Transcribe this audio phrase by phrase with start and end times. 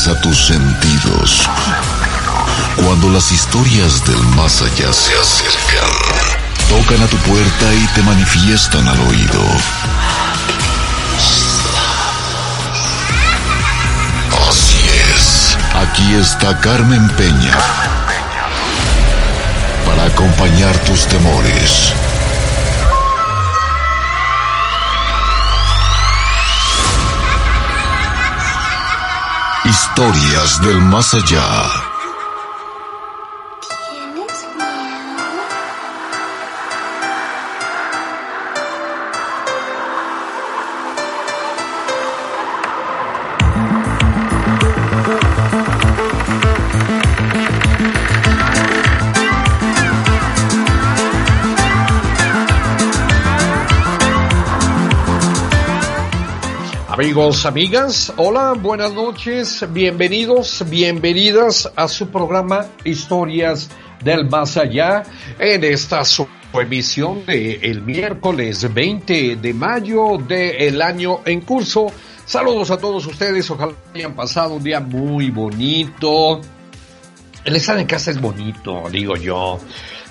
[0.00, 1.48] amenaza tus sentidos.
[2.76, 5.90] Cuando las historias del más allá se acercan,
[6.68, 9.42] tocan a tu puerta y te manifiestan al oído.
[14.48, 14.78] Así
[15.14, 17.58] es, aquí está Carmen Peña
[19.86, 21.92] para acompañar tus temores
[29.70, 31.79] Historias del más allá.
[57.20, 63.68] Amigos, amigas, hola, buenas noches, bienvenidos, bienvenidas a su programa Historias
[64.02, 65.02] del Más Allá
[65.38, 71.88] en esta su emisión de el miércoles 20 de mayo del año en curso.
[72.24, 76.40] Saludos a todos ustedes, ojalá hayan pasado un día muy bonito.
[77.44, 79.60] El estar en casa es bonito, digo yo.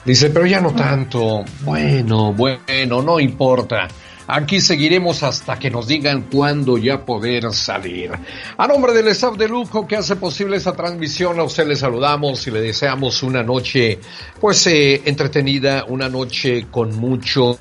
[0.05, 1.43] Dice, pero ya no tanto.
[1.61, 3.87] Bueno, bueno, no importa.
[4.31, 8.11] Aquí seguiremos hasta que nos digan cuándo ya poder salir.
[8.57, 12.45] A nombre del staff de lujo que hace posible esta transmisión, a usted le saludamos
[12.45, 13.97] y le deseamos una noche,
[14.39, 17.57] pues, eh, entretenida, una noche con mucho,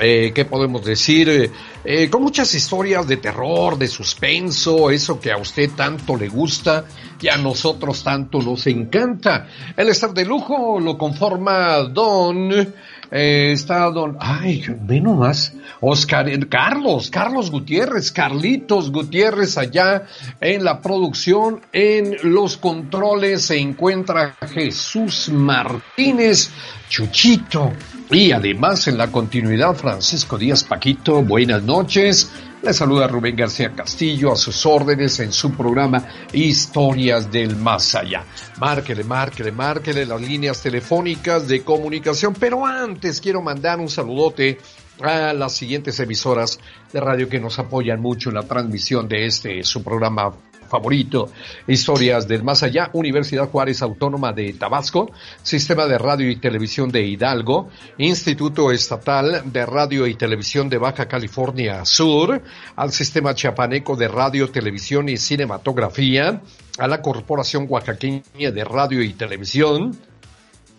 [0.00, 1.52] eh, ¿qué podemos decir?
[1.84, 6.86] Eh, con muchas historias de terror, de suspenso, eso que a usted tanto le gusta
[7.20, 9.46] y a nosotros tanto nos encanta.
[9.76, 12.74] El staff de lujo lo conforma Don
[13.10, 20.04] eh, está don, ay, ve nomás, Oscar, eh, Carlos, Carlos Gutiérrez, Carlitos Gutiérrez allá
[20.40, 26.50] en la producción, en los controles se encuentra Jesús Martínez,
[26.88, 27.72] Chuchito,
[28.10, 32.30] y además en la continuidad Francisco Díaz Paquito, buenas noches.
[32.62, 38.24] Le saluda Rubén García Castillo a sus órdenes en su programa Historias del Más Allá.
[38.58, 44.58] Márquele, márquele, márquele las líneas telefónicas de comunicación, pero antes quiero mandar un saludote
[45.02, 46.58] a las siguientes emisoras
[46.92, 50.32] de radio que nos apoyan mucho en la transmisión de este su programa
[50.68, 51.30] favorito.
[51.66, 55.10] Historias del Más Allá, Universidad Juárez Autónoma de Tabasco,
[55.42, 61.06] Sistema de Radio y Televisión de Hidalgo, Instituto Estatal de Radio y Televisión de Baja
[61.06, 62.42] California Sur,
[62.76, 66.42] al Sistema Chiapaneco de Radio, Televisión y Cinematografía,
[66.78, 69.98] a la Corporación Oaxaqueña de Radio y Televisión,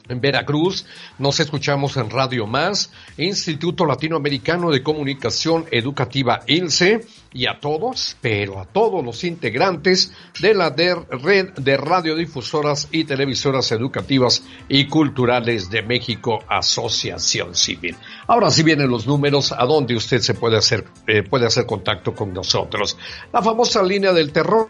[0.09, 0.86] en Veracruz,
[1.18, 7.02] nos escuchamos en Radio Más, Instituto Latinoamericano de Comunicación Educativa ILCE,
[7.34, 13.72] y a todos, pero a todos los integrantes de la red de radiodifusoras y televisoras
[13.72, 17.96] educativas y culturales de México, Asociación Civil.
[18.28, 22.14] Ahora sí vienen los números a donde usted se puede hacer, eh, puede hacer contacto
[22.14, 22.98] con nosotros.
[23.31, 24.69] La famosa línea del terror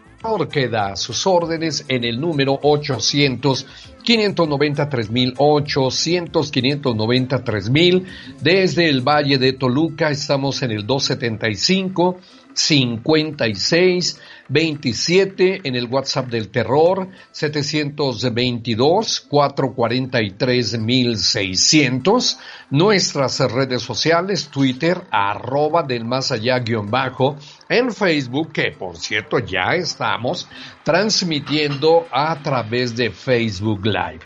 [0.50, 3.66] queda a sus órdenes en el número 800
[4.02, 8.06] 593 mil 800 593 mil.
[8.40, 12.18] Desde el Valle de Toluca estamos en el 275
[12.54, 22.38] 56 27 en el WhatsApp del terror 722 443 1600
[22.70, 27.36] nuestras redes sociales Twitter arroba del más allá guion bajo
[27.68, 30.48] en Facebook que por cierto ya estamos
[30.82, 34.20] transmitiendo a través de Facebook Live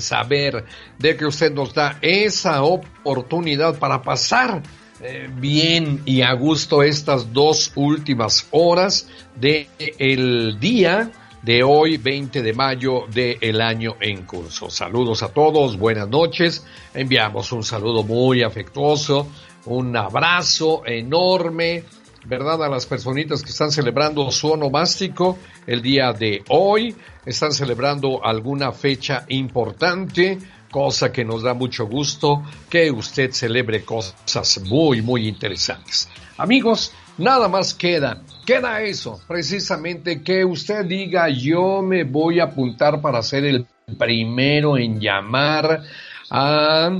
[0.00, 0.64] saber
[0.98, 4.62] de que usted nos da esa oportunidad para pasar
[5.00, 11.10] eh, bien y a gusto estas dos últimas horas del el día
[11.42, 14.70] de hoy, 20 de mayo del año en curso.
[14.70, 16.64] Saludos a todos, buenas noches.
[16.94, 19.26] Enviamos un saludo muy afectuoso,
[19.66, 21.84] un abrazo enorme
[22.24, 22.62] ¿verdad?
[22.62, 28.72] A las personitas que están celebrando su onomástico el día de hoy, están celebrando alguna
[28.72, 30.38] fecha importante,
[30.70, 36.08] cosa que nos da mucho gusto que usted celebre cosas muy, muy interesantes.
[36.38, 43.02] Amigos, Nada más queda, queda eso, precisamente que usted diga yo me voy a apuntar
[43.02, 43.66] para ser el
[43.98, 45.82] primero en llamar
[46.30, 46.90] a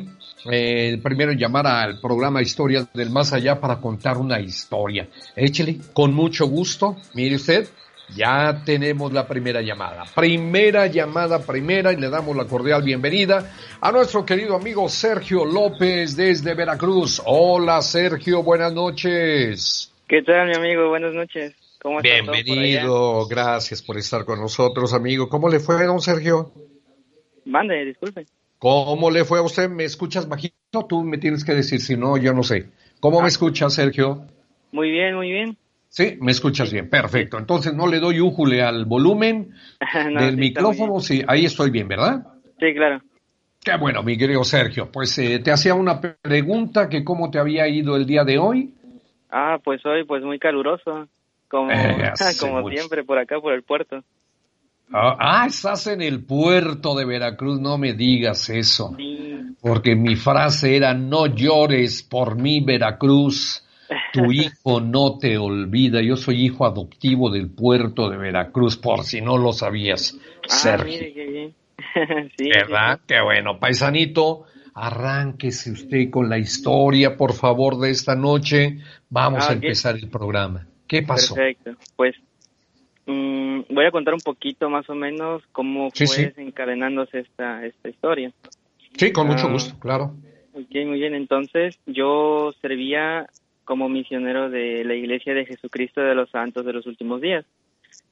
[0.50, 5.08] eh, primero llamar al programa Historias del Más Allá para contar una historia.
[5.34, 6.96] Échele, con mucho gusto.
[7.14, 7.66] Mire usted,
[8.14, 10.04] ya tenemos la primera llamada.
[10.14, 16.16] Primera llamada, primera, y le damos la cordial bienvenida a nuestro querido amigo Sergio López
[16.16, 17.22] desde Veracruz.
[17.24, 19.92] Hola Sergio, buenas noches.
[20.08, 20.88] ¿Qué tal, mi amigo?
[20.88, 21.54] Buenas noches.
[21.80, 22.20] ¿Cómo estás?
[22.30, 25.28] Bienvenido, gracias por estar con nosotros, amigo.
[25.28, 26.52] ¿Cómo le fue, don Sergio?
[27.44, 28.26] Mande, disculpe.
[28.58, 29.68] ¿Cómo le fue a usted?
[29.68, 30.86] ¿Me escuchas bajito?
[30.88, 32.68] Tú me tienes que decir, si no, yo no sé.
[33.00, 33.28] ¿Cómo me ah.
[33.28, 34.26] escuchas, Sergio?
[34.70, 35.56] Muy bien, muy bien.
[35.92, 37.36] Sí, me escuchas bien, perfecto.
[37.36, 39.52] Entonces no le doy újule al volumen
[40.18, 42.26] del micrófono, sí, ahí estoy bien, ¿verdad?
[42.58, 43.02] Sí, claro.
[43.62, 44.90] Qué bueno, mi querido Sergio.
[44.90, 48.72] Pues eh, te hacía una pregunta que cómo te había ido el día de hoy.
[49.30, 51.08] Ah, pues hoy pues muy caluroso,
[51.48, 54.02] como, eh, como siempre por acá, por el puerto.
[54.94, 58.96] Ah, ah, estás en el puerto de Veracruz, no me digas eso.
[59.60, 63.62] Porque mi frase era, no llores por mí, Veracruz,
[64.12, 66.02] tu hijo no te olvida.
[66.02, 70.86] Yo soy hijo adoptivo del puerto de Veracruz, por si no lo sabías, ah, Sergio.
[70.86, 71.54] Mire, qué bien.
[72.36, 73.00] sí, ¿Verdad?
[73.06, 78.78] Qué bueno, paisanito arránquese usted con la historia, por favor, de esta noche.
[79.10, 80.66] Vamos ah, a empezar el programa.
[80.86, 81.34] ¿Qué pasó?
[81.34, 81.72] Perfecto.
[81.96, 82.16] Pues
[83.06, 88.32] mm, voy a contar un poquito más o menos cómo fue desencadenándose esta, esta historia.
[88.96, 90.14] Sí, con mucho ah, gusto, claro.
[90.54, 91.14] Ok, muy bien.
[91.14, 93.26] Entonces, yo servía
[93.64, 97.44] como misionero de la Iglesia de Jesucristo de los Santos de los Últimos Días.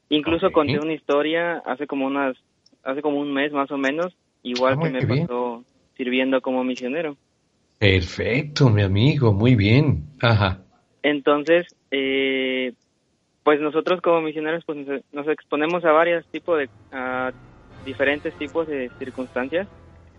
[0.08, 2.36] Incluso conté una historia hace como unas,
[2.82, 5.64] hace como un mes más o menos, igual ah, que me pasó
[5.96, 7.16] sirviendo como misionero.
[7.78, 10.04] Perfecto, mi amigo, muy bien.
[10.20, 10.62] Ajá.
[11.02, 12.72] Entonces, eh,
[13.42, 14.78] pues nosotros como misioneros pues
[15.12, 17.32] nos exponemos a varios tipos de, a
[17.84, 19.66] diferentes tipos de circunstancias.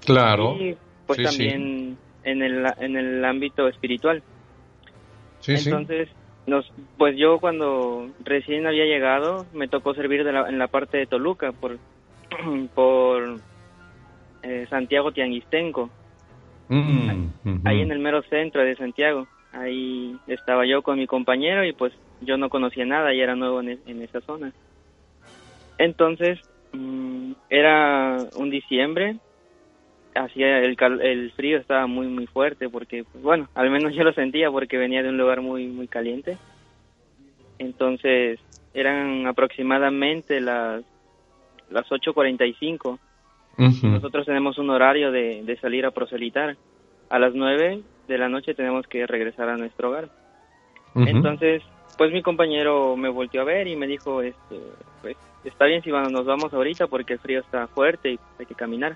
[0.05, 0.55] Claro.
[0.59, 0.75] Y
[1.05, 4.23] pues también en el en el ámbito espiritual.
[5.41, 6.09] Sí, Entonces,
[6.47, 11.51] nos, pues yo cuando recién había llegado me tocó servir en la parte de Toluca
[11.51, 11.77] por
[12.75, 13.39] por
[14.43, 15.89] eh, Santiago Tianguistenco.
[16.69, 17.27] Mm,
[17.65, 19.27] ahí en el mero centro de Santiago.
[19.51, 23.59] Ahí estaba yo con mi compañero y pues yo no conocía nada y era nuevo
[23.61, 24.53] en, esa zona.
[25.77, 26.39] Entonces,
[26.71, 29.17] mm, era un diciembre,
[30.15, 34.13] hacía el, el frío estaba muy muy fuerte porque pues, bueno, al menos yo lo
[34.13, 36.37] sentía porque venía de un lugar muy muy caliente.
[37.59, 38.39] Entonces,
[38.73, 40.83] eran aproximadamente las
[41.69, 42.99] las 8:45
[43.57, 46.57] nosotros tenemos un horario de, salir a proselitar.
[47.09, 50.09] A las nueve de la noche tenemos que regresar a nuestro hogar.
[50.95, 51.61] Entonces,
[51.97, 54.59] pues mi compañero me volteó a ver y me dijo, este,
[55.01, 58.55] pues está bien si nos vamos ahorita porque el frío está fuerte y hay que
[58.55, 58.95] caminar.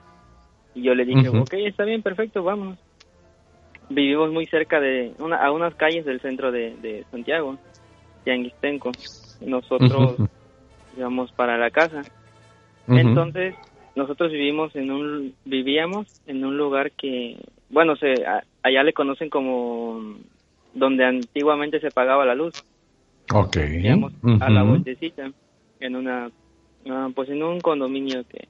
[0.76, 2.78] Y yo le dije, ok, está bien, perfecto, vamos.
[3.90, 7.58] Vivimos muy cerca de, una, a unas calles del centro de, de Santiago,
[8.24, 8.92] Tianguistenco.
[9.42, 10.18] Nosotros
[10.98, 12.02] íbamos para la casa.
[12.88, 13.56] Entonces,
[13.96, 17.38] nosotros vivimos en un vivíamos en un lugar que
[17.70, 18.14] bueno se
[18.62, 20.16] allá le conocen como
[20.74, 22.54] donde antiguamente se pagaba la luz
[23.34, 23.58] Ok.
[24.42, 25.32] a la vueltecita
[25.80, 26.30] en una
[26.90, 28.48] ah, pues en un condominio que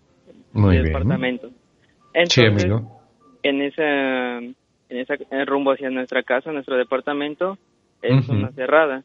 [0.53, 1.51] Muy departamento
[2.15, 2.71] entonces
[3.43, 4.55] en esa en
[4.89, 7.57] esa rumbo hacia nuestra casa nuestro departamento
[8.01, 9.03] es una cerrada.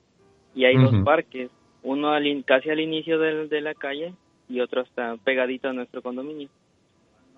[0.54, 1.50] Y hay dos parques
[1.82, 4.12] uno al, casi al inicio de la calle
[4.48, 6.48] y otro está pegadito a nuestro condominio.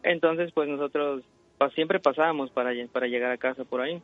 [0.02, 1.22] Entonces, pues nosotros
[1.74, 4.02] siempre pasábamos para, para llegar a casa por ahí.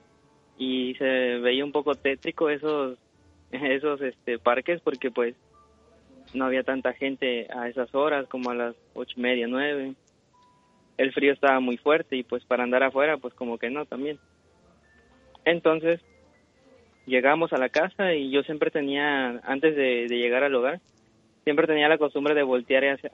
[0.58, 2.98] Y se veía un poco tétrico esos
[3.52, 5.34] esos este parques porque pues
[6.34, 9.94] no había tanta gente a esas horas como a las ocho y media nueve
[10.98, 14.18] el frío estaba muy fuerte y pues para andar afuera pues como que no también
[15.44, 16.00] entonces
[17.06, 20.80] llegamos a la casa y yo siempre tenía antes de llegar al hogar
[21.48, 23.10] siempre tenía la costumbre de voltear hacia,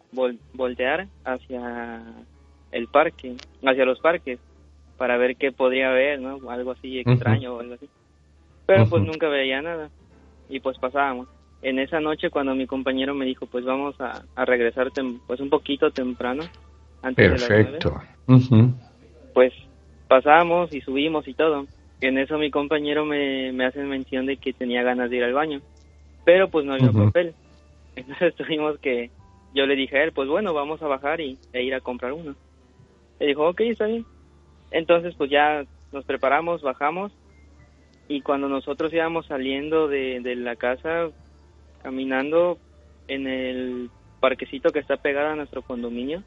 [0.55, 2.03] voltear hacia
[2.73, 4.41] el parque, hacia los parques,
[4.97, 6.50] para ver qué podría haber, ¿no?
[6.50, 7.88] Algo así extraño o algo así.
[8.67, 9.88] Pero pues nunca veía nada
[10.49, 11.29] y pues pasábamos.
[11.62, 14.91] En esa noche cuando mi compañero me dijo, pues vamos a, a regresar
[15.29, 16.43] pues un poquito temprano,
[17.04, 18.00] antes Perfecto.
[18.26, 18.75] de las
[19.32, 19.52] pues
[20.08, 21.66] pasamos y subimos y todo.
[22.00, 25.32] En eso mi compañero me, me hace mención de que tenía ganas de ir al
[25.32, 25.61] baño,
[26.25, 27.34] pero pues no había papel.
[27.96, 29.11] Entonces tuvimos que,
[29.54, 32.12] yo le dije a él, pues bueno, vamos a bajar y, e ir a comprar
[32.12, 32.34] uno.
[33.20, 34.04] Él dijo, ok, está bien.
[34.70, 37.12] Entonces pues ya nos preparamos, bajamos
[38.08, 41.08] y cuando nosotros íbamos saliendo de, la casa,
[41.82, 42.58] caminando
[43.08, 46.23] en el parquecito que está pegado a nuestro condominio,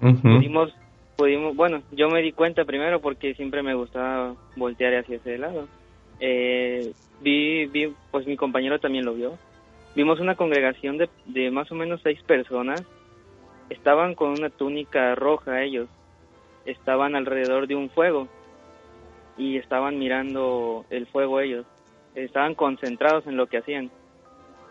[0.00, 0.74] pudimos,
[1.16, 5.68] pudimos, bueno, yo me di cuenta primero porque siempre me gustaba voltear hacia ese lado.
[6.18, 9.38] Eh, vi, vi, pues mi compañero también lo vio.
[9.94, 12.84] Vimos una congregación de, de más o menos seis personas.
[13.68, 15.88] Estaban con una túnica roja ellos.
[16.64, 18.28] Estaban alrededor de un fuego
[19.36, 21.66] y estaban mirando el fuego ellos.
[22.14, 23.90] Estaban concentrados en lo que hacían.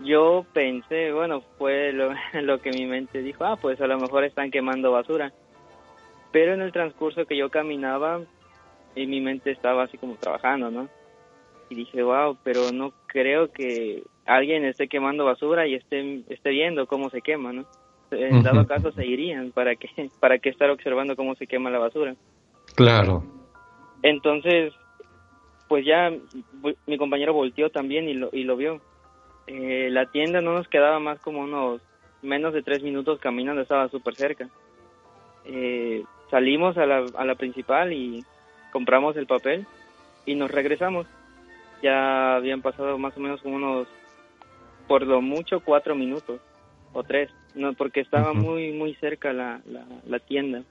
[0.02, 4.24] Yo pensé, bueno, fue lo, lo que mi mente dijo, ah, pues a lo mejor
[4.24, 5.32] están quemando basura.
[6.32, 8.22] Pero en el transcurso que yo caminaba,
[8.96, 10.88] y mi mente estaba así como trabajando, ¿no?
[11.70, 16.88] Y dije, wow, pero no creo que alguien esté quemando basura y esté, esté viendo
[16.88, 17.66] cómo se quema, ¿no?
[18.12, 19.88] En dado caso se irían, ¿para qué,
[20.20, 22.16] ¿para qué estar observando cómo se quema la basura?
[22.76, 23.24] Claro.
[24.02, 24.74] Entonces,
[25.68, 26.12] pues ya
[26.88, 28.82] mi compañero volteó también y lo, y lo vio.
[29.52, 31.82] Eh, la tienda no nos quedaba más como unos
[32.22, 34.48] menos de tres minutos caminando, estaba súper cerca.
[35.44, 38.24] Eh, salimos a la, a la principal y
[38.72, 39.66] compramos el papel
[40.28, 41.08] y nos regresamos.
[41.82, 43.88] Ya habían pasado más o menos como unos,
[44.88, 46.40] por lo mucho, cuatro minutos
[46.94, 50.62] o tres, no porque estaba muy muy cerca la, la, la tienda.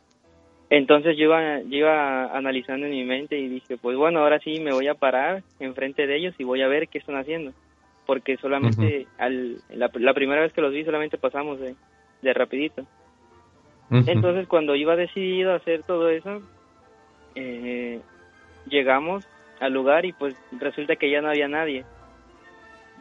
[0.71, 4.73] Entonces yo iba, iba analizando en mi mente y dije, pues bueno, ahora sí me
[4.73, 7.53] voy a parar enfrente de ellos y voy a ver qué están haciendo.
[8.09, 11.75] Porque solamente, al, la, primera vez que los vi, solamente pasamos de,
[12.23, 12.87] de rapidito.
[13.91, 16.41] Entonces cuando iba decidido a hacer todo eso,
[17.35, 18.01] eh,
[18.67, 19.29] llegamos
[19.61, 21.85] al lugar y pues resulta que ya no había nadie.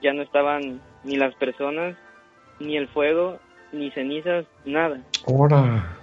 [0.01, 1.95] Ya no estaban ni las personas,
[2.59, 3.39] ni el fuego,
[3.71, 4.99] ni cenizas, nada.
[5.25, 5.97] Ahora.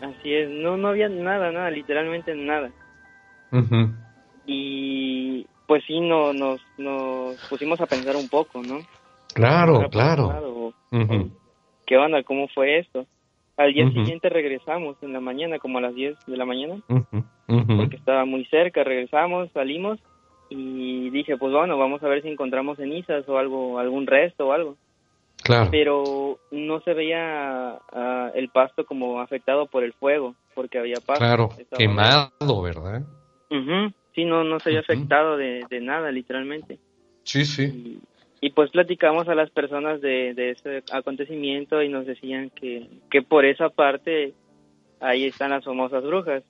[0.00, 2.70] Así es, no, no había nada, nada, literalmente nada.
[4.46, 8.80] Y pues sí, no, nos, nos pusimos a pensar un poco, ¿no?
[9.32, 10.74] Claro, claro.
[11.86, 12.24] ¿Qué onda?
[12.24, 13.06] ¿Cómo fue esto?
[13.56, 16.80] Al día siguiente regresamos en la mañana, como a las 10 de la mañana,
[17.46, 20.00] porque estaba muy cerca, regresamos, salimos
[20.48, 24.52] y dije, pues bueno, vamos a ver si encontramos cenizas o algo, algún resto o
[24.52, 24.76] algo.
[25.70, 31.24] Pero no se veía ah, el pasto como afectado por el fuego, porque había pasto.
[31.24, 33.02] Claro, quemado, ¿verdad?
[34.14, 36.78] Sí, no, no se había afectado de, nada, literalmente.
[37.24, 38.00] Sí, sí.
[38.40, 43.22] Y, pues platicamos a las personas de, de ese acontecimiento y nos decían que, que
[43.22, 44.34] por esa parte
[45.00, 46.42] ahí están las famosas brujas.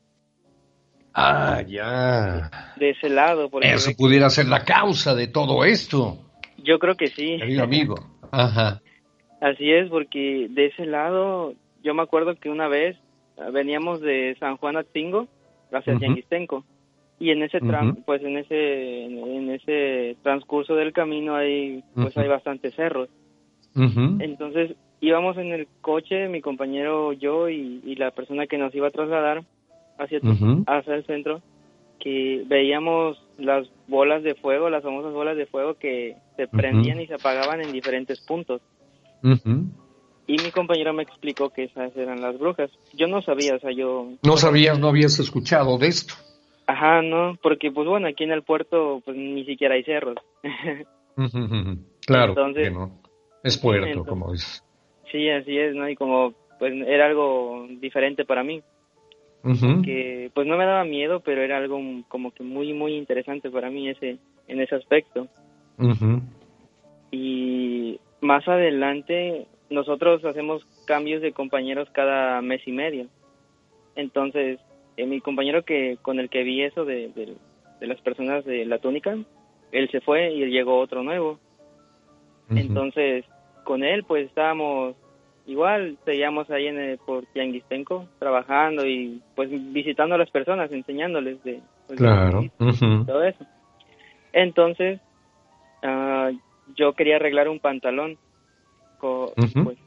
[1.14, 2.50] Ah, ya.
[2.76, 3.50] De ese lado.
[3.50, 6.18] Porque Eso pudiera ser la causa de todo esto.
[6.58, 7.36] Yo creo que sí.
[7.38, 7.96] Querido amigo.
[8.30, 8.80] Ajá.
[9.40, 12.96] Así es, porque de ese lado, yo me acuerdo que una vez
[13.52, 15.28] veníamos de San Juan Tingo
[15.72, 16.64] hacia uh
[17.20, 17.60] y en ese
[18.06, 23.08] pues en ese en ese transcurso del camino hay pues hay bastantes cerros.
[23.76, 28.90] Entonces íbamos en el coche, mi compañero, yo y, la persona que nos iba a
[28.90, 29.44] trasladar
[29.98, 30.20] hacia,
[30.66, 31.42] hacia el centro,
[31.98, 37.06] que veíamos las bolas de fuego, las famosas bolas de fuego que se prendían y
[37.06, 38.62] se apagaban en diferentes puntos.
[39.22, 42.70] Y mi compañero me explicó que esas eran las brujas.
[42.94, 44.12] Yo no sabía, o sea, yo...
[44.22, 46.14] No sabías, no habías escuchado de esto.
[46.70, 50.16] Ajá, no, porque pues bueno, aquí en el puerto pues ni siquiera hay cerros.
[52.06, 53.00] claro, entonces, no.
[53.42, 54.64] es puerto, como dices.
[55.10, 55.88] Sí, así es, ¿no?
[55.88, 58.62] Y como pues era algo diferente para mí
[59.82, 63.70] que pues no me daba miedo, pero era algo como que muy, muy interesante para
[63.70, 65.28] mí ese, en ese aspecto.
[67.10, 73.06] Y más adelante nosotros hacemos cambios de compañeros cada mes y medio.
[73.96, 74.60] Entonces,
[74.96, 78.78] eh, mi compañero que con el que vi eso de, de, las personas de la
[78.78, 79.16] túnica,
[79.72, 81.38] él se fue y llegó otro nuevo.
[82.50, 83.24] Entonces,
[83.64, 84.96] con él pues estábamos
[85.46, 91.42] igual seguíamos ahí en el, por Tianguistenco trabajando y pues visitando a las personas, enseñándoles
[91.44, 92.42] de, pues, claro.
[93.06, 93.44] todo eso.
[94.32, 95.00] Entonces,
[95.82, 96.36] uh,
[96.76, 98.16] yo quería arreglar un pantalón.
[99.00, 99.78] Pues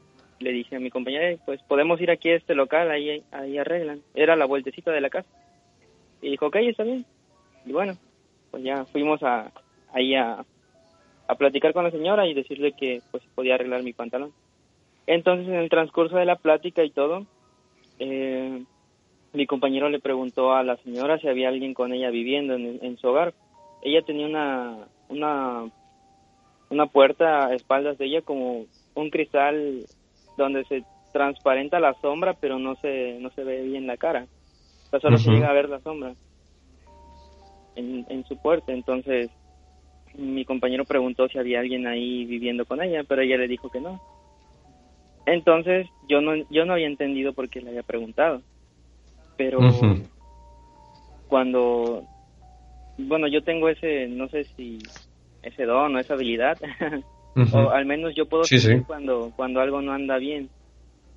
[0.44, 4.02] le dije a mi compañera, pues podemos ir aquí a este local, ahí, ahí arreglan.
[4.14, 5.28] Era la vueltecita de la casa.
[6.20, 7.06] Y dijo, ok, está bien.
[7.64, 7.94] Y bueno,
[8.50, 9.50] pues ya fuimos a,
[9.92, 10.44] ahí a,
[11.26, 14.32] a platicar con la señora y decirle que pues podía arreglar mi pantalón.
[15.06, 17.26] Entonces, en el transcurso de la plática y todo,
[17.98, 18.62] eh,
[19.32, 23.08] mi compañero le preguntó a la señora si había alguien con ella viviendo en, su
[23.08, 23.32] hogar.
[23.82, 25.70] Ella tenía una, una,
[26.68, 29.86] una puerta a espaldas de ella como un cristal
[30.36, 34.26] donde se transparenta la sombra, pero no se, no se ve bien la cara.
[34.86, 36.14] O sea, solo se llega a ver la sombra.
[37.76, 38.72] en, en su puerta.
[38.72, 39.30] Entonces
[40.14, 43.80] mi compañero preguntó si había alguien ahí viviendo con ella, pero ella le dijo que
[43.80, 44.00] no.
[45.26, 48.42] Entonces yo no, yo no había entendido por qué le había preguntado.
[49.36, 49.58] Pero
[51.28, 52.04] cuando,
[52.98, 54.78] bueno, yo tengo ese, no sé si
[55.42, 56.56] ese don o esa habilidad,
[57.52, 60.48] o al menos yo puedo sentir cuando, cuando algo no anda bien.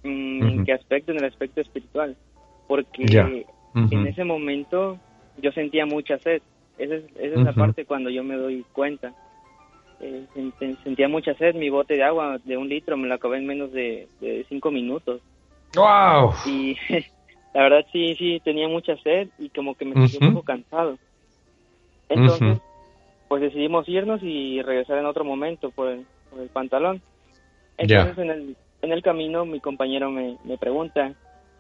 [0.04, 1.12] Mm, ¿En qué aspecto?
[1.12, 2.16] En el aspecto espiritual.
[2.68, 5.00] Porque en ese momento
[5.42, 6.42] yo sentía mucha sed.
[6.78, 9.14] Esa es, esa es la parte cuando yo me doy cuenta.
[10.00, 10.26] Eh,
[10.84, 13.72] sentía mucha sed, mi bote de agua de un litro me lo acabé en menos
[13.72, 14.08] de,
[14.48, 15.22] cinco minutos.
[15.76, 16.34] ¡Wow!
[16.46, 16.78] Y
[17.54, 20.98] la verdad sí, sí, tenía mucha sed y como que me sentí un poco cansado.
[22.10, 22.60] Entonces,
[23.28, 26.06] pues decidimos irnos y regresar en otro momento por el,
[26.54, 27.02] pantalón.
[27.78, 31.14] Entonces en, el, en el camino mi compañero me, me pregunta,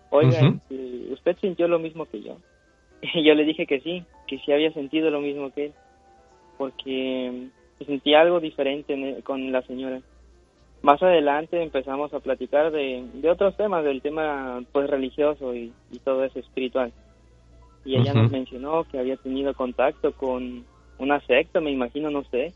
[0.09, 2.37] oiga, este, ¿usted sintió lo mismo que yo?
[3.13, 5.73] Y yo le dije que sí, que sí había sentido lo mismo que él,
[6.57, 7.49] porque
[7.85, 10.01] sentí algo diferente con la señora.
[10.81, 16.39] Más adelante empezamos a platicar de, otros temas, del tema pues religioso y, todo eso
[16.39, 16.91] espiritual.
[17.83, 20.65] Y ella nos mencionó que había tenido contacto con
[20.99, 22.53] una secta, me imagino, no sé,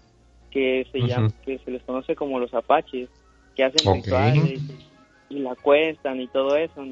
[0.50, 3.10] que se llama, que se les conoce como los apaches,
[3.56, 4.62] que hacen rituales
[5.30, 6.86] y, la cuestan y todo eso.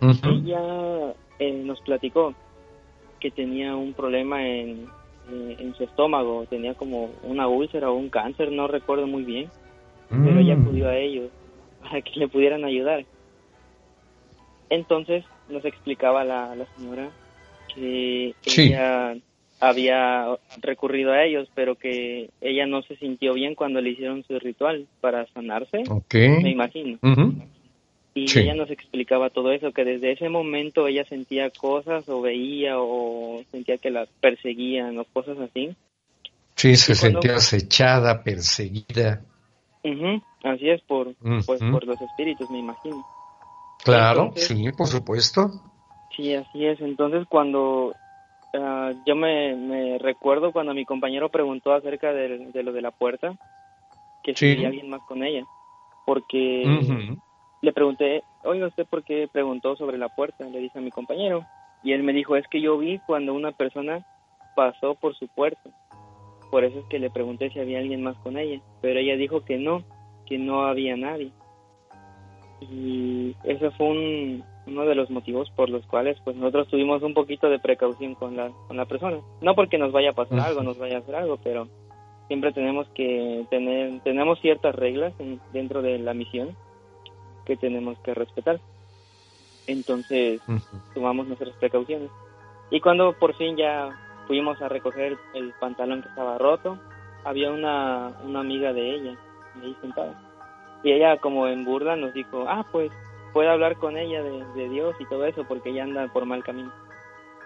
[0.00, 2.34] Ella eh, nos platicó
[3.20, 4.86] que tenía un problema en,
[5.30, 9.50] eh, en su estómago, tenía como una úlcera o un cáncer, no recuerdo muy bien,
[10.08, 10.62] pero ella mm.
[10.62, 11.30] acudió a ellos
[11.82, 13.04] para que le pudieran ayudar.
[14.70, 17.10] Entonces nos explicaba la, la señora
[17.74, 19.16] que ella
[19.60, 20.26] había
[20.60, 24.86] recurrido a ellos, pero que ella no se sintió bien cuando le hicieron su ritual
[25.00, 25.82] para sanarse,
[26.12, 26.98] me imagino.
[28.14, 32.78] Y ella nos explicaba todo eso, que desde ese momento ella sentía cosas o veía
[32.78, 35.76] o sentía que la perseguían o cosas así.
[36.56, 39.22] Sí, se sentía acechada, perseguida.
[40.42, 41.14] así es, por,
[41.46, 43.06] pues, por los espíritus, me imagino.
[43.84, 45.50] Claro, sí, por supuesto.
[46.16, 46.80] Sí, así es.
[46.80, 47.94] Entonces, cuando
[48.54, 53.34] ah, yo me, recuerdo cuando mi compañero preguntó acerca de, lo de la puerta,
[54.22, 55.44] que si había alguien más con ella,
[56.06, 56.64] porque
[57.60, 60.44] le pregunté, oiga, ¿usted por qué preguntó sobre la puerta?
[60.44, 61.44] Le dije a mi compañero.
[61.82, 64.04] Y él me dijo, es que yo vi cuando una persona
[64.54, 65.70] pasó por su puerta.
[66.50, 68.60] Por eso es que le pregunté si había alguien más con ella.
[68.80, 69.82] Pero ella dijo que no,
[70.26, 71.30] que no había nadie.
[72.60, 77.14] Y ese fue un, uno de los motivos por los cuales pues nosotros tuvimos un
[77.14, 79.18] poquito de precaución con la, con la persona.
[79.40, 81.68] No porque nos vaya a pasar algo, nos vaya a hacer algo, pero
[82.28, 85.12] siempre tenemos que tener, tenemos ciertas reglas
[85.52, 86.56] dentro de la misión
[87.44, 88.60] que tenemos que respetar.
[89.66, 90.40] Entonces
[90.94, 92.10] tomamos nuestras precauciones.
[92.70, 93.90] Y cuando por fin ya
[94.26, 96.78] fuimos a recoger el pantalón que estaba roto,
[97.24, 99.18] había una, una amiga de ella
[99.62, 100.20] ahí sentada.
[100.84, 102.92] Y ella como en burla nos dijo, ah, pues
[103.32, 106.72] puede hablar con ella de, Dios y todo eso porque ella anda por mal camino.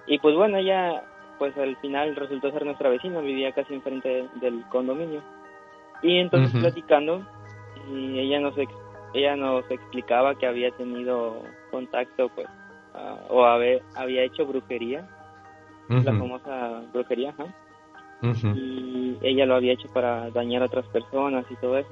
[0.07, 1.05] Y pues bueno, ella
[1.39, 5.23] pues al final resultó ser nuestra vecina, vivía casi enfrente del condominio.
[6.03, 7.25] Y entonces platicando,
[7.93, 8.55] y ella nos,
[9.15, 12.49] ella nos explicaba que había tenido contacto pues
[13.29, 15.09] o había hecho brujería
[15.89, 17.35] la famosa brujería
[18.55, 21.91] y ella lo había hecho para dañar a otras personas y todo eso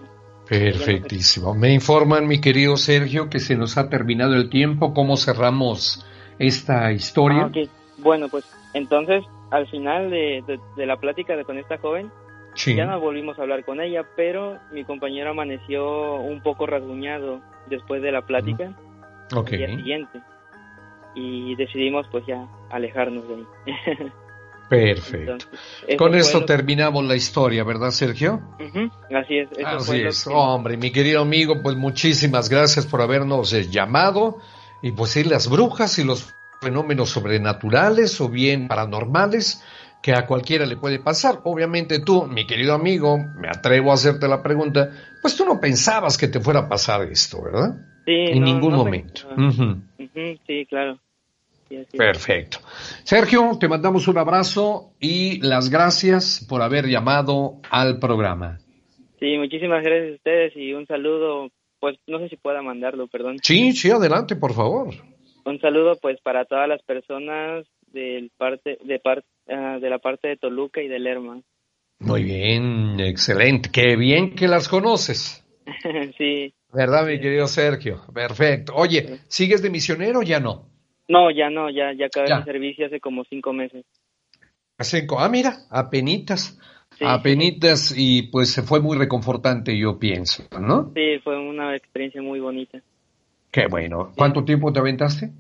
[0.51, 1.55] perfectísimo.
[1.55, 4.93] Me informan mi querido Sergio que se nos ha terminado el tiempo.
[4.93, 6.05] Cómo cerramos
[6.39, 10.43] esta historia ah, bueno pues entonces al final de,
[10.75, 12.11] de la plática de, con esta joven
[12.55, 18.03] ya no volvimos a hablar con ella, pero mi compañero amaneció un poco rasguñado después
[18.03, 18.75] de la plática
[19.31, 20.21] el día siguiente.
[21.15, 24.13] Y decidimos pues ya alejarnos de ahí.
[24.71, 25.47] Perfecto.
[25.99, 28.41] Con esto terminamos la historia, ¿verdad, Sergio?
[29.13, 29.49] Así es.
[29.67, 30.27] Así es.
[30.29, 34.39] Hombre, mi querido amigo, pues muchísimas gracias por habernos eh, llamado.
[34.81, 39.61] Y pues sí, las brujas y los fenómenos sobrenaturales o bien paranormales
[40.03, 41.41] que a cualquiera le puede pasar.
[41.43, 46.17] Obviamente tú, mi querido amigo, me atrevo a hacerte la pregunta, pues tú no pensabas
[46.17, 47.75] que te fuera a pasar esto, ¿verdad?
[48.07, 48.13] Sí.
[48.29, 49.23] En ningún momento.
[50.47, 51.01] Sí, claro.
[51.97, 52.59] Perfecto.
[53.05, 58.59] Sergio, te mandamos un abrazo y las gracias por haber llamado al programa.
[59.19, 63.39] Sí, muchísimas gracias a ustedes y un saludo, pues no sé si pueda mandarlo, perdón.
[63.43, 64.95] Sí, sí, adelante, por favor.
[65.45, 70.29] Un saludo pues para todas las personas del parte de parte Ah, de la parte
[70.29, 71.43] de Toluca y de Lerma.
[71.99, 73.69] Muy bien, excelente.
[73.73, 75.45] Qué bien que las conoces.
[76.19, 76.55] sí.
[76.73, 78.01] ¿Verdad, mi querido Sergio?
[78.15, 78.75] Perfecto.
[78.77, 80.70] Oye, ¿sigues de misionero o ya no?
[81.11, 83.85] No, ya no, ya, ya acabé mi servicio hace como cinco meses.
[84.79, 86.57] Ah, mira, apenitas.
[87.01, 90.93] Apenitas y pues se fue muy reconfortante, yo pienso, ¿no?
[90.95, 92.81] Sí, fue una experiencia muy bonita.
[93.51, 94.13] Qué bueno.
[94.17, 95.31] ¿Cuánto tiempo te aventaste?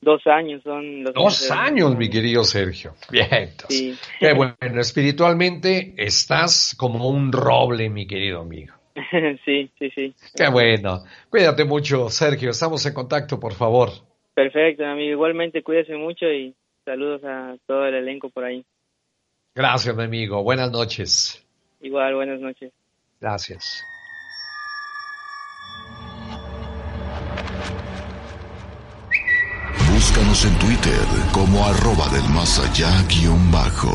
[0.00, 2.94] Dos años son los Dos años, mi querido Sergio.
[3.10, 3.50] Bien.
[3.68, 3.96] Sí.
[4.20, 4.54] Qué bueno.
[4.80, 8.74] Espiritualmente estás como un roble, mi querido amigo.
[9.44, 10.14] sí, sí, sí.
[10.36, 11.02] Qué bueno.
[11.28, 12.50] Cuídate mucho, Sergio.
[12.50, 13.90] Estamos en contacto, por favor.
[14.38, 15.10] Perfecto, amigo.
[15.10, 18.64] Igualmente, cuídese mucho y saludos a todo el elenco por ahí.
[19.52, 20.44] Gracias, mi amigo.
[20.44, 21.44] Buenas noches.
[21.80, 22.72] Igual, buenas noches.
[23.20, 23.84] Gracias.
[29.92, 33.90] Búscanos en Twitter como arroba del más allá guion bajo.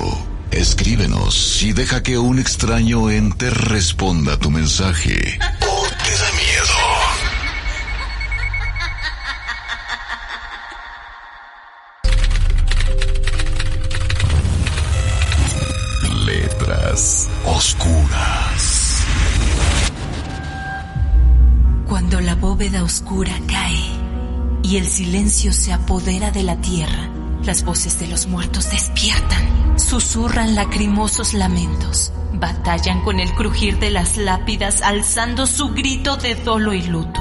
[0.51, 5.39] Escríbenos y deja que un extraño ente responda tu mensaje.
[22.63, 23.84] Bóveda oscura cae
[24.63, 27.10] y el silencio se apodera de la tierra,
[27.43, 34.15] las voces de los muertos despiertan, susurran lacrimosos lamentos, batallan con el crujir de las
[34.15, 37.19] lápidas alzando su grito de dolo y luto.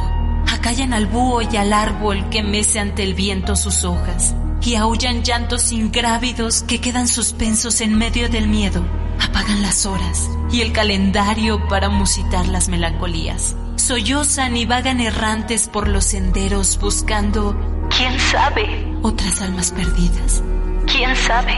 [0.48, 5.24] Acallan al búho y al árbol que mece ante el viento sus hojas y aullan
[5.24, 8.86] llantos ingrávidos que quedan suspensos en medio del miedo.
[9.18, 13.56] Apagan las horas y el calendario para musitar las melancolías.
[13.76, 17.56] Sollozan y vagan errantes por los senderos buscando
[17.96, 18.96] ¿Quién sabe?
[19.02, 20.42] Otras almas perdidas.
[20.86, 21.54] ¿Quién sabe?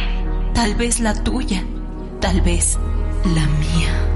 [0.53, 1.65] Tal vez la tuya,
[2.21, 2.79] tal vez
[3.35, 4.11] la mía.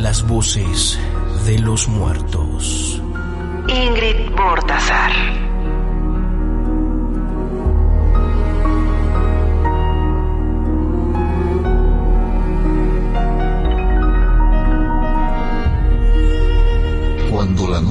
[0.00, 0.98] Las voces
[1.46, 3.02] de los muertos.
[3.68, 5.43] Ingrid Bortazar.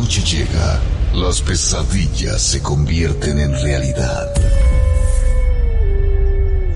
[0.04, 0.82] Noche llega,
[1.14, 4.34] las pesadillas se convierten en realidad.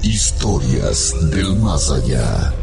[0.01, 2.53] Historias del más allá.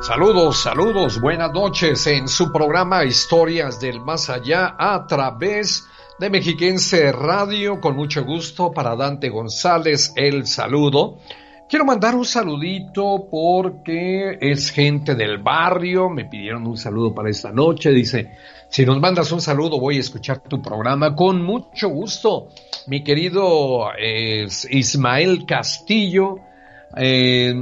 [0.00, 5.88] Saludos, saludos, buenas noches en su programa Historias del Más Allá a través
[6.22, 11.18] de Mexiquense Radio, con mucho gusto para Dante González, el saludo.
[11.68, 17.50] Quiero mandar un saludito porque es gente del barrio, me pidieron un saludo para esta
[17.50, 18.30] noche, dice,
[18.68, 22.50] si nos mandas un saludo voy a escuchar tu programa con mucho gusto.
[22.86, 23.88] Mi querido
[24.70, 26.36] Ismael Castillo,
[26.96, 27.52] eh,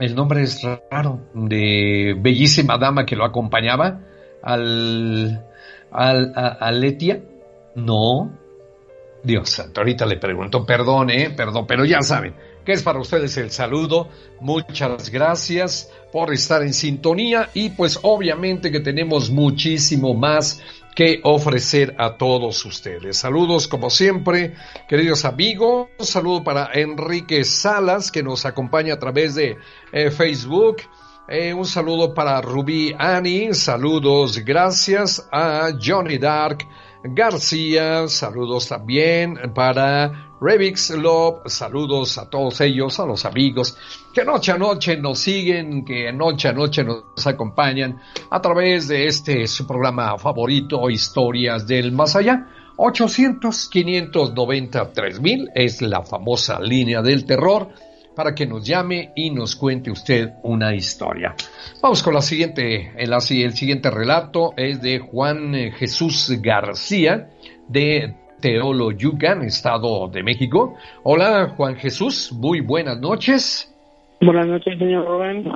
[0.00, 4.00] el nombre es raro, de bellísima dama que lo acompañaba,
[4.42, 5.46] al,
[5.92, 7.22] al a Letia,
[7.74, 8.38] no.
[9.22, 12.34] Dios santo, ahorita le pregunto, perdón, eh, perdón, pero ya saben
[12.64, 14.08] que es para ustedes el saludo.
[14.40, 20.62] Muchas gracias por estar en sintonía y pues obviamente que tenemos muchísimo más
[20.94, 23.18] que ofrecer a todos ustedes.
[23.18, 24.54] Saludos como siempre,
[24.88, 25.88] queridos amigos.
[25.98, 29.56] saludo para Enrique Salas que nos acompaña a través de
[29.92, 30.76] eh, Facebook.
[31.26, 36.58] Eh, un saludo para Rubí Ani, saludos, gracias a Johnny Dark,
[37.06, 43.76] García, saludos también para Revix Love, saludos a todos ellos, a los amigos
[44.14, 49.06] que noche a noche nos siguen, que noche a noche nos acompañan a través de
[49.06, 52.48] este su programa favorito, Historias del Más Allá.
[52.76, 57.68] 800 593 mil es la famosa línea del terror
[58.14, 61.34] para que nos llame y nos cuente usted una historia.
[61.82, 67.30] Vamos con la siguiente, el, el siguiente relato es de Juan eh, Jesús García
[67.68, 70.76] de Teolo Yucan, Estado de México.
[71.02, 73.70] Hola Juan Jesús, muy buenas noches.
[74.20, 75.46] Buenas noches, señor Rubén.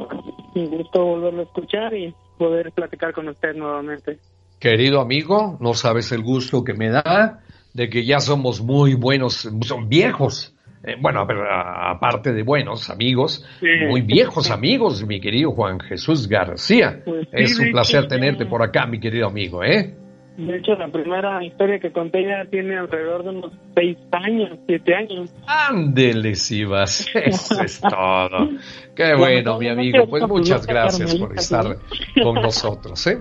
[0.54, 4.18] Un gusto volverlo a escuchar y poder platicar con usted nuevamente.
[4.58, 7.40] Querido amigo, no sabes el gusto que me da
[7.72, 13.44] de que ya somos muy buenos, son viejos eh, bueno, aparte de buenos amigos,
[13.88, 17.02] muy viejos amigos, mi querido Juan Jesús García.
[17.04, 19.94] Pues es un placer tenerte por acá, mi querido amigo, ¿eh?
[20.38, 24.94] De hecho, la primera historia que conté ya tiene alrededor de unos seis años, siete
[24.94, 25.34] años.
[25.48, 27.10] Ándele, si vas.
[27.14, 28.48] Eso es todo.
[28.94, 30.06] Qué bueno, mi amigo.
[30.08, 31.78] Pues muchas gracias por estar
[32.22, 33.18] con nosotros, ¿eh?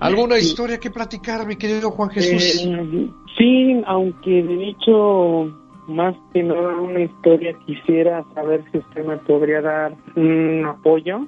[0.00, 2.66] ¿Alguna historia que platicar, mi querido Juan Jesús?
[2.66, 9.16] Eh, sí, aunque de hecho más que nada una historia, quisiera saber si usted me
[9.18, 11.18] podría dar un apoyo.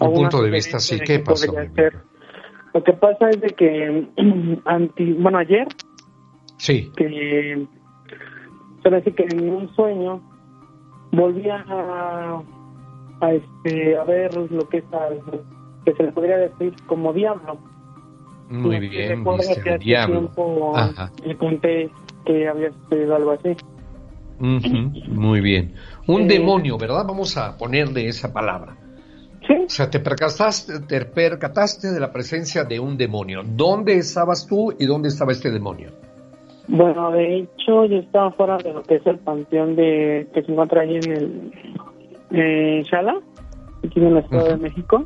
[0.00, 1.52] Un punto de vista, sí, ¿qué pasó?
[2.74, 4.08] Lo que pasa es de que,
[4.64, 5.68] anti, bueno, ayer,
[6.56, 6.90] sí.
[6.96, 7.66] que,
[8.84, 10.20] así que en un sueño
[11.12, 12.42] volví a,
[13.20, 14.84] a, este, a ver lo que es,
[15.84, 17.58] que se le podría decir como diablo.
[18.48, 19.24] Muy bien,
[19.62, 20.30] que diablo.
[21.24, 21.90] le conté
[22.26, 23.56] que había sucedido algo así.
[24.38, 25.74] muy bien.
[26.06, 27.04] Un eh, demonio, ¿verdad?
[27.06, 28.76] Vamos a ponerle esa palabra.
[29.46, 29.54] Sí.
[29.66, 33.42] O sea, te percataste, te percataste de la presencia de un demonio.
[33.44, 35.90] ¿Dónde estabas tú y dónde estaba este demonio?
[36.66, 40.50] Bueno, de hecho, yo estaba fuera de lo que es el panteón de que se
[40.50, 41.52] encuentra ahí en el
[42.30, 43.20] eh, Shala,
[43.84, 45.04] aquí en el Estado de México,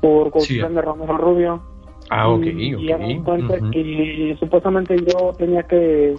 [0.00, 1.62] por cuestión de Romero Rubio.
[2.10, 6.14] Ah, ok, y, Y me cuenta que supuestamente yo tenía que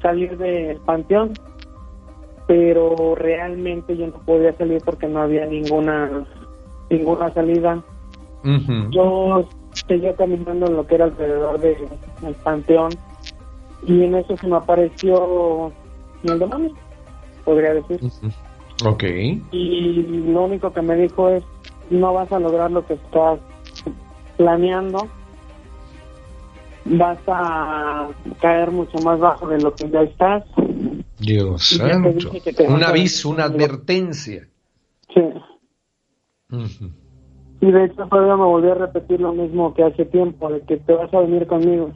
[0.00, 1.32] salir del panteón
[2.50, 6.26] pero realmente yo no podía salir porque no había ninguna
[6.90, 7.80] ninguna salida.
[8.90, 9.48] Yo
[9.86, 12.90] seguía caminando en lo que era alrededor del panteón
[13.86, 15.70] y en eso se me apareció
[16.24, 16.72] el demonio,
[17.44, 18.00] podría decir.
[18.84, 19.04] Ok.
[19.52, 21.44] Y lo único que me dijo es,
[21.88, 23.38] no vas a lograr lo que estás
[24.36, 25.06] planeando,
[26.84, 28.08] vas a
[28.40, 30.44] caer mucho más bajo de lo que ya estás
[31.20, 32.14] Dios santo.
[32.68, 34.48] Un aviso, una advertencia.
[35.14, 35.20] Sí.
[37.60, 40.78] Y de hecho todavía me volví a repetir lo mismo que hace tiempo, de que
[40.78, 41.92] te vas a venir conmigo.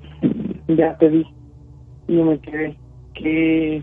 [0.68, 1.26] Ya te di.
[2.06, 2.76] Y yo me quedé.
[3.14, 3.82] ¿Qué?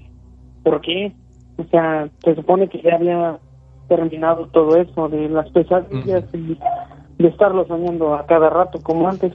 [0.63, 1.13] ¿Por qué?
[1.57, 3.39] O sea, se supone que ya había
[3.87, 6.57] terminado todo eso, de las pesadillas y
[7.17, 9.33] de estarlo soñando a cada rato como antes.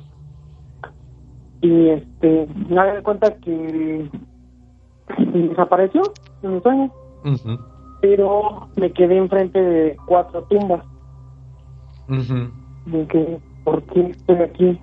[1.61, 4.09] Y este, me doy cuenta que
[5.33, 6.03] desapareció
[6.43, 6.93] en mi sueño.
[8.01, 10.85] Pero me quedé enfrente de cuatro tumbas.
[12.87, 14.81] De que, ¿por qué estoy aquí?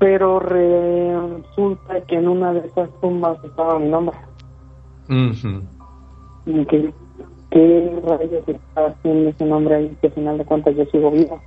[0.00, 4.16] Pero resulta que en una de esas tumbas estaba mi nombre.
[6.46, 6.92] Y que,
[7.50, 9.96] ¿qué rayos estaba haciendo ese nombre ahí?
[10.00, 11.40] Que al final de cuentas yo sigo vivo.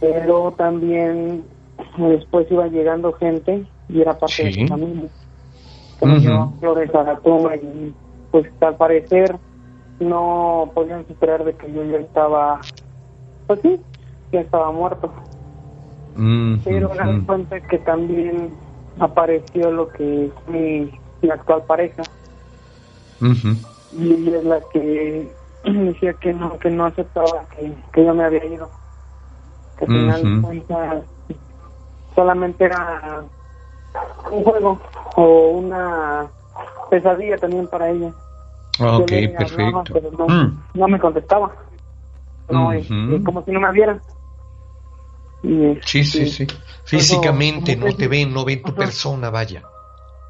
[0.00, 1.44] Pero también
[1.96, 5.08] después iba llegando gente y era parte de su familia.
[5.98, 7.94] Como flores a la tumba y
[8.30, 9.38] pues al parecer
[10.00, 12.60] no podían superar de que yo ya estaba,
[13.46, 13.80] pues sí,
[14.32, 15.12] ya estaba muerto.
[16.64, 18.50] Pero la cuenta que también
[18.98, 22.02] apareció lo que es mi, actual pareja.
[23.96, 25.30] Y es la que
[25.64, 28.68] decía que no, que no aceptaba que, que yo me había ido.
[29.78, 31.04] Que al final
[32.14, 33.24] solamente era
[34.30, 34.80] un juego
[35.16, 36.26] o una
[36.90, 38.12] pesadilla también para ella.
[38.80, 40.26] Ok, perfecto.
[40.28, 40.62] Mm.
[40.74, 41.52] no, me contestaba.
[42.48, 42.70] No,
[43.24, 44.00] como si no me viera.
[45.84, 46.46] sí, sí, sí.
[46.84, 49.62] Físicamente no te ven, no ven tu persona, vaya.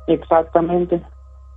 [0.06, 1.00] Exactamente.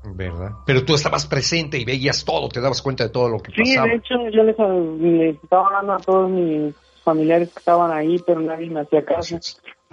[0.04, 0.52] ¿Verdad?
[0.66, 3.86] Pero tú estabas presente y veías todo, te dabas cuenta de todo lo que pasaba.
[3.86, 4.58] Sí, de hecho, yo les,
[5.00, 9.40] les, estaba hablando a todos mis familiares que estaban ahí, pero nadie me hacía caso.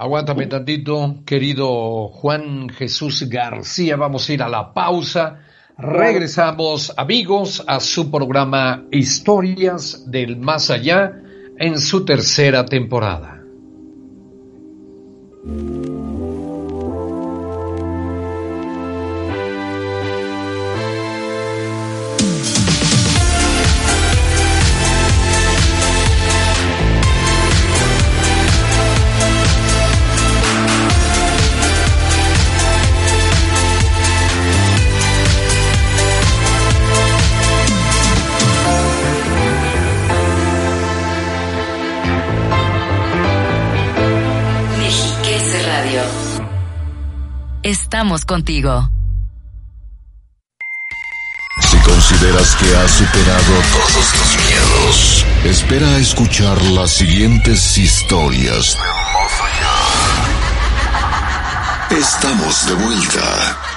[0.03, 3.95] Aguántame tantito, querido Juan Jesús García.
[3.95, 5.39] Vamos a ir a la pausa.
[5.79, 11.13] Regresamos, amigos, a su programa Historias del Más Allá
[11.57, 13.42] en su tercera temporada.
[48.03, 48.91] Contigo.
[51.61, 58.77] Si consideras que has superado todos tus miedos, espera a escuchar las siguientes historias.
[61.91, 63.72] Estamos de vuelta.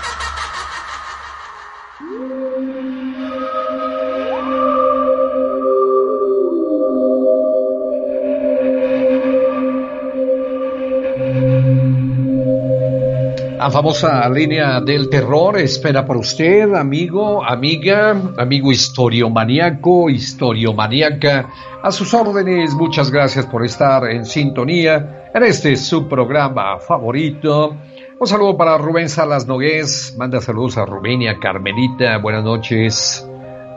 [13.66, 21.50] La famosa línea del terror espera por usted, amigo, amiga, amigo historiomaniaco, historiomaniaca.
[21.82, 27.76] A sus órdenes, muchas gracias por estar en sintonía en este su programa favorito,
[28.20, 33.28] Un saludo para Rubén Salas Nogués, manda saludos a Rubén y a Carmelita, buenas noches.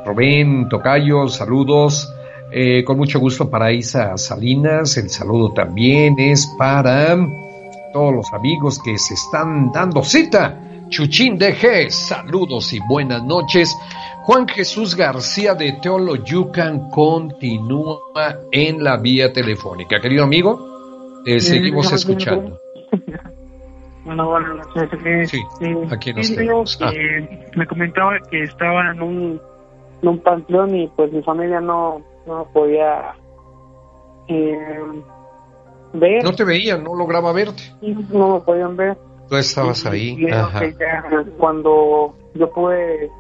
[0.05, 2.13] Rubén, Tocayo, saludos.
[2.53, 7.17] Eh, con mucho gusto para Isa Salinas, el saludo también es para
[7.93, 10.59] todos los amigos que se están dando cita.
[10.89, 13.77] Chuchín DG, saludos y buenas noches.
[14.23, 18.01] Juan Jesús García de Teoloyucan continúa
[18.53, 20.01] en la vía telefónica.
[20.01, 22.59] Querido amigo, eh, seguimos escuchando.
[24.05, 25.31] Bueno, buenas noches.
[25.31, 25.43] Sí,
[25.91, 26.91] aquí nos ah.
[27.57, 29.41] Me comentaba que estaba en un,
[30.01, 33.15] en un panteón y pues mi familia no, no podía
[34.29, 34.59] eh,
[35.93, 36.23] ver.
[36.23, 37.63] No te veían, no lograba verte.
[38.11, 38.97] No me podían ver.
[39.29, 40.27] Tú estabas ahí.
[40.31, 40.63] Ajá.
[41.37, 43.11] cuando yo pude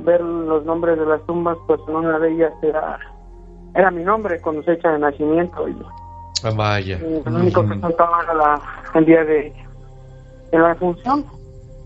[0.00, 2.98] ver los nombres de las tumbas, pues una de ellas era,
[3.74, 5.68] era mi nombre con fecha de nacimiento.
[5.68, 5.76] Y,
[6.42, 6.98] ah, vaya.
[6.98, 8.62] lo único que faltaba era la,
[8.94, 9.52] el día de,
[10.52, 11.24] de la función.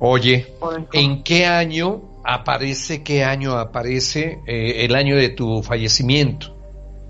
[0.01, 0.47] Oye,
[0.93, 6.55] ¿en qué año aparece, qué año aparece eh, el año de tu fallecimiento?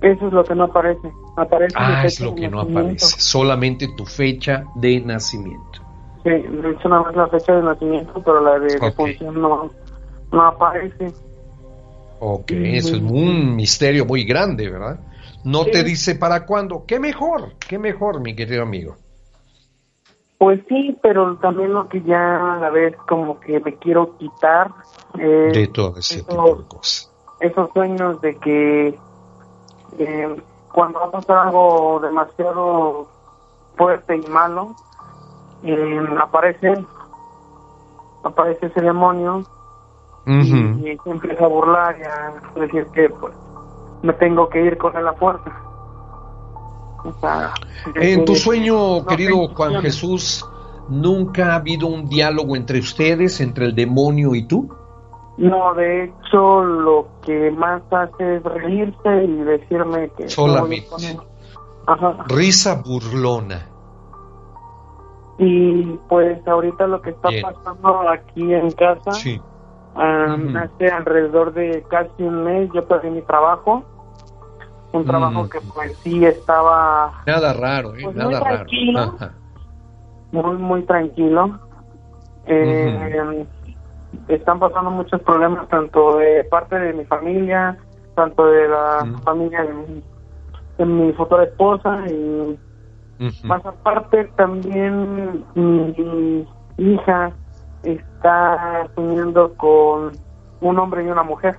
[0.01, 1.11] Eso es lo que no aparece.
[1.41, 3.21] Aparece ah, es lo que no aparece.
[3.21, 5.81] Solamente tu fecha de nacimiento.
[6.23, 9.71] Sí, de hecho nada más la fecha de nacimiento, pero la de función no,
[10.33, 11.13] no aparece.
[12.21, 14.99] Ok, eso es un misterio muy grande, ¿verdad?
[15.45, 16.85] No te dice para cuándo.
[16.87, 17.53] ¿Qué mejor?
[17.69, 18.97] ¿Qué mejor, mi querido amigo?
[20.39, 24.71] Pues sí, pero también lo que ya a la vez como que me quiero quitar.
[25.15, 27.13] de todo ese tipo de cosas.
[27.41, 28.99] Esos sueños de que
[29.99, 30.37] eh,
[30.79, 33.09] cuando va a pasar algo demasiado
[33.77, 34.77] fuerte y malo,
[35.65, 36.73] eh, aparece,
[38.23, 39.43] aparece ese demonio
[40.25, 43.35] y, se empieza a burlar y a decir que pues
[44.03, 45.51] me tengo que ir con él a fuerza.
[47.97, 50.49] en tu sueño, querido Juan Jesús,
[50.89, 54.73] ¿nunca ha habido un diálogo entre ustedes, entre el demonio y tú?
[55.39, 60.29] No, de hecho, lo que más hace es reírse y decirme que...
[60.29, 61.17] Solamente.
[62.27, 63.67] Risa burlona.
[65.39, 69.41] Y pues ahorita lo que está pasando aquí en casa, sí.
[69.95, 73.85] hace alrededor de casi un mes yo perdí mi trabajo.
[74.93, 77.23] Un trabajo que pues sí estaba...
[77.27, 78.01] Nada raro, ¿eh?
[78.03, 79.17] Pues, Nada muy tranquilo,
[80.33, 81.61] Muy, muy tranquilo.
[82.47, 83.47] Eh,
[84.29, 87.77] están pasando muchos problemas tanto de parte de mi familia,
[88.15, 89.67] tanto de la familia
[90.77, 92.59] de mi, futura esposa y
[93.45, 97.33] más aparte también mi hija
[97.83, 100.13] está soñando con
[100.61, 101.59] un hombre y una mujer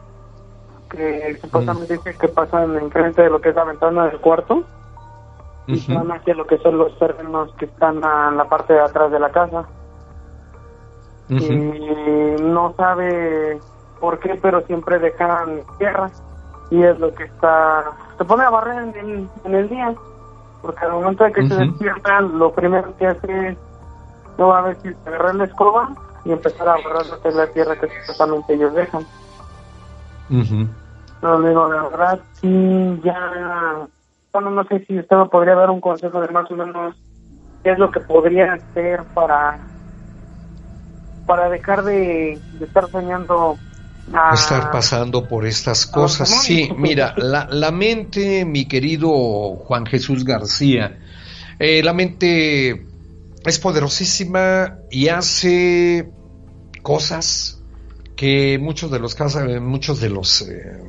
[0.90, 4.64] que supuestamente dice que pasan enfrente de lo que es la ventana del cuarto
[5.68, 9.12] y van hacia lo que son los terrenos que están en la parte de atrás
[9.12, 9.66] de la casa
[11.30, 13.60] y no sabe
[14.00, 16.10] por qué, pero siempre dejan tierra.
[16.72, 17.84] Y es lo que está,
[18.18, 19.94] se pone a barrer en el, en el día,
[20.62, 23.58] porque al momento de que se despiertan, lo primero que hace es,
[24.38, 25.90] no va a ver si agarrar la escoba
[26.26, 29.06] y empezar a barrer la tierra que supuestamente ellos dejan.
[31.22, 33.88] No, digo, la verdad, sí, ya,
[34.32, 36.96] bueno, no sé si usted me podría dar un consejo de más o menos
[37.64, 39.60] qué es lo que podría hacer para
[41.30, 43.60] para dejar de, estar soñando
[44.34, 46.28] estar pasando por estas cosas.
[46.28, 50.98] Sí, mira, la, la, mente, mi querido Juan Jesús García,
[51.60, 52.84] eh, la mente
[53.46, 56.10] es poderosísima y hace
[56.82, 57.62] cosas
[58.16, 60.82] que muchos de los casos, muchos de los, eh,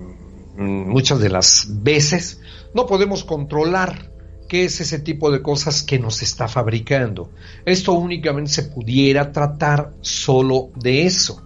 [0.56, 2.40] muchas de las veces
[2.72, 4.09] no podemos controlar.
[4.50, 7.30] ¿Qué es ese tipo de cosas que nos está fabricando?
[7.64, 11.40] Esto únicamente se pudiera tratar solo de eso,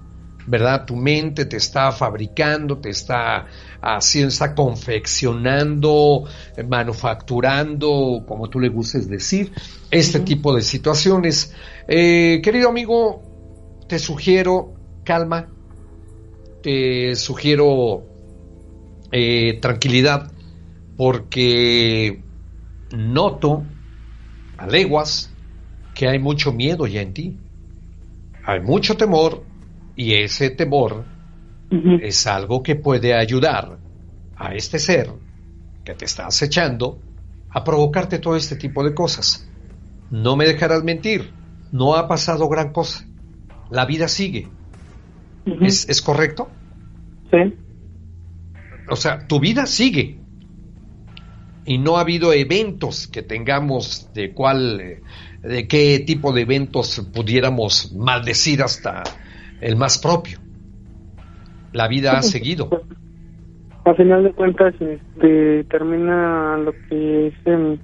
[0.47, 0.87] ¿verdad?
[0.87, 3.47] Tu mente te está fabricando, te está
[3.83, 6.25] haciendo, está confeccionando,
[6.67, 9.53] manufacturando, como tú le gustes decir,
[9.91, 11.53] este tipo de situaciones.
[11.87, 13.21] Eh, querido amigo,
[13.87, 14.73] te sugiero
[15.05, 15.51] calma,
[16.63, 18.03] te sugiero
[19.13, 20.33] eh, tranquilidad,
[20.97, 22.24] porque
[22.95, 23.65] noto
[24.57, 25.31] a leguas
[25.95, 27.39] que hay mucho miedo ya en ti.
[28.45, 29.45] Hay mucho temor
[29.97, 31.05] y ese temor
[31.71, 33.79] es algo que puede ayudar
[34.37, 35.11] a este ser
[35.85, 36.99] que te está acechando
[37.51, 39.49] a provocarte todo este tipo de cosas.
[40.11, 41.33] No me dejarás mentir,
[41.73, 43.07] no ha pasado gran cosa.
[43.71, 44.49] La vida sigue.
[45.61, 46.49] ¿Es, ¿Es correcto?
[47.31, 47.55] Sí.
[48.89, 50.24] O sea, tu vida sigue
[51.65, 55.03] y no ha habido eventos que tengamos de cual eh,
[55.43, 59.03] de qué tipo de eventos pudiéramos maldecir hasta
[59.61, 60.39] el más propio.
[61.73, 62.71] La vida ha seguido.
[63.85, 67.81] A final de cuentas, este, termina lo que es en,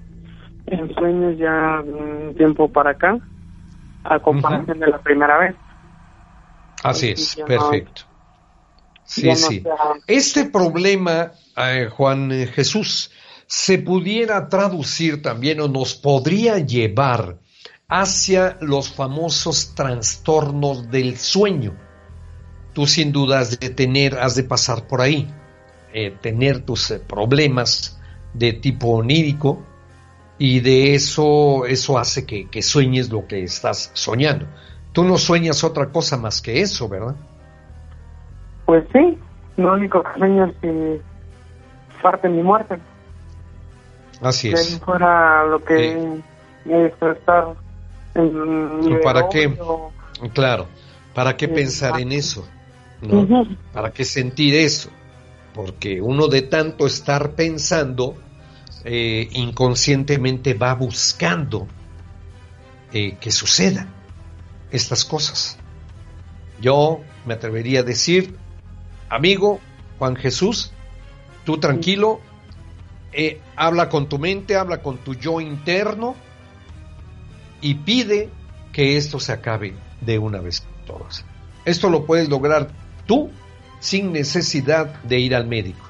[0.95, 3.19] sueños ya un tiempo para acá,
[4.05, 5.57] a comparación de la primera vez.
[6.83, 8.03] Así es, perfecto.
[9.05, 9.63] sí, sí.
[10.07, 13.11] Este problema, eh, Juan Jesús,
[13.51, 17.39] se pudiera traducir también o nos podría llevar
[17.89, 21.75] hacia los famosos trastornos del sueño.
[22.75, 25.29] Tú sin duda has de tener, has de pasar por ahí,
[25.93, 28.01] eh, tener tus eh, problemas
[28.35, 29.65] de tipo onírico
[30.39, 34.47] y de eso, eso hace que, que sueñes lo que estás soñando.
[34.93, 37.17] Tú no sueñas otra cosa más que eso, ¿verdad?
[38.65, 39.19] Pues sí,
[39.57, 41.01] lo único que sueño es que
[42.01, 42.79] parte mi muerte.
[44.21, 44.79] Así es.
[44.81, 46.21] fuera lo que
[46.63, 47.55] estar
[49.03, 49.57] ¿Para qué?
[50.33, 50.67] Claro,
[51.15, 52.47] ¿para qué pensar en eso?
[53.73, 54.91] ¿Para qué sentir eso?
[55.55, 58.17] Porque uno de tanto estar pensando,
[58.85, 61.67] eh, inconscientemente va buscando
[62.93, 63.87] eh, que suceda
[64.71, 65.59] estas cosas.
[66.61, 68.37] Yo me atrevería a decir,
[69.09, 69.61] amigo
[69.99, 70.73] Juan Jesús,
[71.45, 72.21] tú tranquilo,
[73.13, 76.15] eh, habla con tu mente, habla con tu yo interno
[77.61, 78.31] y pide
[78.73, 81.25] que esto se acabe de una vez por todas.
[81.65, 82.71] Esto lo puedes lograr
[83.07, 83.31] tú
[83.81, 85.87] sin necesidad de ir al médico.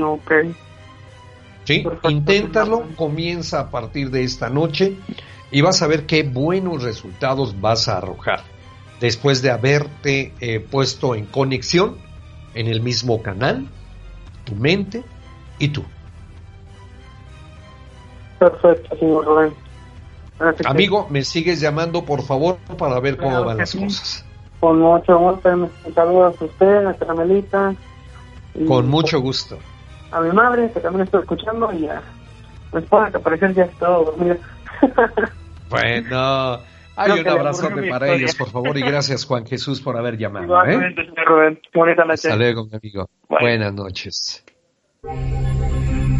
[0.00, 0.32] Ok.
[1.64, 4.96] Sí, inténtalo, comienza a partir de esta noche
[5.50, 8.42] y vas a ver qué buenos resultados vas a arrojar
[9.00, 11.96] después de haberte eh, puesto en conexión
[12.54, 13.68] en el mismo canal,
[14.44, 15.04] tu mente
[15.58, 15.84] y tú.
[18.38, 19.54] Perfecto, señor Rubén.
[20.66, 24.24] Amigo, me sigues llamando, por favor, para ver cómo van las cosas.
[24.60, 27.74] Con mucho gusto, saludos a usted, a Caramelita.
[28.66, 29.58] Con mucho gusto.
[30.10, 32.02] A mi madre, que también estoy escuchando, y a
[32.72, 34.36] mi esposa, que ya todo dormida.
[35.70, 36.60] bueno,
[36.96, 40.64] hay un abrazo para ellos, por favor, y gracias, Juan Jesús, por haber llamado.
[40.64, 40.94] ¿eh?
[42.08, 43.08] Hasta luego, mi amigo.
[43.28, 44.44] Buenas noches.
[45.04, 46.17] Música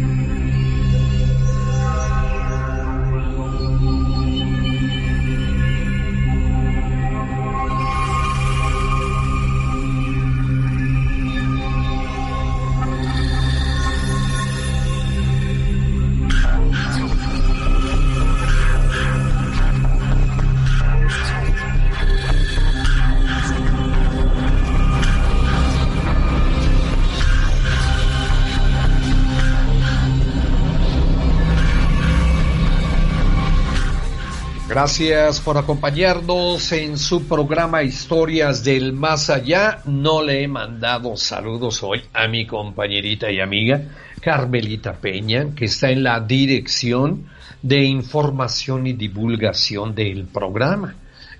[34.79, 39.81] Gracias por acompañarnos en su programa Historias del Más Allá.
[39.83, 43.81] No le he mandado saludos hoy a mi compañerita y amiga
[44.21, 47.25] Carmelita Peña, que está en la dirección
[47.61, 50.95] de información y divulgación del programa.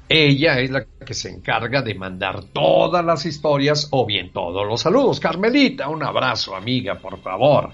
[0.09, 4.81] Ella es la que se encarga de mandar todas las historias o bien todos los
[4.81, 5.17] saludos.
[5.21, 7.71] Carmelita, un abrazo, amiga, por favor.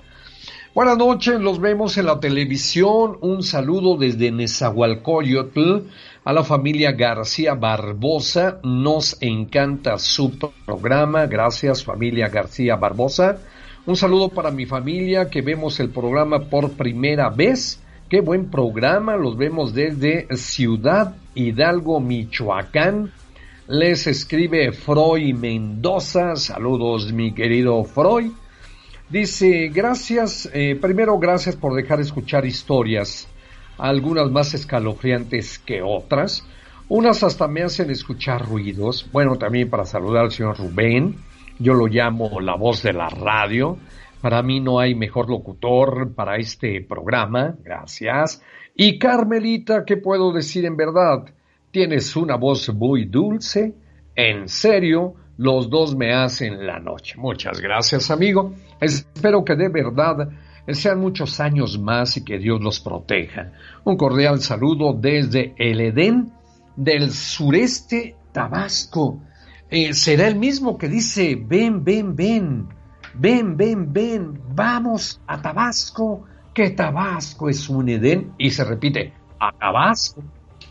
[0.75, 3.17] Buenas noches, los vemos en la televisión.
[3.21, 5.87] Un saludo desde Nezahualcóyotl
[6.25, 8.59] a la familia García Barbosa.
[8.61, 11.27] Nos encanta su programa.
[11.27, 13.37] Gracias, familia García Barbosa.
[13.85, 17.81] Un saludo para mi familia que vemos el programa por primera vez.
[18.09, 19.15] Qué buen programa.
[19.15, 23.13] Los vemos desde Ciudad Hidalgo, Michoacán.
[23.69, 26.35] Les escribe Freud Mendoza.
[26.35, 28.31] Saludos, mi querido Freud.
[29.09, 33.27] Dice, gracias, eh, primero gracias por dejar escuchar historias,
[33.77, 36.43] algunas más escalofriantes que otras,
[36.89, 41.17] unas hasta me hacen escuchar ruidos, bueno, también para saludar al señor Rubén,
[41.59, 43.77] yo lo llamo la voz de la radio,
[44.21, 48.41] para mí no hay mejor locutor para este programa, gracias.
[48.75, 51.25] Y Carmelita, ¿qué puedo decir en verdad?
[51.69, 53.75] Tienes una voz muy dulce,
[54.15, 57.15] en serio, los dos me hacen la noche.
[57.17, 58.53] Muchas gracias, amigo.
[58.79, 60.29] Espero que de verdad
[60.73, 63.51] sean muchos años más y que Dios los proteja.
[63.83, 66.31] Un cordial saludo desde el Edén
[66.75, 69.19] del sureste Tabasco.
[69.69, 72.67] Eh, será el mismo que dice, ven, ven, ven,
[73.13, 78.33] ven, ven, ven, vamos a Tabasco, que Tabasco es un Edén.
[78.37, 80.23] Y se repite, a Tabasco,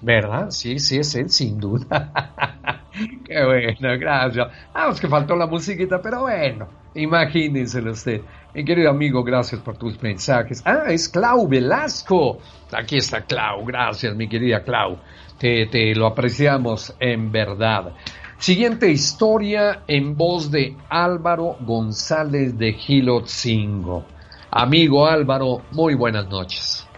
[0.02, 0.50] ¿verdad?
[0.50, 2.80] Sí, sí, es él, sin duda.
[3.24, 4.49] Qué bueno, gracias.
[4.72, 8.20] Vamos que faltó la musiquita, pero bueno, imagínenselo usted.
[8.55, 10.62] Mi querido amigo, gracias por tus mensajes.
[10.64, 12.38] Ah, es Clau Velasco.
[12.72, 14.99] Aquí está Clau, gracias mi querida Clau.
[15.38, 17.92] Te, te lo apreciamos en verdad.
[18.38, 24.05] Siguiente historia en voz de Álvaro González de Gilotzingo.
[24.51, 26.88] Amigo Álvaro, muy buenas noches.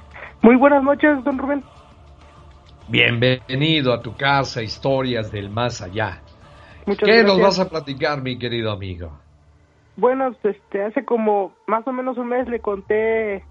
[0.43, 1.65] Muy buenas noches, don Rubén.
[2.89, 6.23] Bienvenido a tu casa, historias del más allá.
[6.87, 9.11] ¿Qué nos vas a platicar, mi querido amigo?
[9.97, 13.43] Bueno, este, hace como más o menos un mes le conté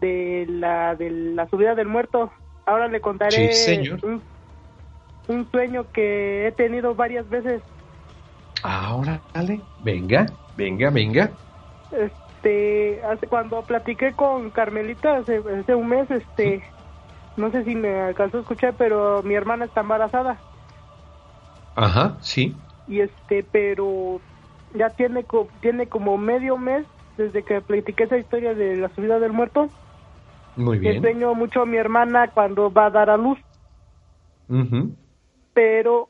[0.00, 2.30] de la de la subida del muerto.
[2.66, 3.50] Ahora le contaré
[5.26, 7.62] Un, sueño que he tenido varias veces.
[8.62, 10.26] Ahora, dale, venga,
[10.56, 11.30] venga, venga.
[11.90, 16.62] Este, hace cuando platiqué con Carmelita hace, hace un mes, este,
[17.36, 20.38] no sé si me alcanzó a escuchar, pero mi hermana está embarazada.
[21.74, 22.54] Ajá, sí.
[22.86, 24.20] Y este, pero
[24.74, 25.24] ya tiene,
[25.60, 29.68] tiene como medio mes desde que platiqué esa historia de la subida del muerto.
[30.56, 30.96] Muy bien.
[30.96, 33.38] Enseño mucho a mi hermana cuando va a dar a luz.
[35.52, 36.08] Pero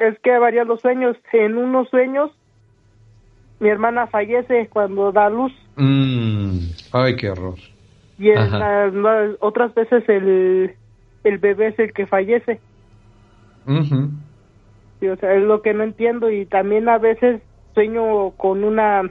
[0.00, 1.16] es que varían los sueños.
[1.32, 2.30] En unos sueños,
[3.58, 5.52] mi hermana fallece cuando da luz.
[5.76, 6.58] Mm.
[6.92, 7.58] Ay, qué horror.
[8.18, 10.74] Y en otras veces el,
[11.24, 12.60] el bebé es el que fallece.
[15.06, 16.30] o sea, es lo que no entiendo.
[16.30, 17.40] Y también a veces
[17.74, 19.02] sueño con una,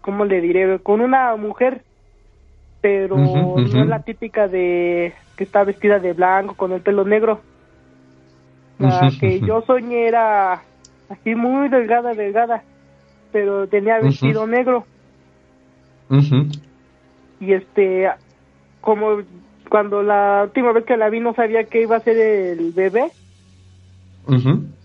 [0.00, 0.78] ¿cómo le diré?
[0.78, 1.82] Con una mujer,
[2.80, 7.40] pero no es la típica de que está vestida de blanco con el pelo negro.
[8.78, 10.62] La que yo soñé era
[11.08, 12.62] así muy delgada, delgada,
[13.32, 14.84] pero tenía vestido negro.
[17.40, 18.08] Y este,
[18.80, 19.22] como
[19.68, 23.10] cuando la última vez que la vi no sabía que iba a ser el bebé,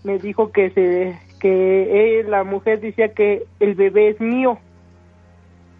[0.04, 4.58] me dijo que se que la mujer decía que el bebé es mío.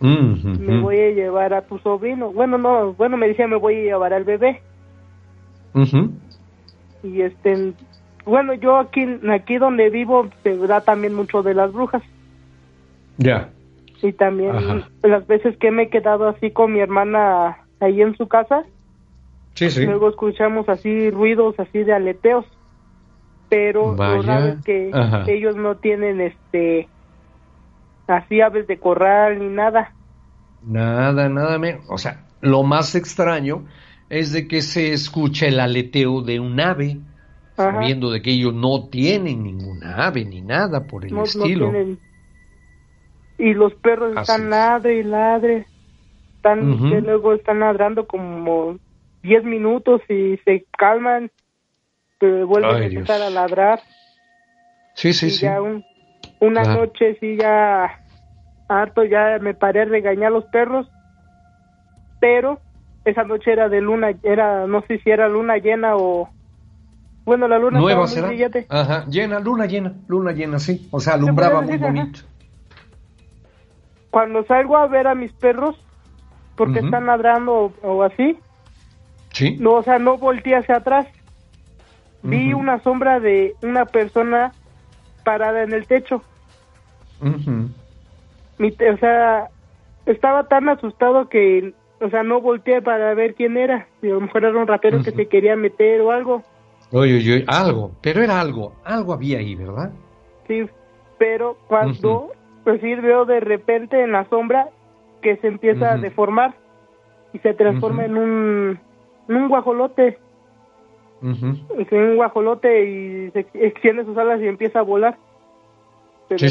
[0.00, 2.30] Me voy a llevar a tu sobrino.
[2.32, 4.60] Bueno, no, bueno, me decía me voy a llevar al bebé.
[7.02, 7.72] Y este,
[8.24, 12.02] bueno, yo aquí, aquí donde vivo se da también mucho de las brujas.
[13.16, 13.50] Ya.
[14.02, 18.28] Y también las veces que me he quedado así con mi hermana ahí en su
[18.28, 18.64] casa,
[19.54, 19.86] sí, sí.
[19.86, 22.44] luego escuchamos así ruidos así de aleteos
[23.48, 24.90] pero lo raro es que
[25.28, 26.88] ellos no tienen este
[28.06, 29.92] así aves de corral ni nada.
[30.66, 31.84] Nada, nada menos.
[31.88, 33.66] O sea, lo más extraño
[34.08, 36.98] es de que se escuche el aleteo de un ave,
[37.54, 41.72] sabiendo de que ellos no tienen ninguna ave ni nada por el estilo.
[43.38, 45.66] Y los perros están ladre y ladre,
[46.36, 48.78] están, que luego están ladrando como
[49.22, 51.30] 10 minutos y se calman
[52.46, 53.80] vuelve a empezar a ladrar.
[54.94, 55.42] Sí, sí, sí.
[55.42, 55.60] Ya
[56.40, 57.98] una noche sí ya
[58.68, 60.86] harto ya me paré a regañar a los perros,
[62.20, 62.60] pero
[63.04, 66.30] esa noche era de luna, era no sé si era luna llena o
[67.24, 68.30] bueno, la luna nueva será.
[68.68, 72.20] Ajá, llena, luna llena, luna llena, sí, o sea, alumbraba muy bonito.
[74.14, 75.74] Cuando salgo a ver a mis perros
[76.54, 78.38] porque están ladrando o, así,
[79.32, 79.56] sí.
[79.58, 81.08] No, o sea, no volteé hacia atrás
[82.22, 84.52] vi una sombra de una persona
[85.24, 86.22] parada en el techo.
[88.60, 89.50] o sea,
[90.06, 93.88] estaba tan asustado que, o sea, no volteé para ver quién era.
[94.00, 96.44] Si a lo mejor era un ratero que se quería meter o algo.
[96.92, 99.90] Oye, oye, algo, pero era algo, algo había ahí, ¿verdad?
[100.46, 100.66] Sí,
[101.18, 102.30] pero cuando,
[102.80, 104.68] sí, veo de repente en la sombra
[105.22, 106.54] que se empieza a deformar
[107.32, 108.78] y se transforma en un,
[109.28, 110.18] en un guajolote
[111.78, 115.16] es un guajolote y se extiende sus alas y empieza a volar.
[116.28, 116.46] Pero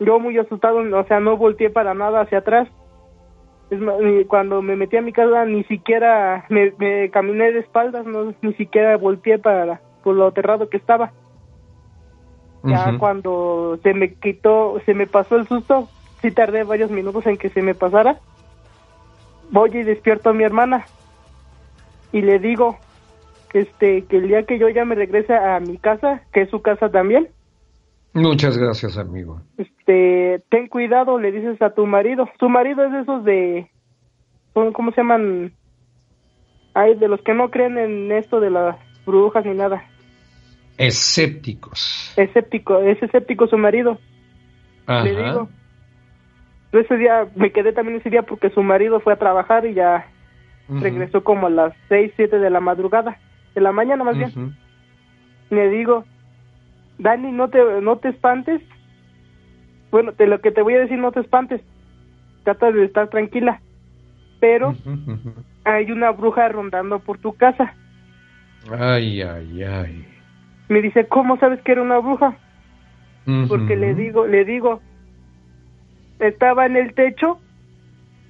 [0.00, 2.68] yo muy asustado, o sea, no volteé para nada hacia atrás.
[3.70, 3.78] Es
[4.26, 8.96] cuando me metí a mi casa ni siquiera me, caminé de espaldas, no, ni siquiera
[8.96, 11.12] volteé para por lo aterrado que estaba.
[12.66, 15.88] Ya cuando se me quitó, se me pasó el susto,
[16.22, 18.18] sí tardé varios minutos en que se me pasara.
[19.50, 20.86] Voy y despierto a mi hermana
[22.10, 22.78] y le digo,
[23.52, 26.62] este, que el día que yo ya me regrese a mi casa, que es su
[26.62, 27.28] casa también.
[28.14, 29.40] Muchas gracias, amigo.
[29.58, 32.28] Este, ten cuidado, le dices a tu marido.
[32.38, 33.70] Su marido es de esos de,
[34.52, 35.52] ¿cómo se llaman?
[36.74, 39.84] Hay de los que no creen en esto de las brujas ni nada.
[40.78, 42.12] Escépticos.
[42.16, 43.98] Escéptico, es escéptico su marido.
[44.86, 45.04] Ajá.
[45.04, 45.48] Le digo.
[46.72, 50.06] Ese día, me quedé también ese día porque su marido fue a trabajar y ya
[50.68, 53.18] regresó como a las seis, siete de la madrugada
[53.54, 54.56] de la mañana más bien.
[55.50, 56.04] Le digo,
[56.98, 58.60] Dani, no te, no te espantes.
[59.90, 61.60] Bueno, de lo que te voy a decir, no te espantes.
[62.42, 63.60] Trata de estar tranquila.
[64.40, 64.74] Pero
[65.64, 67.74] hay una bruja rondando por tu casa.
[68.70, 70.13] Ay, ay, ay.
[70.68, 72.36] Me dice, ¿cómo sabes que era una bruja?
[73.48, 74.80] Porque le digo, le digo,
[76.18, 77.38] estaba en el techo,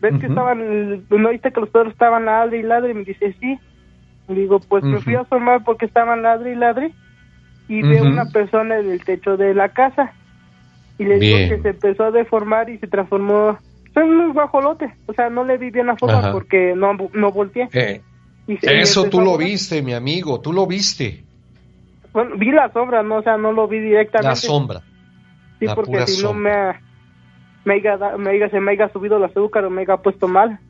[0.01, 3.35] ves que estaban, no viste que los perros estaban ladre y ladre, y me dice,
[3.41, 3.59] sí.
[4.29, 6.93] Le digo, pues me fui a asomar porque estaban ladre y ladre,
[7.69, 10.13] y veo una persona en el techo de la casa.
[10.99, 13.59] Y le digo que se empezó a deformar y se transformó
[13.97, 14.95] en un guajolote.
[15.07, 17.69] O sea, no le vi bien la forma porque no, no volteé.
[17.73, 18.01] Eh,
[18.47, 21.25] eso tú lo viste, mi amigo, tú lo viste.
[22.15, 24.29] Bueno, vi la sombra, no, o sea, no lo vi directamente.
[24.29, 24.83] La sombra.
[25.59, 26.51] Sí, porque si no me,
[27.65, 27.83] me,
[28.19, 30.61] me, se me haya subido el azúcar o me haya puesto mal.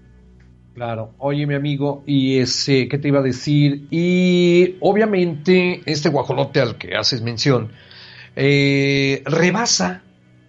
[0.74, 3.86] Claro, oye mi amigo, y ese, ¿qué te iba a decir?
[3.90, 7.70] Y obviamente este guajolote al que haces mención
[8.34, 10.02] eh, rebasa,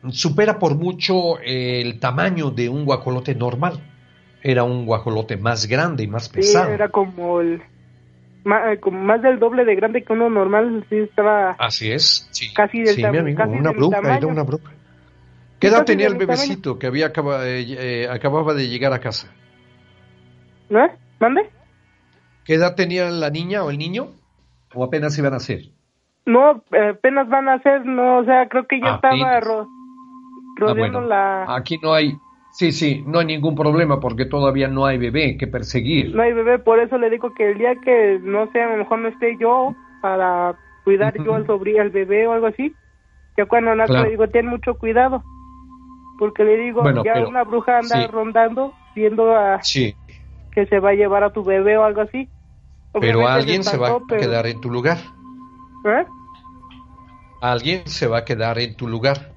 [0.09, 3.83] supera por mucho el tamaño de un guajolote normal.
[4.41, 6.67] Era un guajolote más grande y más pesado.
[6.67, 7.61] Sí, era como el
[8.45, 11.51] más, como más del doble de grande que uno normal, sí estaba.
[11.59, 12.53] Así es, sí.
[12.53, 14.71] Casi del sí, mi amigo, una bruja, era una bruja.
[15.59, 19.33] ¿Qué edad tenía el bebecito que había eh, acababa de llegar a casa?
[20.69, 20.87] ¿No?
[21.19, 21.49] ¿Mande?
[22.43, 24.09] ¿Qué edad tenía la niña o el niño?
[24.73, 25.61] ¿O apenas iban a hacer?
[26.25, 29.67] No, eh, apenas van a hacer, no, o sea, creo que ya estaba ro
[30.57, 31.55] rodeando ah, la...
[31.55, 32.13] Aquí no hay,
[32.57, 36.15] sí, sí, no hay ningún problema porque todavía no hay bebé que perseguir.
[36.15, 38.77] No hay bebé, por eso le digo que el día que, no sé, a lo
[38.77, 42.73] mejor no esté yo para cuidar yo al sobrino, al bebé o algo así,
[43.35, 45.23] que cuando nace le digo, ten mucho cuidado,
[46.19, 49.61] porque le digo, ya una bruja anda rondando viendo a...
[49.61, 49.95] Sí
[50.55, 52.29] que se va a llevar a tu bebé o algo así.
[52.93, 54.97] pero alguien se va a quedar en tu lugar.
[55.85, 56.05] ¿Eh?
[57.41, 59.33] Alguien se va a quedar en tu lugar.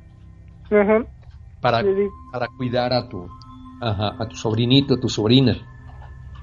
[1.61, 1.83] Para,
[2.33, 3.29] para cuidar a tu,
[3.81, 5.57] a tu sobrinito, a tu sobrina.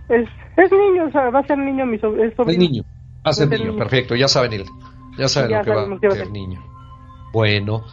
[0.09, 2.25] Es, es niño, o sea, va a ser niño mi sobrino.
[2.25, 2.83] Es niño,
[3.25, 4.65] va a ser, niño, perfecto, ya saben él.
[5.17, 6.61] Ya saben lo que va a ser niño.
[7.31, 7.83] Bueno,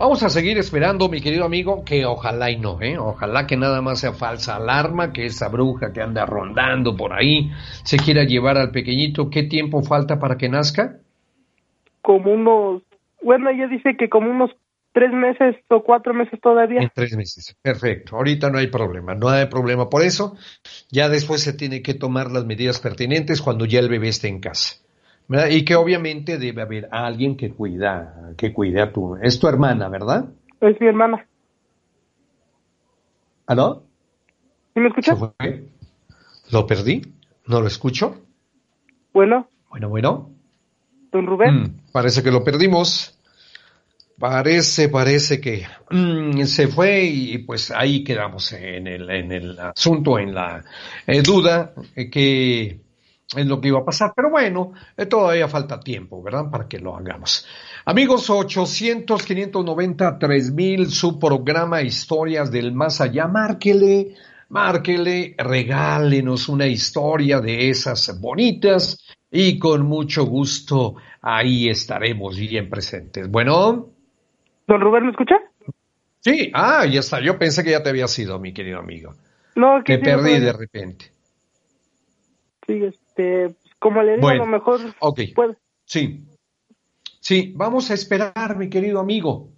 [0.00, 2.96] Vamos a seguir esperando, mi querido amigo, que ojalá y no, ¿eh?
[2.96, 7.50] Ojalá que nada más sea falsa alarma, que esa bruja que anda rondando por ahí
[7.84, 9.28] se quiera llevar al pequeñito.
[9.28, 10.96] ¿Qué tiempo falta para que nazca?
[12.00, 12.82] Como unos,
[13.22, 14.50] bueno, ella dice que como unos
[14.92, 16.82] tres meses o cuatro meses todavía.
[16.82, 18.16] En tres meses, perfecto.
[18.16, 20.36] Ahorita no hay problema, no hay problema por eso.
[20.90, 24.40] Ya después se tiene que tomar las medidas pertinentes cuando ya el bebé esté en
[24.40, 24.76] casa.
[25.48, 29.16] Y que obviamente debe haber alguien que cuida, que cuide a tu...
[29.22, 30.28] Es tu hermana, ¿verdad?
[30.60, 31.24] Es mi hermana.
[33.46, 33.84] ¿Aló?
[34.74, 35.18] ¿Sí me escuchas?
[36.50, 37.02] ¿Lo perdí?
[37.46, 38.22] ¿No lo escucho?
[39.12, 39.48] Bueno.
[39.70, 40.30] Bueno, bueno.
[41.12, 41.54] Don Rubén.
[41.54, 43.19] Mm, parece que lo perdimos.
[44.20, 50.62] Parece, parece que mm, se fue y pues ahí quedamos en el, asunto, en la
[51.06, 52.80] eh, duda eh, que
[53.34, 54.12] es lo que iba a pasar.
[54.14, 56.50] Pero bueno, eh, todavía falta tiempo, ¿verdad?
[56.50, 57.46] Para que lo hagamos.
[57.86, 63.26] Amigos, 800, 590, 3000, su programa Historias del Más Allá.
[63.26, 64.16] Márquele,
[64.50, 68.98] márquele, regálenos una historia de esas bonitas
[69.30, 73.26] y con mucho gusto ahí estaremos bien presentes.
[73.30, 73.99] Bueno.
[74.70, 75.34] ¿Don Rubén me escucha?
[76.20, 77.20] Sí, ah, ya está.
[77.20, 79.14] Yo pensé que ya te había sido, mi querido amigo.
[79.56, 81.06] No, que Te perdí de repente.
[82.64, 85.20] Sí, este, como le digo, a lo mejor Ok.
[85.84, 86.24] Sí.
[87.18, 89.48] Sí, vamos a esperar, mi querido amigo.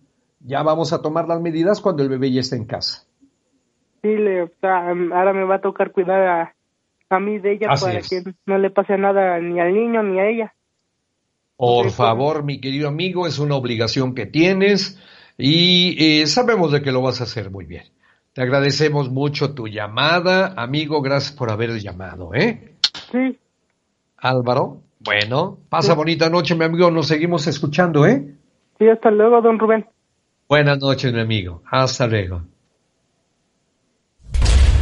[0.41, 3.07] Ya vamos a tomar las medidas cuando el bebé ya esté en casa.
[4.01, 6.55] Sí, le, o sea, ahora me va a tocar cuidar a,
[7.11, 10.27] a mí de ella para que no le pase nada ni al niño ni a
[10.27, 10.55] ella.
[11.63, 15.01] Por favor, mi querido amigo, es una obligación que tienes
[15.39, 17.85] y eh, sabemos de que lo vas a hacer muy bien.
[18.33, 22.75] Te agradecemos mucho tu llamada, amigo, gracias por haber llamado, ¿eh?
[23.13, 23.39] Sí.
[24.17, 28.35] Álvaro, bueno, pasa bonita noche, mi amigo, nos seguimos escuchando, ¿eh?
[28.81, 29.87] Sí, hasta luego, don Rubén.
[30.49, 32.43] Buenas noches, mi amigo, hasta luego.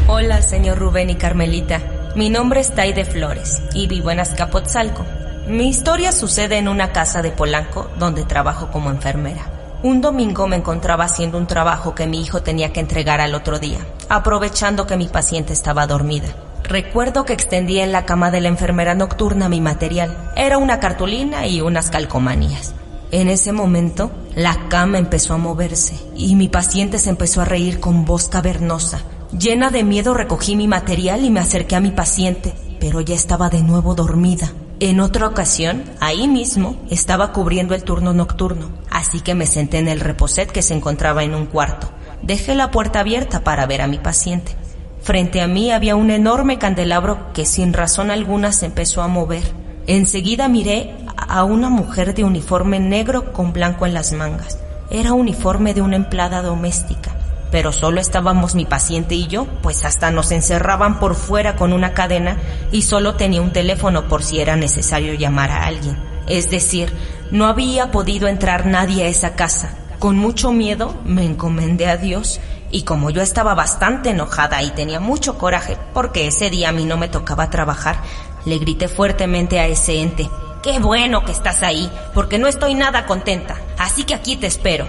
[0.06, 1.82] Hola, señor Rubén y Carmelita.
[2.16, 5.04] Mi nombre es Taide Flores y vivo en Azcapotzalco.
[5.50, 9.50] Mi historia sucede en una casa de Polanco donde trabajo como enfermera.
[9.82, 13.58] Un domingo me encontraba haciendo un trabajo que mi hijo tenía que entregar al otro
[13.58, 16.28] día, aprovechando que mi paciente estaba dormida.
[16.62, 20.16] Recuerdo que extendía en la cama de la enfermera nocturna mi material.
[20.36, 22.72] Era una cartulina y unas calcomanías.
[23.10, 27.80] En ese momento, la cama empezó a moverse y mi paciente se empezó a reír
[27.80, 29.00] con voz cavernosa.
[29.36, 33.50] Llena de miedo recogí mi material y me acerqué a mi paciente, pero ya estaba
[33.50, 34.52] de nuevo dormida.
[34.82, 39.88] En otra ocasión, ahí mismo, estaba cubriendo el turno nocturno, así que me senté en
[39.88, 41.90] el reposet que se encontraba en un cuarto.
[42.22, 44.56] Dejé la puerta abierta para ver a mi paciente.
[45.02, 49.42] Frente a mí había un enorme candelabro que sin razón alguna se empezó a mover.
[49.86, 54.58] Enseguida miré a una mujer de uniforme negro con blanco en las mangas.
[54.90, 57.19] Era uniforme de una empleada doméstica
[57.50, 61.92] pero solo estábamos mi paciente y yo, pues hasta nos encerraban por fuera con una
[61.94, 62.38] cadena
[62.72, 65.98] y solo tenía un teléfono por si era necesario llamar a alguien.
[66.26, 66.92] Es decir,
[67.30, 69.74] no había podido entrar nadie a esa casa.
[69.98, 72.40] Con mucho miedo me encomendé a Dios
[72.70, 76.84] y como yo estaba bastante enojada y tenía mucho coraje porque ese día a mí
[76.84, 78.00] no me tocaba trabajar,
[78.44, 80.30] le grité fuertemente a ese ente,
[80.62, 84.86] Qué bueno que estás ahí, porque no estoy nada contenta, así que aquí te espero.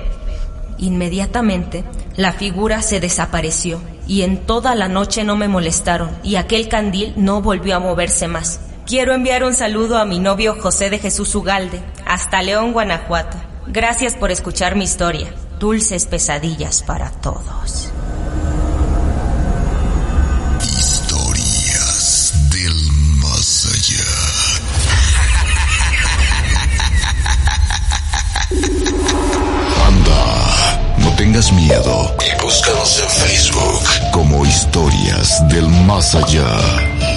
[0.81, 1.85] Inmediatamente,
[2.17, 7.13] la figura se desapareció y en toda la noche no me molestaron y aquel candil
[7.15, 8.59] no volvió a moverse más.
[8.85, 13.37] Quiero enviar un saludo a mi novio José de Jesús Ugalde, hasta León, Guanajuato.
[13.67, 15.33] Gracias por escuchar mi historia.
[15.59, 17.91] Dulces pesadillas para todos.
[31.41, 36.57] Tengas miedo y búscanos en Facebook como Historias del Más Allá.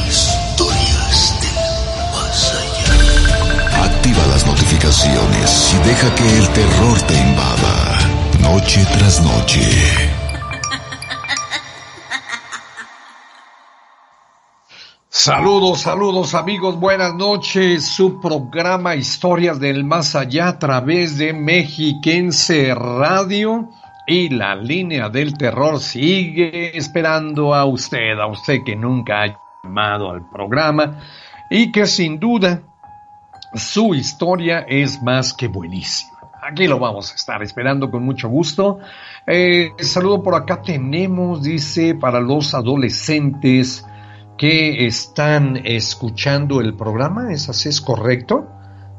[0.08, 3.84] Historias del Más Allá.
[3.84, 7.98] Activa las notificaciones y deja que el terror te invada,
[8.40, 9.60] noche tras noche.
[15.08, 17.86] Saludos, saludos amigos, buenas noches.
[17.86, 23.70] Su programa Historias del Más Allá a través de Mexiquense Radio
[24.06, 30.10] y la línea del terror sigue esperando a usted, a usted que nunca ha llamado
[30.10, 31.00] al programa
[31.50, 32.62] y que sin duda
[33.54, 36.12] su historia es más que buenísima.
[36.42, 38.78] Aquí lo vamos a estar esperando con mucho gusto.
[39.26, 43.86] Eh, saludo por acá tenemos, dice, para los adolescentes
[44.36, 47.70] que están escuchando el programa, ¿es así?
[47.70, 48.53] ¿Es correcto?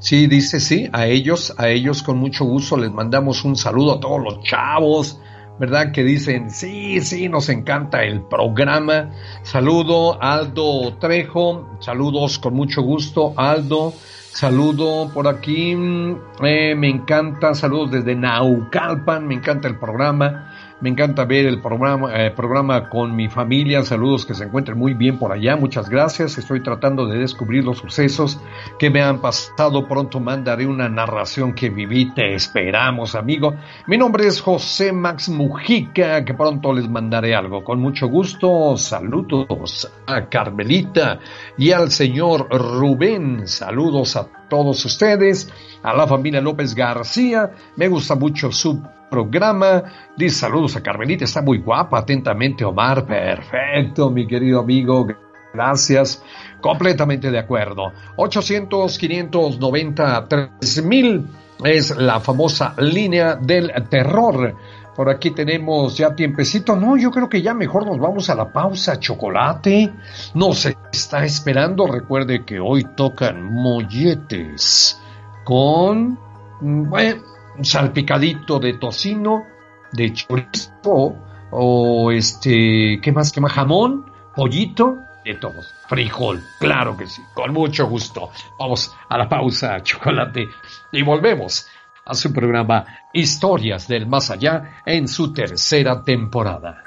[0.05, 3.99] Sí, dice sí, a ellos, a ellos con mucho gusto les mandamos un saludo a
[3.99, 5.19] todos los chavos,
[5.59, 5.91] ¿verdad?
[5.91, 9.09] Que dicen, sí, sí, nos encanta el programa.
[9.41, 13.93] Saludo Aldo Trejo, saludos con mucho gusto, Aldo.
[14.31, 20.54] Saludo por aquí, eh, me encanta, saludos desde Naucalpan, me encanta el programa.
[20.81, 23.81] Me encanta ver el programa, eh, programa con mi familia.
[23.83, 25.55] Saludos que se encuentren muy bien por allá.
[25.55, 26.37] Muchas gracias.
[26.37, 28.41] Estoy tratando de descubrir los sucesos
[28.77, 29.87] que me han pasado.
[29.87, 32.11] Pronto mandaré una narración que viví.
[32.13, 33.55] Te esperamos, amigo.
[33.87, 37.63] Mi nombre es José Max Mujica, que pronto les mandaré algo.
[37.63, 38.75] Con mucho gusto.
[38.75, 41.19] Saludos a Carmelita
[41.57, 43.47] y al señor Rubén.
[43.47, 45.49] Saludos a todos ustedes.
[45.83, 47.51] A la familia López García.
[47.77, 49.83] Me gusta mucho su programa.
[50.17, 51.99] Dice saludos a Carmelita, está muy guapa.
[51.99, 53.05] Atentamente, Omar.
[53.05, 55.07] Perfecto, mi querido amigo.
[55.53, 56.21] Gracias.
[56.61, 57.93] Completamente de acuerdo.
[58.17, 61.25] 800-590 mil
[61.63, 64.55] es la famosa línea del terror.
[64.95, 66.75] Por aquí tenemos ya tiempecito.
[66.75, 68.99] No, yo creo que ya mejor nos vamos a la pausa.
[68.99, 69.91] Chocolate.
[70.33, 71.87] Nos está esperando.
[71.87, 74.99] Recuerde que hoy tocan molletes
[75.43, 76.17] con...
[76.61, 77.21] Bueno,
[77.57, 79.45] un salpicadito de tocino,
[79.91, 81.15] de chorizo
[81.51, 83.31] o este, ¿qué más?
[83.31, 83.51] ¿Qué más?
[83.53, 85.73] Jamón, pollito, de todos.
[85.87, 88.29] Frijol, claro que sí, con mucho gusto.
[88.59, 90.47] Vamos a la pausa, chocolate,
[90.91, 91.67] y volvemos
[92.05, 96.83] a su programa Historias del Más Allá en su tercera temporada.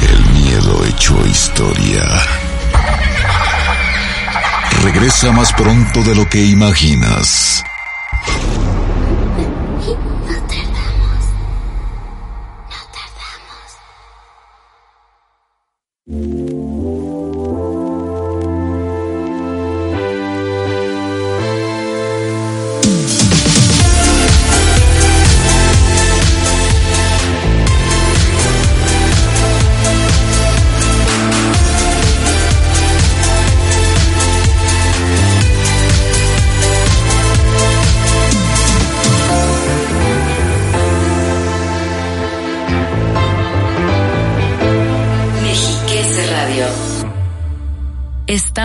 [0.00, 2.04] El miedo hecho historia.
[4.82, 7.64] Regresa más pronto de lo que imaginas.
[10.26, 11.24] No tardamos.
[12.70, 12.80] No
[16.06, 16.45] tardamos.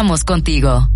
[0.02, 0.90] Estamos contigo.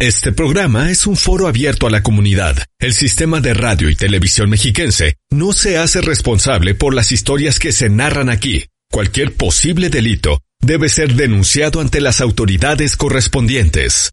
[0.00, 2.64] Este programa es un foro abierto a la comunidad.
[2.78, 7.72] El sistema de radio y televisión mexiquense no se hace responsable por las historias que
[7.72, 8.64] se narran aquí.
[8.90, 14.12] Cualquier posible delito debe ser denunciado ante las autoridades correspondientes.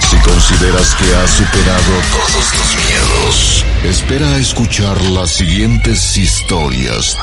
[0.00, 7.18] Si consideras que has superado todos tus miedos, espera a escuchar las siguientes historias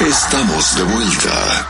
[0.00, 1.66] Estamos de vuelta.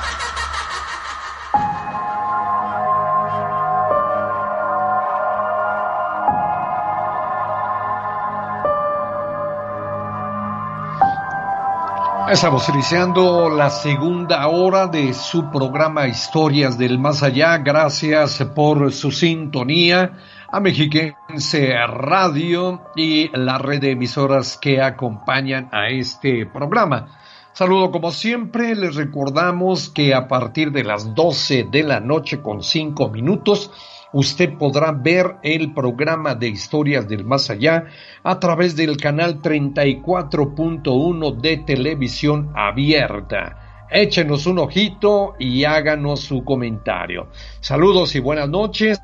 [12.30, 17.56] Estamos iniciando la segunda hora de su programa Historias del Más Allá.
[17.56, 20.12] Gracias por su sintonía
[20.52, 27.08] a Mexiquense Radio y la red de emisoras que acompañan a este programa.
[27.58, 32.62] Saludo como siempre, les recordamos que a partir de las 12 de la noche con
[32.62, 33.72] 5 minutos,
[34.12, 37.86] usted podrá ver el programa de historias del más allá
[38.22, 43.86] a través del canal 34.1 de televisión abierta.
[43.90, 47.26] Échenos un ojito y háganos su comentario.
[47.58, 49.00] Saludos y buenas noches.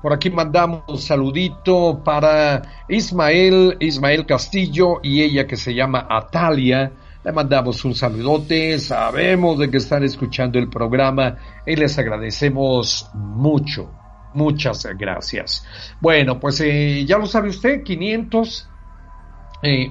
[0.00, 6.92] Por aquí mandamos un saludito para Ismael, Ismael Castillo y ella que se llama Atalia
[7.24, 13.90] le mandamos un saludote, sabemos de que están escuchando el programa y les agradecemos mucho.
[14.34, 15.64] Muchas gracias.
[16.00, 18.68] Bueno, pues eh, ya lo sabe usted, 500,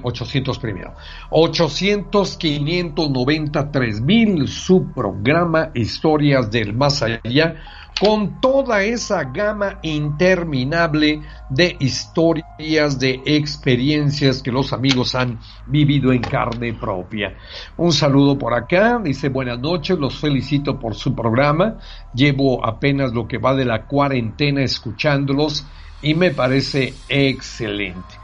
[0.02, 0.94] 800 eh, primero.
[1.30, 7.54] 800, 593 mil, su programa Historias del Más Allá
[8.00, 16.22] con toda esa gama interminable de historias, de experiencias que los amigos han vivido en
[16.22, 17.36] carne propia.
[17.76, 21.78] Un saludo por acá, dice buenas noches, los felicito por su programa,
[22.14, 25.64] llevo apenas lo que va de la cuarentena escuchándolos
[26.00, 28.16] y me parece excelente.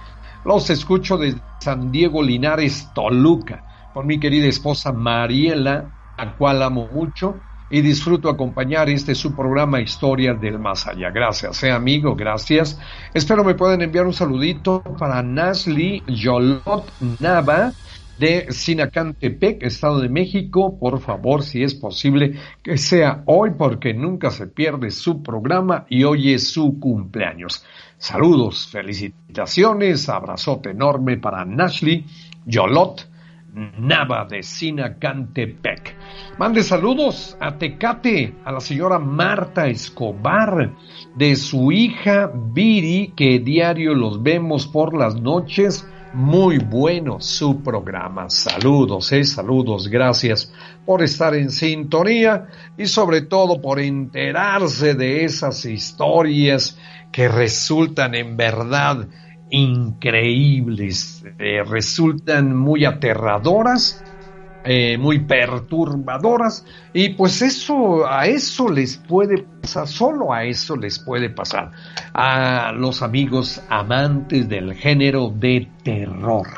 [0.44, 6.88] Los escucho desde San Diego Linares, Toluca, por mi querida esposa Mariela, a cual amo
[6.92, 7.36] mucho
[7.70, 11.10] y disfruto acompañar este su programa Historias del Más Allá.
[11.10, 12.78] Gracias, eh, amigo, gracias.
[13.12, 16.90] Espero me puedan enviar un saludito para Nasli Yolot
[17.20, 17.72] Nava
[18.18, 20.78] de Sinacantepec, Estado de México.
[20.78, 26.04] Por favor, si es posible, que sea hoy porque nunca se pierde su programa y
[26.04, 27.64] hoy es su cumpleaños.
[27.96, 32.04] Saludos, felicitaciones, abrazote enorme para Nasli
[32.46, 33.08] Yolot
[33.78, 35.97] Nava de Sinacantepec.
[36.38, 40.72] Mande saludos a Tecate, a la señora Marta Escobar,
[41.16, 45.84] de su hija Viri, que diario los vemos por las noches.
[46.14, 48.30] Muy bueno su programa.
[48.30, 50.54] Saludos, eh, saludos, gracias
[50.86, 56.78] por estar en sintonía y sobre todo por enterarse de esas historias
[57.10, 59.08] que resultan en verdad
[59.50, 64.04] increíbles, eh, resultan muy aterradoras,
[64.64, 70.98] eh, muy perturbadoras y pues eso a eso les puede pasar, solo a eso les
[70.98, 71.70] puede pasar
[72.12, 76.48] a los amigos amantes del género de terror.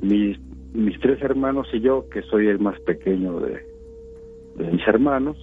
[0.00, 0.38] mis,
[0.72, 3.60] mis tres hermanos y yo, que soy el más pequeño de,
[4.56, 5.36] de mis hermanos.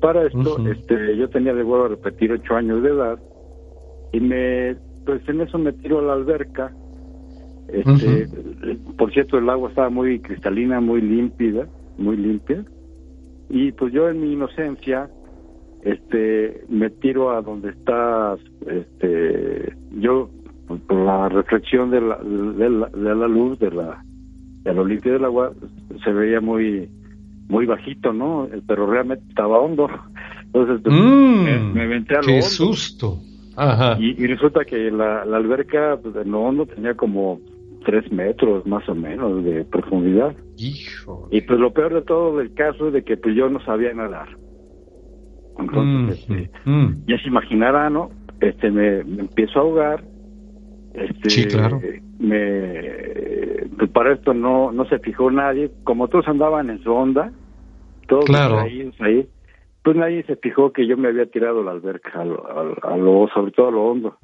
[0.00, 3.18] Para esto, este, yo tenía de vuelvo a repetir ocho años de edad
[4.12, 4.76] y me,
[5.06, 6.74] pues en eso me tiro a la alberca.
[7.68, 8.28] Este,
[8.98, 12.64] por cierto, el agua estaba muy cristalina, muy límpida, muy limpia.
[13.48, 15.08] Y pues yo en mi inocencia,
[15.82, 18.36] este, me tiro a donde está,
[18.66, 20.30] este, yo
[20.66, 24.02] por la reflexión de la, de la, de la luz de la
[24.64, 25.52] de lo limpio del agua
[26.02, 26.90] se veía muy
[27.48, 28.48] muy bajito, ¿no?
[28.66, 29.88] Pero realmente estaba hondo.
[30.46, 33.20] Entonces pues, mm, me, me, aventé a lo ¡Qué susto!
[33.56, 33.96] Ajá.
[33.98, 37.40] Y, resulta que la, la alberca pues, en lo hondo tenía como
[37.86, 40.34] tres metros más o menos de profundidad.
[40.58, 41.28] Hijo.
[41.30, 43.94] Y pues lo peor de todo del caso es de que pues yo no sabía
[43.94, 44.28] nadar.
[45.58, 47.06] Entonces, mm, este, mm.
[47.06, 48.10] ya se imaginará, ¿no?
[48.40, 50.04] Este, me, empiezo a ahogar.
[50.94, 51.80] Este, sí, claro.
[52.18, 55.70] Me, pues para esto no, no se fijó nadie.
[55.84, 57.32] Como todos andaban en su onda,
[58.08, 58.58] todos claro.
[58.58, 59.28] ahí, ahí,
[59.86, 63.52] pues nadie se fijó que yo me había tirado a la alberca, a lo, sobre
[63.52, 64.16] todo a lo hondo.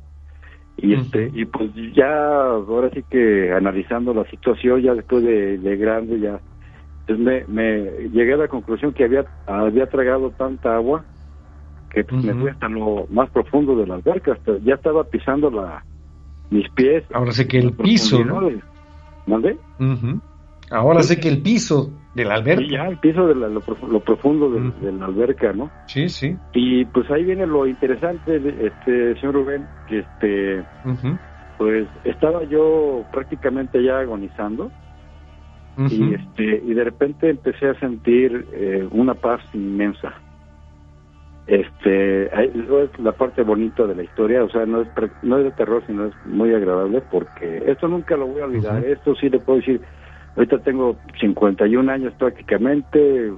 [0.77, 5.77] Y este, y pues ya, ahora sí que analizando la situación, ya después de, de
[5.77, 6.41] grande, ya,
[7.07, 11.05] pues me, me llegué a la conclusión que había, había tragado tanta agua
[11.93, 15.49] que pues, me fui hasta lo más profundo de la alberca, hasta ya estaba pisando
[15.49, 15.85] la
[16.51, 17.05] mis pies.
[17.15, 18.51] Ahora sé que el piso, ¿no?
[19.29, 19.57] ¿Mandé?
[20.73, 22.63] Ahora sé que el piso de la alberca.
[22.63, 25.71] Sí, ya, el piso de lo, profundo de, la alberca, ¿no?
[25.87, 26.37] Sí, sí.
[26.53, 30.65] Y pues ahí viene lo interesante, este señor Rubén, que este,
[31.59, 34.71] pues estaba yo prácticamente ya agonizando.
[35.89, 40.13] y este y de repente empecé a sentir eh, una paz inmensa
[41.47, 44.89] este eso es la parte bonita de la historia o sea no es
[45.23, 48.85] no es de terror sino es muy agradable porque esto nunca lo voy a olvidar
[48.85, 49.81] esto sí le puedo decir
[50.37, 53.33] ahorita tengo 51 años prácticamente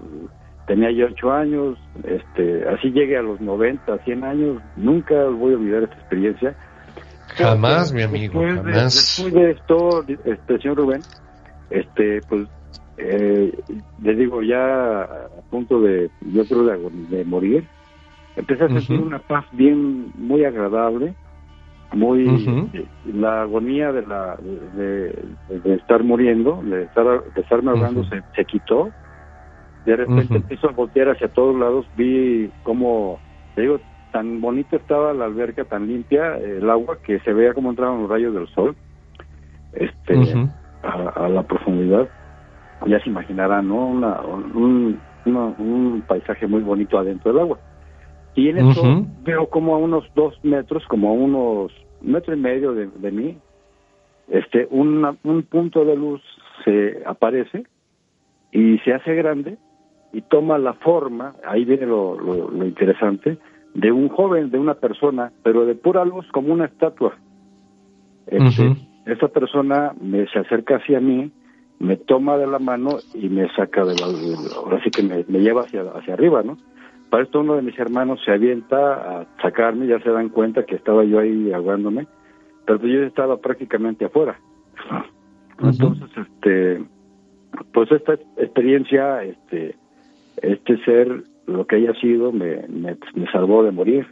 [0.66, 5.56] tenía yo 8 años este así llegué a los 90 100 años nunca voy a
[5.56, 6.54] olvidar esta experiencia.
[7.36, 8.94] Jamás mi amigo jamás.
[8.94, 11.00] después de esto este señor Rubén
[11.70, 12.46] este pues
[12.96, 13.52] eh,
[14.02, 17.66] le digo ya a punto de yo creo de morir
[18.36, 21.14] empecé a sentir una paz bien muy agradable
[21.94, 24.36] muy eh, la agonía de la
[24.76, 28.90] de, estar muriendo de estar de estarme ahogando se, se, quitó.
[29.84, 33.18] De repente empiezo a voltear hacia todos lados vi como
[33.54, 33.80] te digo
[34.12, 38.10] tan bonita estaba la alberca tan limpia el agua que se veía como entraban los
[38.10, 38.74] rayos del sol
[39.74, 40.14] este
[40.82, 42.08] a, la profundidad.
[42.86, 47.58] Ya se imaginará no una, un, un paisaje muy bonito adentro del agua.
[48.34, 51.72] Y en eso veo como a unos dos metros, como a unos
[52.04, 53.36] metro y medio de, mí,
[54.28, 56.22] este, un punto de luz
[56.64, 57.64] se aparece
[58.52, 59.58] y se hace grande
[60.14, 63.36] y toma la forma, ahí viene lo, lo, interesante,
[63.74, 67.16] de un joven, de una persona, pero de pura luz como una estatua.
[68.28, 68.76] Este,
[69.06, 71.32] Esa persona me se acerca hacia mí,
[71.80, 74.06] me toma de la mano y me saca de la,
[74.56, 76.56] ahora sí que me, me lleva hacia, hacia arriba, ¿no?
[77.14, 80.74] Para esto uno de mis hermanos se avienta a sacarme, ya se dan cuenta que
[80.74, 82.08] estaba yo ahí aguándome,
[82.66, 84.36] pero yo estaba prácticamente afuera.
[85.62, 86.84] Entonces, este,
[87.72, 89.76] pues esta experiencia, este,
[90.42, 92.96] este ser, lo que haya sido, me, me,
[93.30, 94.08] salvó de morir.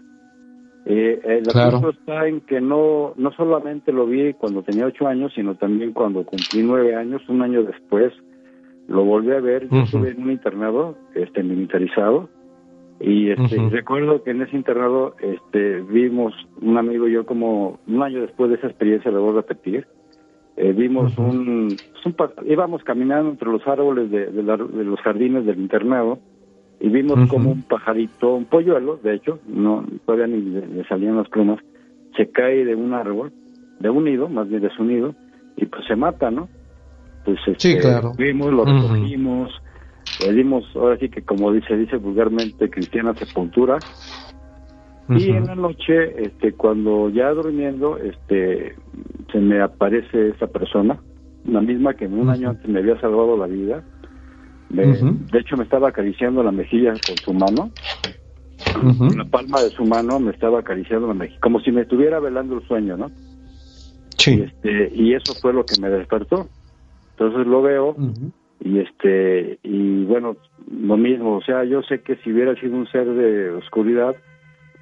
[0.87, 5.33] Eh, el asunto está en que no, no solamente lo vi cuando tenía ocho años,
[5.35, 8.13] sino también cuando cumplí nueve años, un año después,
[8.87, 9.69] lo volví a ver.
[9.69, 12.29] Yo estuve en un internado este, militarizado
[13.05, 18.03] y este, recuerdo que en ese internado este, vimos, un amigo y yo, como un
[18.03, 19.89] año después de esa experiencia, le voy a repetir,
[20.57, 21.77] eh, vimos un,
[22.47, 26.21] íbamos caminando entre los árboles de, los jardines del internado
[26.79, 31.29] y vimos como un pajarito, un polluelo, de hecho, no todavía ni le, salían las
[31.29, 31.59] plumas,
[32.17, 33.33] se cae de un árbol,
[33.81, 35.13] de un nido, más bien de su nido,
[35.57, 36.49] y pues se mata, ¿no?
[37.25, 37.81] Pues este,
[38.17, 39.51] vimos, lo recogimos,
[40.23, 43.79] le dimos, ahora sí que como dice, dice vulgarmente, cristiana sepultura.
[45.09, 48.77] Y en la noche, este, cuando ya durmiendo, este,
[49.31, 50.99] se me aparece esa persona,
[51.45, 53.85] la misma que en un año antes me había salvado la vida.
[54.71, 57.71] De hecho, me estaba acariciando la mejilla con su mano.
[58.73, 62.21] Con la palma de su mano me estaba acariciando la mejilla, como si me estuviera
[62.21, 63.11] velando el sueño, ¿no?
[64.17, 64.39] Sí.
[64.39, 66.49] Y, este, y eso fue lo que me despertó.
[67.11, 67.97] Entonces lo veo,
[68.65, 70.37] y este y bueno
[70.71, 74.15] lo mismo o sea yo sé que si hubiera sido un ser de oscuridad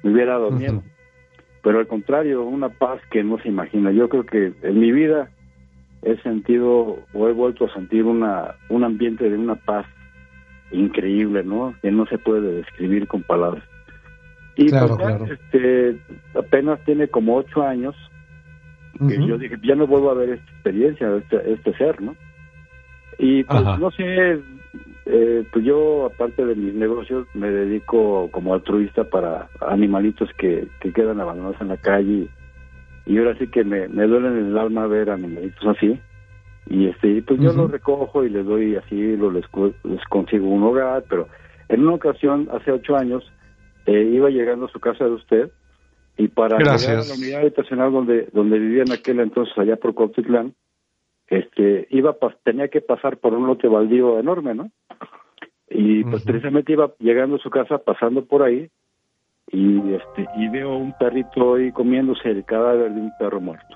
[0.03, 0.83] me hubiera dado miedo.
[1.63, 3.91] Pero al contrario una paz que no se imagina.
[3.91, 5.29] Yo creo que en mi vida
[6.01, 9.85] he sentido o he vuelto a sentir una un ambiente de una paz
[10.71, 13.63] increíble no que no se puede describir con palabras.
[14.55, 15.25] Y claro, pues, claro.
[15.25, 15.97] este
[16.35, 17.95] apenas tiene como ocho años
[19.07, 22.15] que yo dije ya no vuelvo a ver esta experiencia este, este ser no
[23.17, 23.77] y pues Ajá.
[23.77, 24.39] no sé,
[25.05, 30.93] eh, pues yo aparte de mis negocios me dedico como altruista para animalitos que, que
[30.93, 32.27] quedan abandonados en la calle
[33.05, 35.99] y, ahora sí que me, me duele en el alma ver animalitos así
[36.67, 39.45] y este y pues yo los recojo y les doy así, lo, les,
[39.83, 41.27] les consigo un hogar, pero
[41.71, 43.23] en una ocasión, hace ocho años,
[43.85, 45.51] eh, iba llegando a su casa de usted
[46.17, 46.81] y para Gracias.
[46.81, 50.53] llegar a la unidad habitacional donde, donde vivía en aquel entonces allá por Cuautitlán,
[51.31, 54.69] este iba pas- tenía que pasar por un lote baldío enorme no
[55.69, 58.69] y pues precisamente iba llegando a su casa pasando por ahí
[59.51, 63.75] y este y veo un perrito ahí comiéndose el cadáver de un perro muerto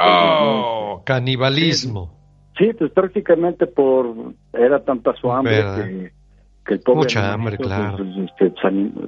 [0.00, 2.10] Oh, canibalismo.
[2.58, 4.06] sí pues prácticamente por
[4.52, 5.84] era tanta su hambre Verdad.
[5.84, 6.12] que,
[6.66, 7.98] que el pobre Mucha hambre, claro.
[7.98, 8.52] pues, este,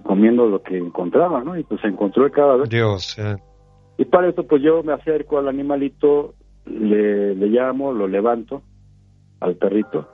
[0.02, 3.18] comiendo lo que encontraba no y pues encontró el cadáver Dios.
[3.18, 3.36] eh.
[3.98, 6.34] Y para eso, pues yo me acerco al animalito,
[6.66, 8.62] le, le llamo, lo levanto
[9.40, 10.08] al perrito.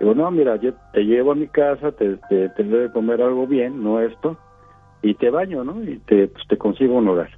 [0.00, 3.46] Digo, no, mira, yo te llevo a mi casa, te, te tendré de comer algo
[3.46, 4.36] bien, no esto,
[5.02, 5.82] y te baño, ¿no?
[5.82, 7.30] Y te, pues, te consigo un hogar.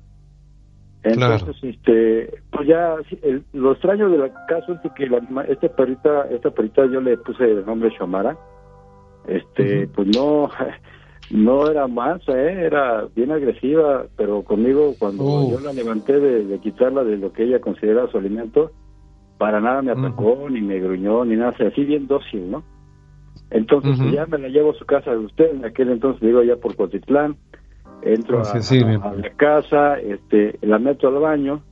[1.02, 5.18] Entonces, este, pues ya, el- lo extraño del caso es que la,
[5.48, 8.36] este perrita, esta perrita yo le puse el nombre Shomara,
[9.26, 10.50] este, pues no,
[11.30, 12.64] no era mansa, ¿eh?
[12.66, 15.50] era bien agresiva, pero conmigo cuando Uh.
[15.52, 18.72] yo la levanté de, de quitarla de lo que ella consideraba su alimento,
[19.38, 22.62] para nada me atacó, ni me gruñó, ni nada, así bien dócil, ¿no?
[23.50, 26.56] Entonces ya me la llevo a su casa de usted, en aquel entonces digo ya
[26.56, 27.36] por Cotitlán,
[28.02, 31.62] entro a, Sí, la casa, este, la meto al baño,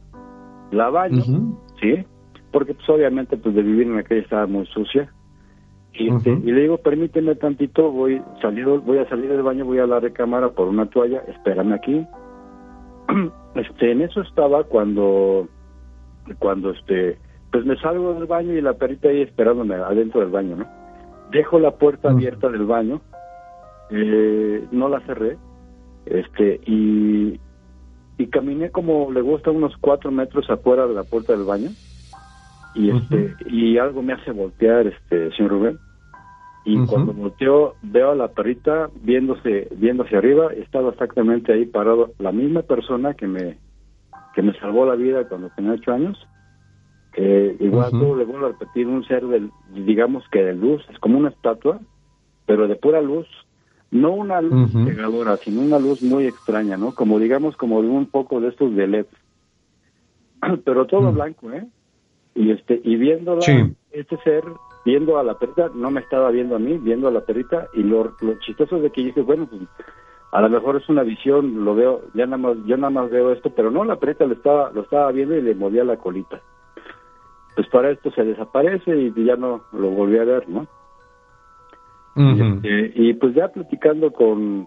[0.72, 1.22] la baño.
[1.80, 2.04] ¿sí?
[2.52, 5.12] Porque pues obviamente pues de vivir en aquella estaba muy sucia.
[5.94, 9.78] Y, este, y le digo, permíteme tantito, voy salido, voy a salir del baño, voy
[9.78, 12.06] a la recámara por una toalla, espérame aquí.
[13.54, 15.48] este, en eso estaba cuando,
[16.38, 17.18] cuando este,
[17.50, 20.66] pues me salgo del baño y la perrita ahí esperándome adentro del baño, ¿no?
[21.32, 23.00] Dejo la puerta abierta del baño,
[23.90, 25.36] eh, no la cerré,
[26.06, 27.40] este, y,
[28.18, 31.70] y caminé como le gusta unos cuatro metros afuera de la puerta del baño
[32.78, 35.78] y este y algo me hace voltear este señor Rubén.
[36.64, 42.12] Y cuando volteo veo a la perrita viéndose viendo hacia arriba estaba exactamente ahí parado
[42.18, 43.58] la misma persona que me
[44.34, 46.18] que me salvó la vida cuando tenía ocho años
[47.16, 50.98] eh, igual todo le vuelvo a repetir un ser del digamos que de luz es
[50.98, 51.80] como una estatua
[52.46, 53.26] pero de pura luz
[53.90, 54.84] no una luz Ujú.
[54.84, 58.74] cegadora sino una luz muy extraña no como digamos como de un poco de estos
[58.76, 59.06] de led
[60.64, 61.14] pero todo Mm.
[61.14, 61.66] blanco eh
[62.38, 63.74] y este y viéndola Sí.
[63.90, 64.44] este ser
[64.84, 67.82] viendo a la perrita no me estaba viendo a mí viendo a la perrita y
[67.82, 69.62] lo, lo chistoso es de que dije bueno pues
[70.30, 73.32] a lo mejor es una visión lo veo ya nada más yo nada más veo
[73.32, 76.40] esto pero no la perrita lo estaba lo estaba viendo y le movía la colita
[77.56, 80.66] pues para esto se desaparece y ya no lo volví a ver no
[82.16, 82.60] Ujú.
[82.62, 84.66] eh, y pues ya platicando con,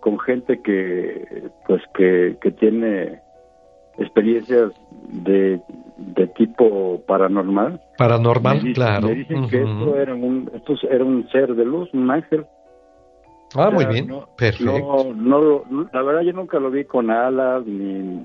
[0.00, 3.20] con gente que pues que, que tiene
[3.98, 4.72] experiencias
[5.08, 5.60] de,
[5.96, 9.08] de tipo paranormal Paranormal, me claro.
[9.08, 9.72] me dicen que Ujú.
[9.84, 12.44] esto era un esto era un ser de luz un ángel
[13.54, 14.08] Ah, O muy sea, bien.
[14.08, 15.12] no- Perfecto.
[15.14, 18.24] no no la verdad yo nunca lo vi con alas ni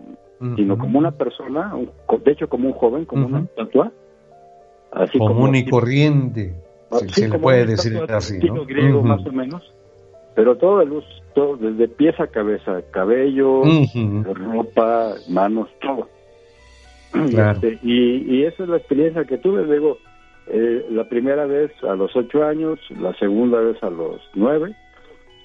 [0.56, 1.92] sino como una persona un-
[2.24, 3.46] de hecho como un joven como una Ujú.
[3.48, 3.92] estatua
[4.92, 6.54] así Común y tipo- corriente.
[6.92, 8.66] Ah, Si sí, se le como puede una decir así, ¿no?
[8.66, 9.74] griego más o menos
[10.36, 13.64] pero todo de luz todo desde pies a cabeza cabello
[14.34, 16.08] ropa manos todo.
[17.30, 17.60] Claro.
[17.60, 19.66] este, y, y esa es la experiencia que tuve.
[19.66, 19.98] Digo
[20.48, 24.74] eh, la primera vez a los ocho años la segunda vez a los nueve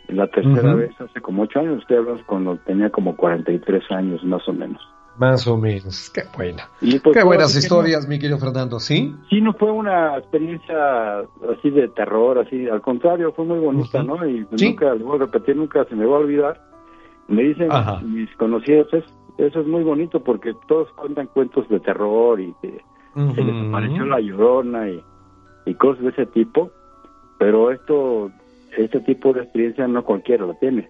[0.07, 1.79] la tercera vez hace como ocho años.
[1.79, 4.81] Usted hablamos cuando tenía como 43 años más o menos
[5.18, 6.10] Más o menos.
[6.10, 6.68] Qué buena.
[6.80, 9.09] y pues Qué buenas historias, mi querido Fernando, ¿sí?
[9.10, 14.02] no- sí no fue una experiencia así de terror así al contrario fue muy bonita
[14.02, 14.68] no y pues Sí.
[14.70, 16.60] nunca le voy a repetir nunca se me va a olvidar
[17.28, 18.01] me dicen Ajá.
[18.02, 19.05] mis conocidos es-
[19.38, 22.80] eso es muy bonito porque todos cuentan cuentos de terror y que
[23.34, 25.02] se les apareció la llorona y,
[25.66, 26.70] y cosas de ese tipo,
[27.38, 28.30] pero esto,
[28.76, 30.88] este tipo de experiencia no cualquiera lo tiene.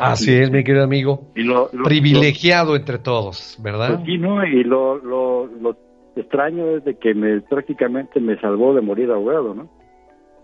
[0.00, 1.30] Así es, mi querido amigo.
[1.34, 3.94] Y lo, lo- Privilegiado entre todos, ¿verdad?
[3.96, 4.44] pues sí, ¿no?
[4.44, 5.76] Y lo, lo, lo,
[6.16, 9.68] extraño es de que me prácticamente me salvó de morir ahogado, ¿no?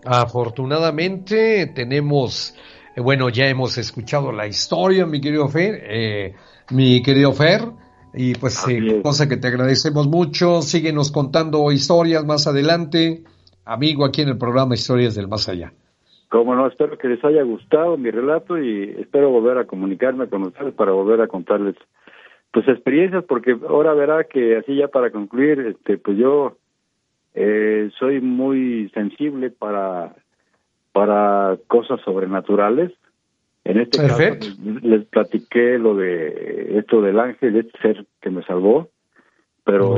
[0.05, 2.55] Afortunadamente tenemos,
[2.95, 6.33] eh, bueno, ya hemos escuchado la historia, mi querido Fer, eh,
[6.71, 7.61] mi querido Fer,
[8.13, 10.61] y pues eh, cosa que te agradecemos mucho.
[10.61, 13.23] Síguenos contando historias más adelante,
[13.65, 15.73] amigo, aquí en el programa Historias del Más Allá.
[16.29, 20.43] Como no, espero que les haya gustado mi relato y espero volver a comunicarme con
[20.43, 21.75] ustedes para volver a contarles
[22.51, 26.57] pues experiencias, porque ahora verá que así ya para concluir, este, pues yo
[27.33, 30.15] eh, soy muy sensible para,
[30.93, 32.93] para cosas sobrenaturales.
[33.65, 34.21] En este caso
[34.83, 38.89] les, platiqué lo de esto del ángel, este ser que me salvó,
[39.65, 39.95] pero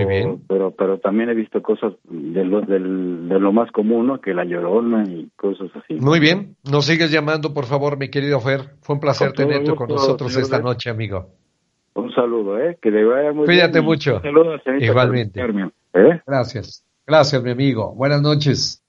[0.48, 5.03] pero pero también he visto cosas de lo, de lo más común, que la llorona
[5.03, 5.95] y cosas así.
[5.95, 8.61] Muy bien, nos sigues llamando, por favor, mi querido Fer.
[8.81, 11.27] Fue un placer tenerte con nosotros esta noche, amigo.
[11.95, 12.77] Un saludo, ¿eh?
[12.81, 14.22] Que le vaya muy Cuídate mucho.
[14.80, 15.41] Igualmente.
[15.41, 16.22] ¿eh?
[16.26, 16.85] Gracias.
[17.06, 17.94] Gracias, mi amigo.
[17.94, 18.84] Buenas noches.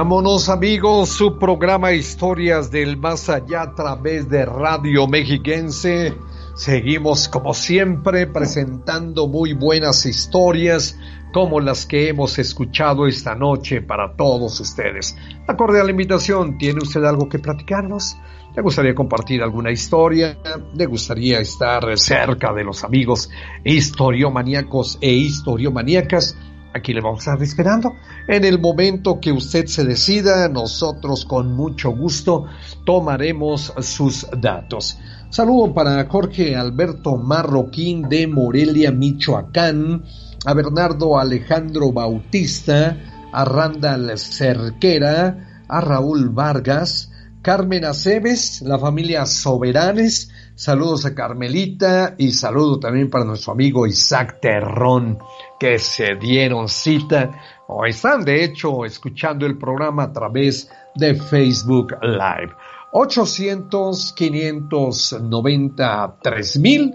[0.00, 6.14] Vámonos, amigos, su programa Historias del Más Allá a través de Radio Mexiquense.
[6.54, 10.98] Seguimos como siempre presentando muy buenas historias
[11.34, 15.14] como las que hemos escuchado esta noche para todos ustedes.
[15.46, 18.16] La cordial invitación, ¿tiene usted algo que platicarnos?
[18.56, 20.38] ¿Le gustaría compartir alguna historia?
[20.74, 23.28] ¿Le gustaría estar cerca de los amigos
[23.64, 26.38] historiomaníacos e historiomaníacas?
[26.72, 27.96] Aquí le vamos a estar esperando.
[28.28, 32.46] En el momento que usted se decida, nosotros con mucho gusto
[32.84, 34.96] tomaremos sus datos.
[35.30, 40.04] Saludo para Jorge Alberto Marroquín de Morelia, Michoacán,
[40.44, 42.96] a Bernardo Alejandro Bautista,
[43.32, 47.10] a Randall Cerquera, a Raúl Vargas,
[47.42, 50.29] Carmen Aceves, la familia Soberanes,
[50.60, 55.16] saludos a Carmelita y saludo también para nuestro amigo Isaac Terrón
[55.58, 57.30] que se dieron cita
[57.66, 62.52] o están de hecho escuchando el programa a través de Facebook Live.
[62.92, 66.94] 800 593 mil.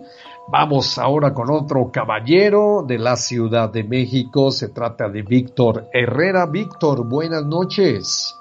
[0.52, 4.52] Vamos ahora con otro caballero de la Ciudad de México.
[4.52, 6.46] Se trata de Víctor Herrera.
[6.46, 8.40] Víctor, buenas noches.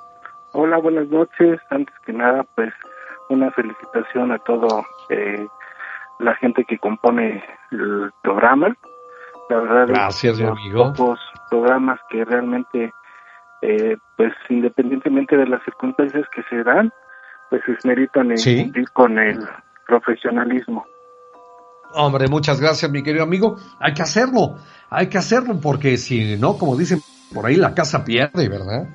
[0.52, 1.58] Hola, buenas noches.
[1.70, 2.74] Antes que nada, pues
[3.30, 5.46] una felicitación a todo eh,
[6.18, 8.76] la gente que compone el programa.
[9.50, 10.92] La verdad, Gracias, mi amigo.
[10.92, 11.20] Pocos
[11.50, 12.92] programas que realmente,
[13.62, 16.92] eh, pues independientemente de las circunstancias que se dan,
[17.50, 19.38] pues esmeritan en cumplir con el
[19.86, 20.86] profesionalismo.
[21.92, 23.56] Hombre, muchas gracias, mi querido amigo.
[23.78, 24.56] Hay que hacerlo,
[24.90, 26.98] hay que hacerlo, porque si no, como dicen
[27.32, 28.88] por ahí, la casa pierde, ¿verdad?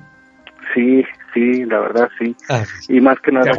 [0.74, 2.34] Sí, sí, la verdad sí.
[2.48, 3.52] Ah, y más que nada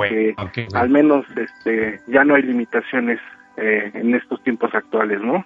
[0.53, 3.19] que al menos este ya no hay limitaciones
[3.57, 5.45] eh, en estos tiempos actuales, ¿no?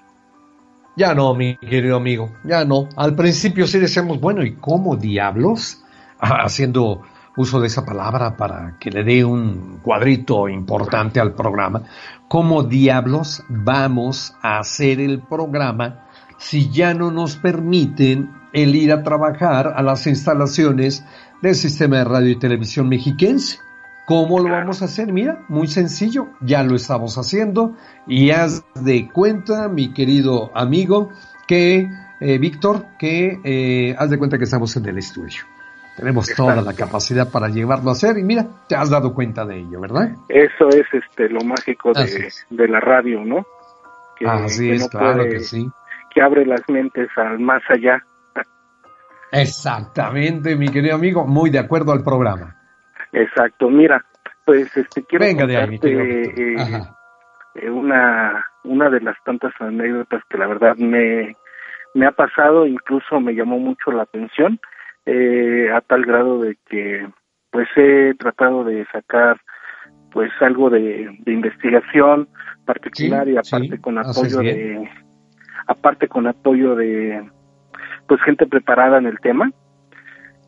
[0.95, 2.87] Ya no, mi querido amigo, ya no.
[2.95, 5.83] Al principio sí decíamos, bueno, ¿y cómo diablos?
[6.19, 7.03] Haciendo
[7.35, 11.83] uso de esa palabra para que le dé un cuadrito importante al programa.
[12.27, 16.05] ¿Cómo diablos vamos a hacer el programa
[16.37, 21.05] si ya no nos permiten el ir a trabajar a las instalaciones
[21.45, 23.59] del sistema de radio y televisión mexiquense?
[24.05, 25.11] ¿Cómo lo vamos a hacer?
[25.11, 31.09] Mira, muy sencillo, ya lo estamos haciendo y haz de cuenta, mi querido amigo,
[31.47, 31.87] que
[32.19, 35.43] eh, Víctor, que eh, haz de cuenta que estamos en el estudio.
[35.97, 39.59] Tenemos toda la capacidad para llevarlo a hacer y mira, te has dado cuenta de
[39.59, 40.11] ello, ¿verdad?
[40.27, 43.45] Eso es este lo mágico de, de la radio, ¿no?
[44.17, 45.69] Que, Así es, claro que sí.
[46.13, 48.05] Que abre las mentes al más allá.
[49.41, 52.55] Exactamente, mi querido amigo, muy de acuerdo al programa.
[53.11, 54.03] Exacto, mira,
[54.45, 56.55] pues este quiero Venga eh,
[57.55, 61.35] eh, una una de las tantas anécdotas que la verdad me
[61.93, 64.59] me ha pasado, incluso me llamó mucho la atención
[65.05, 67.07] eh, a tal grado de que
[67.51, 69.39] pues he tratado de sacar
[70.11, 72.27] pues algo de, investigación
[72.65, 74.89] particular y aparte con apoyo de
[75.67, 77.29] aparte con apoyo de
[78.07, 79.51] pues gente preparada en el tema.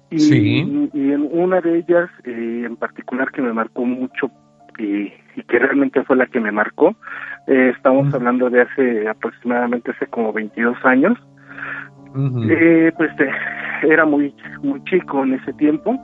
[0.09, 4.31] Y, y en una de ellas eh, en particular que me marcó mucho
[4.79, 5.11] y,
[5.43, 6.95] que realmente fue la que me marcó
[7.47, 11.17] eh, estamos hablando de hace aproximadamente hace como 22 años.
[12.49, 13.29] Eh, pues eh,
[13.83, 15.95] era muy muy chico en ese tiempo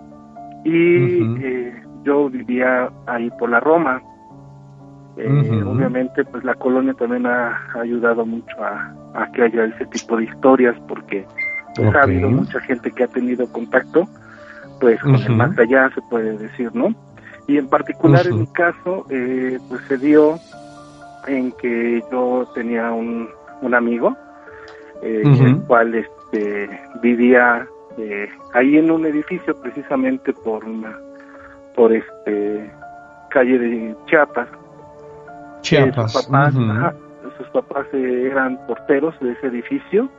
[0.64, 4.02] y eh, yo vivía ahí por la Roma.
[5.18, 10.24] Eh, obviamente pues la colonia también ha, ayudado mucho a, que haya ese tipo de
[10.24, 11.26] historias porque
[11.76, 14.08] pues, ha habido mucha gente que ha tenido contacto
[14.80, 16.94] pues con el más allá se puede decir no
[17.48, 20.40] y en particular en mi caso eh, pues se dio
[21.28, 23.30] en que yo tenía un,
[23.62, 24.16] un amigo
[25.02, 26.70] eh, el cual este
[27.02, 27.68] vivía
[27.98, 30.98] eh, ahí en un edificio precisamente por una
[31.76, 32.72] por este
[33.30, 34.48] calle de Chiapas.
[35.62, 36.54] Chiapas sus papás,
[37.38, 40.10] sus papás eh, eran porteros de ese edificio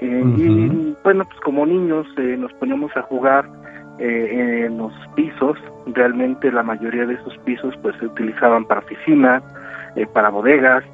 [0.00, 2.06] eh, y bueno pues como niños
[2.38, 3.48] nos poníamos a jugar
[3.98, 5.56] en los pisos
[5.86, 9.42] realmente la mayoría de esos pisos pues se utilizaban para oficinas
[10.12, 10.84] para bodegas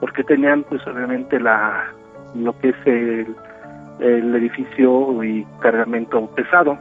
[0.00, 1.86] porque tenían pues obviamente la
[2.34, 3.34] lo que es el
[4.02, 6.76] el edificio y cargamento pesado.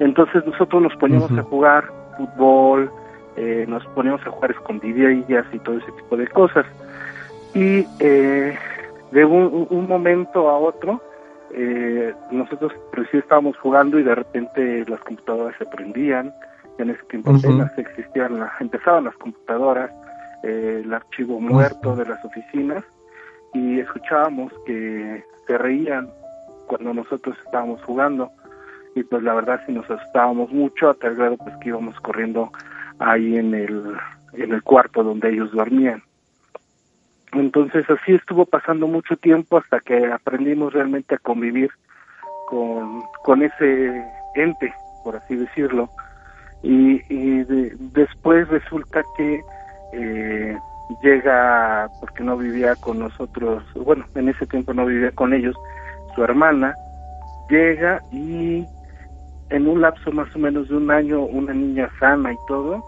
[0.00, 1.84] Entonces nosotros nos poníamos a jugar
[2.16, 2.90] fútbol,
[3.36, 6.66] eh, nos poníamos a jugar escondidillas y todo ese tipo de cosas.
[7.54, 8.56] Y eh,
[9.12, 11.00] de un, momento a otro,
[11.54, 16.32] eh, nosotros pues, sí estábamos jugando y de repente las computadoras se prendían.
[16.78, 19.90] En ese tiempo apenas existían, empezaban las computadoras,
[20.44, 22.84] el archivo muerto de las oficinas
[23.52, 26.08] y escuchábamos que se reían
[26.68, 28.30] cuando nosotros estábamos jugando.
[28.94, 32.52] Y pues la verdad sí nos asustábamos mucho a tal grado pues que íbamos corriendo
[33.00, 33.96] ahí en el
[34.34, 36.02] en el cuarto donde ellos dormían
[37.32, 41.70] entonces así estuvo pasando mucho tiempo hasta que aprendimos realmente a convivir
[42.46, 44.72] con, con ese ente
[45.04, 45.90] por así decirlo
[46.62, 47.44] y, y
[47.92, 49.40] después resulta que
[49.92, 50.58] eh,
[51.02, 55.56] llega porque no vivía con nosotros bueno en ese tiempo no vivía con ellos
[56.18, 56.74] su hermana,
[57.48, 58.66] llega y
[59.50, 62.84] en un lapso más o menos de un año, una niña sana y todo,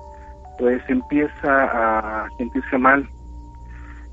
[0.59, 3.09] pues empieza a sentirse mal.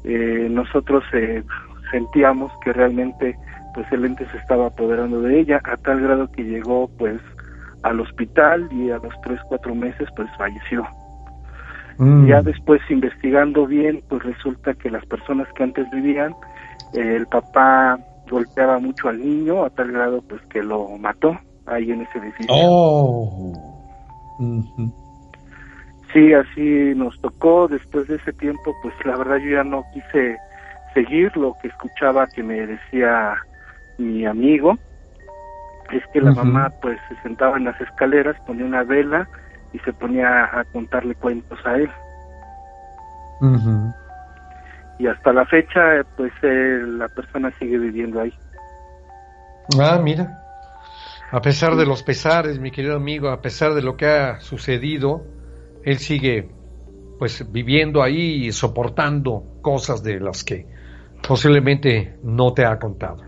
[0.09, 1.43] Eh, nosotros eh,
[1.91, 3.37] sentíamos que realmente
[3.73, 7.19] pues el ente se estaba apoderando de ella a tal grado que llegó pues
[7.83, 10.87] al hospital y a los tres cuatro meses pues falleció
[11.97, 12.25] mm.
[12.27, 16.33] ya después investigando bien pues resulta que las personas que antes vivían
[16.93, 22.01] el papá golpeaba mucho al niño a tal grado pues que lo mató ahí en
[22.01, 22.47] ese edificio.
[22.49, 23.53] Oh.
[26.17, 27.67] Sí, así nos tocó.
[27.67, 30.35] Después de ese tiempo, pues la verdad yo ya no quise
[30.95, 33.35] seguir lo que escuchaba que me decía
[33.99, 34.79] mi amigo.
[35.91, 39.29] Es que la mamá pues se sentaba en las escaleras, ponía una vela
[39.73, 41.89] y se ponía a contarle cuentos a él
[44.97, 48.33] y hasta la fecha pues eh, la persona sigue viviendo ahí.
[49.79, 50.43] Ah, mira.
[51.29, 55.23] A pesar de los pesares, mi querido amigo, a pesar de lo que ha sucedido,
[55.87, 56.49] él sigue
[57.17, 60.65] pues viviendo ahí y soportando cosas de las que
[61.25, 63.23] posiblemente no te ha contado.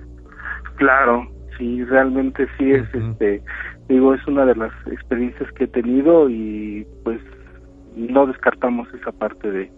[0.75, 1.25] Claro,
[1.57, 3.41] sí, realmente sí es este
[3.87, 7.21] digo es una de las experiencias que he tenido y pues
[7.95, 9.71] no descartamos esa parte de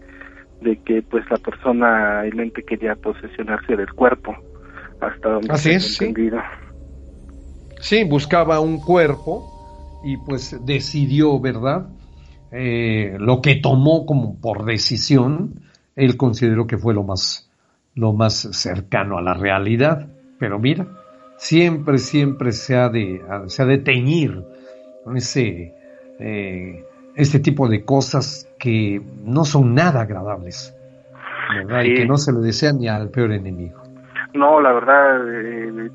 [0.60, 4.34] de que pues la persona el ente quería posesionarse del cuerpo
[5.00, 5.96] hasta donde Así es,
[7.80, 8.04] sí.
[8.04, 11.88] buscaba un cuerpo y pues decidió, ¿verdad?
[12.52, 15.54] Eh, lo que tomó como por decisión,
[15.96, 17.50] él consideró que fue lo más,
[17.94, 20.06] lo más cercano a la realidad.
[20.38, 20.86] Pero mira,
[21.38, 24.42] siempre, siempre se ha de, se ha de teñir
[25.16, 25.74] ese,
[26.18, 26.84] eh,
[27.16, 30.76] este tipo de cosas que no son nada agradables,
[31.56, 31.84] ¿verdad?
[31.84, 33.80] Y que no se le desean ni al peor enemigo.
[34.34, 35.90] No, la verdad, eh,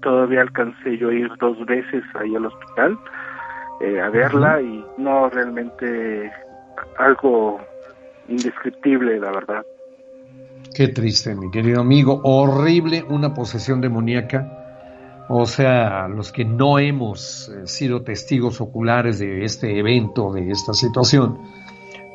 [0.00, 2.98] todavía alcancé yo a ir dos veces ahí al hospital
[3.82, 6.30] eh, a verla y no, realmente
[6.98, 7.60] algo
[8.28, 9.66] indescriptible, la verdad.
[10.74, 12.20] Qué triste, mi querido amigo.
[12.24, 14.62] Horrible una posesión demoníaca
[15.28, 20.74] o sea, los que no hemos eh, sido testigos oculares de este evento, de esta
[20.74, 21.38] situación,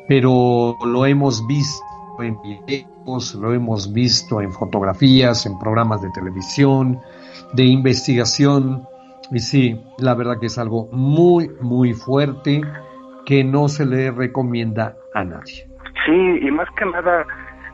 [0.06, 1.82] pero lo hemos visto
[2.20, 7.00] en videos, lo hemos visto en fotografías, en programas de televisión,
[7.54, 8.86] de investigación,
[9.30, 12.62] Y sí, la verdad que es algo muy, muy fuerte
[13.26, 15.68] que no se le recomienda a nadie.
[16.06, 17.26] Sí, y más que nada,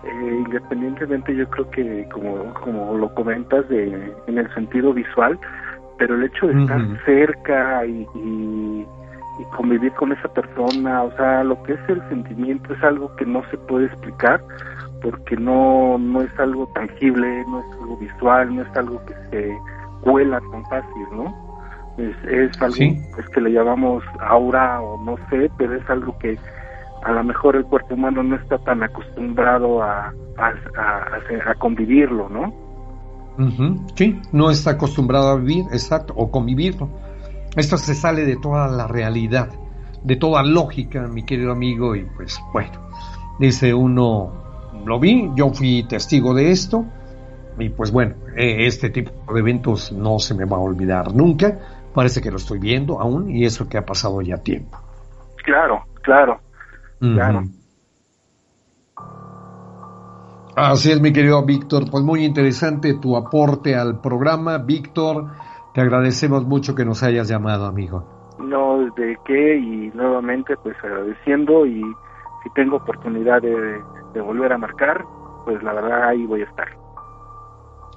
[0.03, 5.39] eh, independientemente yo creo que como, como lo comentas de, en el sentido visual,
[5.97, 8.87] pero el hecho de estar cerca y, y,
[9.57, 13.43] convivir con esa persona, o sea, lo que es el sentimiento es algo que no
[13.51, 14.41] se puede explicar
[15.03, 19.59] porque no, no es algo tangible, no es algo visual, no es algo que se
[20.01, 21.44] cuela tan fácil, ¿no?
[21.99, 26.39] Es, es algo es que le llamamos aura o no sé, pero es algo que
[27.05, 32.53] a lo mejor el cuerpo humano no está tan acostumbrado a, a, convivirlo, ¿no?
[33.95, 36.89] Sí, no está acostumbrado a vivir, exacto, o convivirlo.
[37.57, 39.51] Esto se sale de toda la realidad,
[40.03, 42.73] de toda lógica, mi querido amigo, y pues bueno,
[43.39, 44.33] dice uno,
[44.85, 46.85] lo vi, yo fui testigo de esto,
[47.59, 51.59] y pues bueno, e, este tipo de eventos no se me va a olvidar nunca,
[51.95, 54.79] parece que lo estoy viendo aún, y eso que ha pasado ya tiempo.
[55.45, 56.41] Claro, claro.
[60.57, 61.91] Así es, mi querido Víctor.
[61.91, 64.59] Pues muy interesante tu aporte al programa.
[64.59, 65.27] Víctor,
[65.75, 68.35] te agradecemos mucho que nos hayas llamado, amigo.
[68.39, 71.83] No, de qué, y nuevamente pues agradeciendo y
[72.43, 75.05] si tengo oportunidad de, de volver a marcar,
[75.45, 76.84] pues la verdad ahí voy a estar.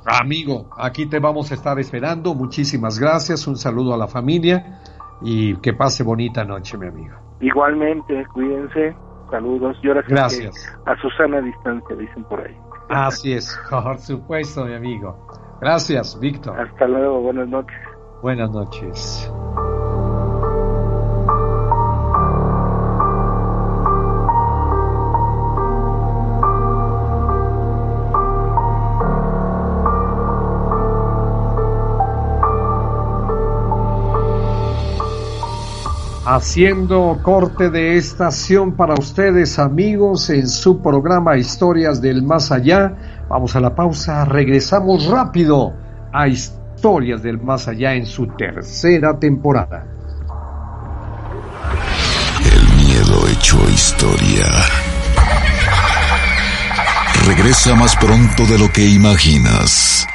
[0.07, 2.33] Amigo, aquí te vamos a estar esperando.
[2.33, 3.45] Muchísimas gracias.
[3.45, 4.79] Un saludo a la familia
[5.21, 7.15] y que pase bonita noche, mi amigo.
[7.41, 8.95] Igualmente, cuídense,
[9.29, 10.73] saludos y ahora Gracias.
[10.85, 12.55] a Susana distancia, dicen por ahí.
[12.89, 15.27] Así es, por supuesto, mi amigo.
[15.59, 16.59] Gracias, Víctor.
[16.59, 17.77] Hasta luego, buenas noches.
[18.21, 19.31] Buenas noches.
[36.29, 43.23] Haciendo corte de estación para ustedes amigos en su programa Historias del Más Allá.
[43.29, 45.73] Vamos a la pausa, regresamos rápido
[46.11, 49.85] a Historias del Más Allá en su tercera temporada.
[52.43, 54.47] El miedo hecho historia.
[57.25, 60.05] Regresa más pronto de lo que imaginas.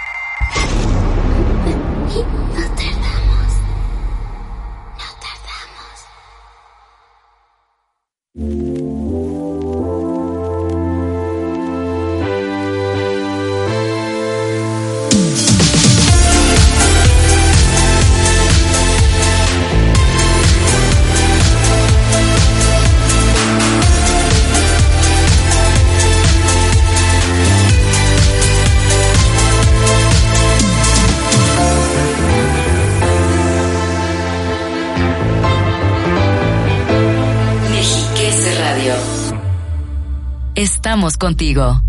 [41.10, 41.82] Contigo.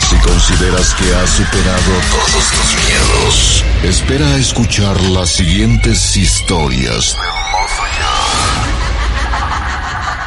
[0.00, 7.16] Si consideras que has superado todos tus miedos, espera a escuchar las siguientes historias.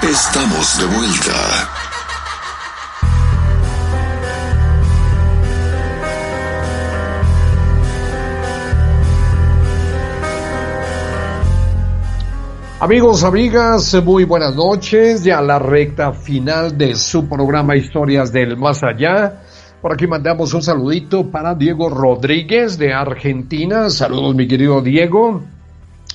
[0.02, 1.79] Estamos de vuelta.
[12.82, 15.26] Amigos, amigas, muy buenas noches.
[15.26, 19.42] Ya la recta final de su programa Historias del Más Allá.
[19.82, 23.90] Por aquí mandamos un saludito para Diego Rodríguez de Argentina.
[23.90, 25.42] Saludos, mi querido Diego.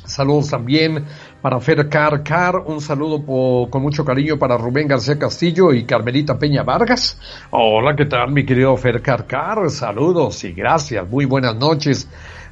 [0.07, 1.05] Saludos también
[1.43, 6.63] para Fer Car Un saludo con mucho cariño para Rubén García Castillo y Carmelita Peña
[6.63, 7.21] Vargas.
[7.51, 9.27] Hola, ¿qué tal, mi querido Fer Car
[9.69, 11.07] Saludos y gracias.
[11.07, 12.09] Muy buenas noches.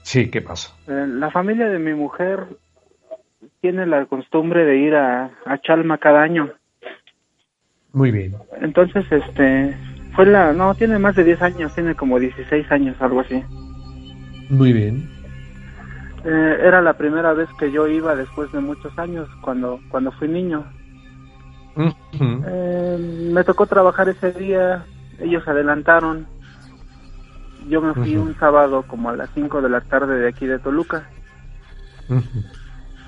[0.04, 0.74] Sí, ¿qué pasó?
[0.88, 2.48] Eh, la familia de mi mujer
[3.60, 6.52] tiene la costumbre de ir a, a Chalma cada año.
[7.96, 8.36] Muy bien.
[8.60, 9.74] Entonces, este,
[10.16, 13.42] fue la, no, tiene más de 10 años, tiene como 16 años, algo así.
[14.50, 15.10] Muy bien.
[16.26, 20.28] Eh, era la primera vez que yo iba después de muchos años, cuando, cuando fui
[20.28, 20.66] niño.
[22.20, 24.86] Eh, me tocó trabajar ese día,
[25.20, 26.28] ellos adelantaron.
[27.70, 30.60] Yo me fui un sábado como a las 5 de la tarde de aquí de
[30.60, 31.10] Toluca.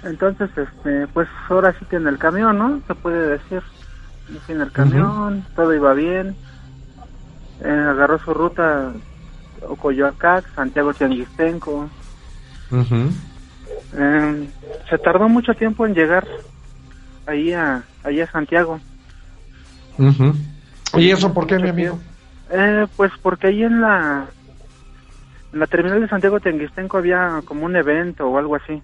[0.05, 2.81] Entonces, este, pues ahora sí que en el camión, ¿no?
[2.87, 3.61] Se puede decir.
[4.47, 6.35] En el camión, todo iba bien.
[7.63, 8.93] Eh, agarró su ruta
[9.61, 11.89] Ocoyoacac, Santiago Tianguistenco.
[13.97, 14.49] Eh,
[14.89, 16.27] se tardó mucho tiempo en llegar
[17.25, 18.79] ahí a, ahí a Santiago.
[20.95, 21.99] ¿Y eso por qué, mi amigo?
[22.49, 24.27] Eh, pues porque ahí en la,
[25.53, 28.81] en la terminal de Santiago Tianguistenco había como un evento o algo así.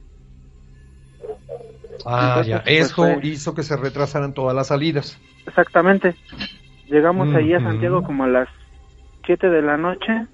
[2.06, 2.64] Ah, ya.
[2.64, 5.18] Pues, Eso hizo que se retrasaran todas las salidas.
[5.46, 6.16] Exactamente.
[6.88, 8.50] Llegamos ahí a Santiago como a las
[9.26, 10.28] 7 de la noche.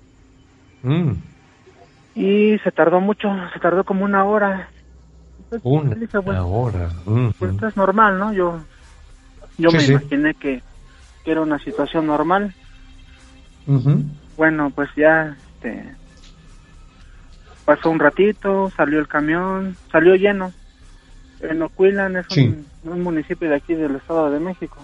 [0.84, 1.12] Mm.
[2.16, 4.70] Y se tardó mucho, se tardó como una hora.
[5.64, 6.90] una hora.
[7.38, 8.34] Pues esto es normal, ¿no?
[8.34, 8.60] Yo,
[9.58, 10.62] yo me imaginé que,
[11.26, 12.56] era una situación normal.
[14.36, 15.94] Bueno, pues ya este,
[17.66, 20.52] pasó un ratito, salió el camión, salió lleno.
[21.42, 22.26] En Ocuilan es
[22.84, 24.78] un, municipio de aquí del Estado de México.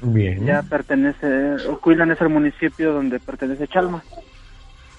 [0.00, 0.44] Bien.
[0.44, 4.02] Ya pertenece, Ocuilan es el municipio donde pertenece Chalma.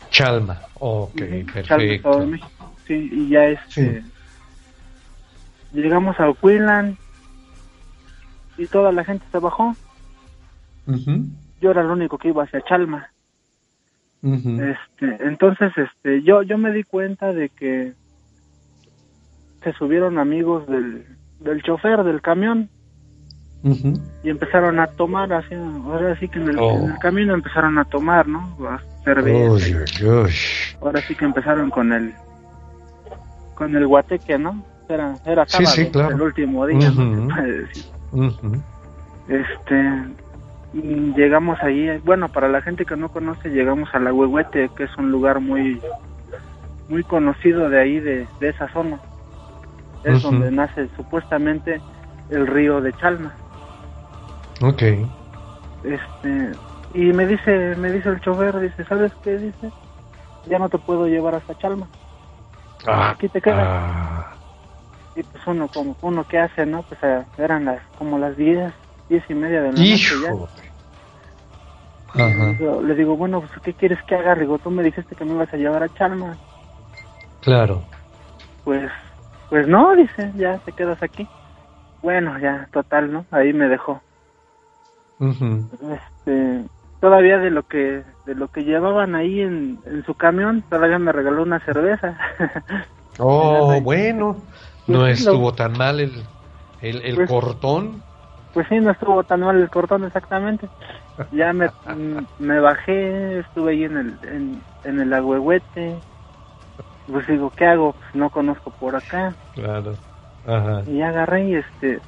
[0.10, 1.22] Chalma, ok,
[1.54, 2.32] perfecto.
[2.88, 4.04] Sí, y ya este,
[5.74, 6.98] llegamos a Ocuilan
[8.58, 9.76] y toda la gente se bajó.
[11.62, 13.10] Yo era el único que iba hacia Chalma.
[14.24, 17.94] Este, entonces, este, yo, yo me di cuenta de que
[19.64, 21.06] se subieron amigos del,
[21.40, 22.70] del chofer del camión
[23.64, 26.88] y empezaron a tomar, así, ahora sí que en el, oh.
[27.02, 28.56] camino empezaron a tomar, ¿no?
[28.68, 28.80] A
[30.82, 32.14] Ahora sí que empezaron con el
[33.56, 34.64] con el guateque, ¿no?
[34.88, 36.92] Era, era sábado, el último día,
[39.28, 39.92] Este,
[41.16, 44.96] llegamos ahí, bueno, para la gente que no conoce, llegamos a la Huehuete, que es
[44.98, 45.82] un lugar muy
[46.88, 49.00] muy conocido de ahí, de, de esa zona.
[50.04, 51.82] Es donde nace supuestamente
[52.30, 53.34] el río de Chalma.
[54.62, 54.82] Ok.
[55.84, 56.56] Este,
[56.94, 59.38] y me dice, me dice el chofer, dice, ¿sabes qué?
[59.38, 59.72] Dice,
[60.46, 61.88] ya no te puedo llevar hasta Chalma.
[62.86, 63.68] Ah, Aquí te quedas.
[63.68, 64.38] Ah.
[65.16, 66.84] Y pues uno, como uno que hace, ¿no?
[66.84, 68.74] Pues eh, eran las, como las diez,
[69.10, 70.34] diez y media de la noche ya.
[72.82, 74.36] Le digo, bueno, pues ¿qué quieres que haga?
[74.36, 76.38] Digo, tú me dijiste que me ibas a llevar a Chalma.
[77.42, 77.84] Claro.
[78.64, 78.90] Pues,
[79.50, 81.28] pues no, dice, ya te quedas aquí.
[82.02, 83.26] Bueno, ya, total, ¿no?
[83.32, 84.02] Ahí me dejó.
[85.20, 86.66] Este,
[87.00, 91.44] todavía de lo que de lo que llevaban ahí en, su camión, todavía me regaló
[91.44, 92.18] una cerveza.
[93.20, 94.38] oh, bueno,
[94.88, 96.12] no pues estuvo tan mal el,
[96.82, 98.04] el, pues cortón.
[98.54, 100.68] Pues sí, no estuvo tan mal el cortón exactamente.
[101.32, 101.70] Ya me,
[102.40, 105.98] me bajé, estuve ahí en el, en, en el agüehuete.
[107.08, 107.94] Pues digo, ¿qué hago?
[107.94, 109.34] Pues no conozco por acá.
[109.54, 109.94] Claro.
[110.48, 110.82] Ajá.
[110.88, 112.00] Y agarré y este,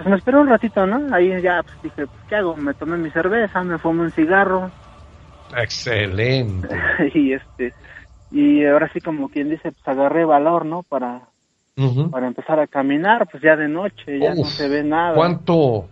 [0.00, 1.14] pues me esperé un ratito, ¿no?
[1.14, 2.56] Ahí ya pues, dije, pues, ¿qué hago?
[2.56, 4.70] Me tomé mi cerveza, me fumé un cigarro.
[5.54, 6.68] Excelente.
[7.14, 7.74] y este,
[8.30, 10.82] y ahora sí como quien dice, pues agarré valor, ¿no?
[10.84, 11.20] Para,
[12.10, 15.14] para empezar a caminar, pues ya de noche, ya no se ve nada.
[15.14, 15.86] ¿Cuánto,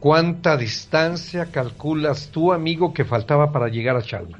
[0.00, 4.36] cuánta distancia calculas tú, amigo, que faltaba para llegar a Chalma?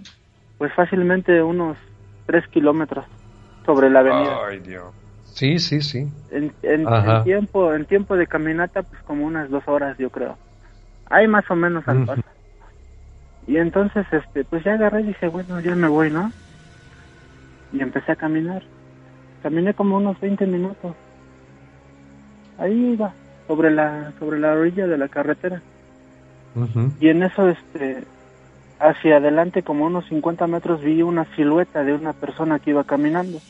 [0.59, 1.79] Pues fácilmente unos
[2.27, 3.07] tres kilómetros
[3.65, 4.41] sobre la avenida.
[4.47, 4.93] Ay, Dios.
[5.35, 6.07] Sí, sí, sí.
[6.31, 10.39] En, en, tiempo, en tiempo de caminata, pues como unas dos horas, yo creo.
[11.07, 12.23] Hay más o menos al paso.
[13.49, 16.31] Y entonces, este, pues ya agarré y dije, bueno, ya me voy, ¿no?
[17.73, 18.63] Y empecé a caminar.
[19.43, 20.95] Caminé como unos 20 minutos.
[22.57, 23.13] Ahí iba,
[23.49, 25.61] sobre la, sobre la orilla de la carretera.
[27.01, 28.05] Y en eso, este,
[28.79, 33.41] hacia adelante, como unos 50 metros, vi una silueta de una persona que iba caminando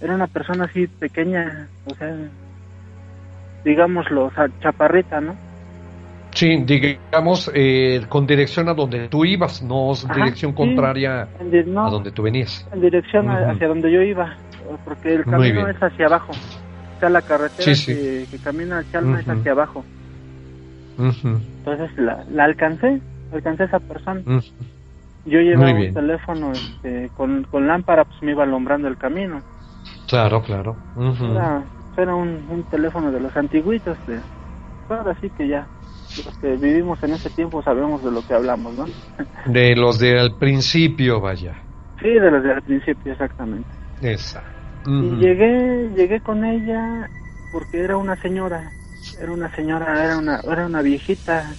[0.00, 2.16] era una persona así pequeña, o sea,
[3.64, 5.36] digámoslo, o sea, chaparrita, ¿no?
[6.32, 12.22] Sí, digamos, eh, con dirección a donde tú ibas, no dirección contraria a donde tú
[12.22, 12.66] venías.
[12.72, 14.36] En dirección hacia donde yo iba,
[14.84, 16.32] porque el camino es hacia abajo.
[16.96, 19.84] O sea, la carretera Que, camina al Chalma es hacia abajo.
[20.98, 23.00] Entonces la, la, alcancé,
[23.32, 24.20] alcancé a esa persona.
[25.26, 29.42] Yo llevaba un teléfono este, con, con lámpara, pues me iba alumbrando el camino.
[30.10, 30.76] Claro, claro.
[31.96, 33.96] Era, un, un, teléfono de los antiguitos.
[34.08, 34.18] De,
[34.88, 35.68] ahora sí que ya
[36.26, 38.86] los que vivimos en ese tiempo sabemos de lo que hablamos, ¿no?
[39.46, 41.54] De los del principio, vaya.
[42.02, 43.68] Sí, de los del principio, exactamente.
[44.02, 44.42] Esa.
[44.86, 47.08] Y llegué, llegué con ella
[47.52, 48.68] porque era una señora,
[49.20, 51.52] era una señora, era una, era una viejita,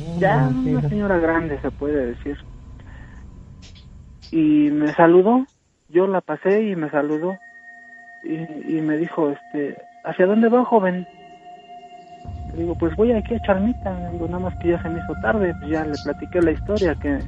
[0.00, 2.36] oh, ya una señora grande se puede decir.
[4.30, 5.46] Y me saludó,
[5.88, 7.36] yo la pasé y me saludó
[8.26, 11.06] y, y me dijo, este, ¿hacia dónde va, joven?
[12.56, 15.54] digo, pues voy aquí a Charmita, digo, nada más que ya se me hizo tarde,
[15.58, 17.18] pues ya le platiqué la historia, que,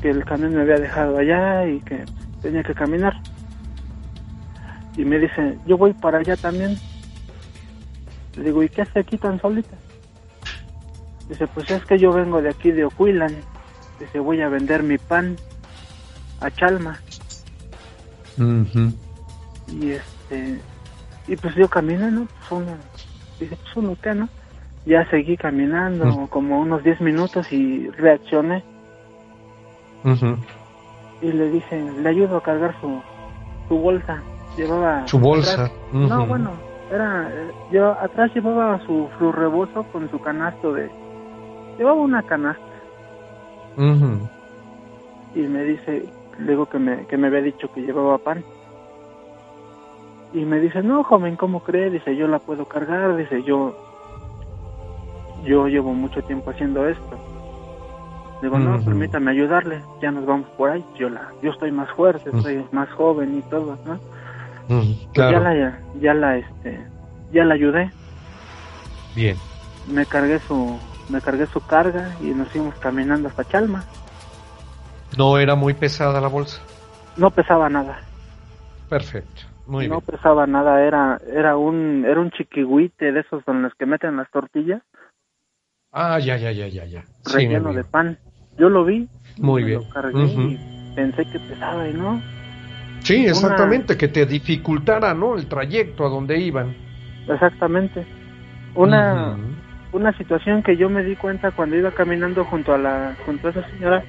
[0.00, 2.04] que el camión me había dejado allá y que
[2.42, 3.14] tenía que caminar.
[4.96, 6.76] Y me dice, yo voy para allá también.
[8.36, 9.76] Le digo, ¿y qué hace aquí tan solita?
[11.28, 13.34] Dice, pues es que yo vengo de aquí de Ocuilan.
[13.98, 15.36] Dice, voy a vender mi pan
[16.40, 17.00] a Chalma.
[19.68, 20.60] Y este,
[21.26, 22.26] y pues yo camino, ¿no?
[22.48, 22.78] Pues una,
[23.38, 24.28] Dice, pues uno qué, ¿no?
[24.86, 28.62] Ya seguí caminando como unos 10 minutos y reaccioné.
[31.22, 33.00] Y le dije, le ayudo a cargar su,
[33.68, 34.22] su bolsa.
[34.56, 35.08] Llevaba...
[35.08, 35.70] Su bolsa.
[35.92, 36.50] No, bueno,
[36.92, 37.30] era...
[37.72, 40.90] Yo atrás llevaba su, su rebozo con su canasto de...
[41.78, 42.62] Llevaba una canasta.
[45.34, 46.04] Y me dice,
[46.38, 48.44] le digo que me, que me había dicho que llevaba pan.
[50.34, 51.90] Y me dice, no, joven, ¿cómo cree?
[51.90, 53.16] Dice, yo la puedo cargar.
[53.16, 53.72] Dice, yo,
[55.44, 57.18] yo llevo mucho tiempo haciendo esto.
[58.42, 60.84] Digo, no, permítame ayudarle, ya nos vamos por ahí.
[60.98, 63.98] Yo la, yo estoy más fuerte, estoy más joven y todo, ¿no?
[64.66, 66.80] Pues ya la, ya la, este,
[67.32, 67.90] ya la ayudé.
[69.14, 69.36] Bien.
[69.86, 70.78] Me cargué su,
[71.08, 73.84] me cargué su carga y nos fuimos caminando hasta Chalma.
[75.16, 76.60] ¿No era muy pesada la bolsa?
[77.16, 78.00] No pesaba nada.
[78.88, 83.86] Perfecto no pesaba nada, era era un era un chiquihuite de esos con los que
[83.86, 84.82] meten las tortillas.
[85.92, 87.04] Ah, ya, ya, ya, ya, ya.
[87.32, 88.18] Relleno de pan.
[88.58, 89.08] Yo lo vi.
[89.38, 89.80] Muy bien.
[89.80, 92.20] Lo cargué y pensé que pesaba y no.
[93.00, 95.36] Sí, exactamente, que te dificultara, ¿no?
[95.36, 96.74] El trayecto a donde iban.
[97.28, 98.06] Exactamente.
[98.74, 99.36] Una
[99.92, 103.50] una situación que yo me di cuenta cuando iba caminando junto a la junto a
[103.50, 104.02] esa señora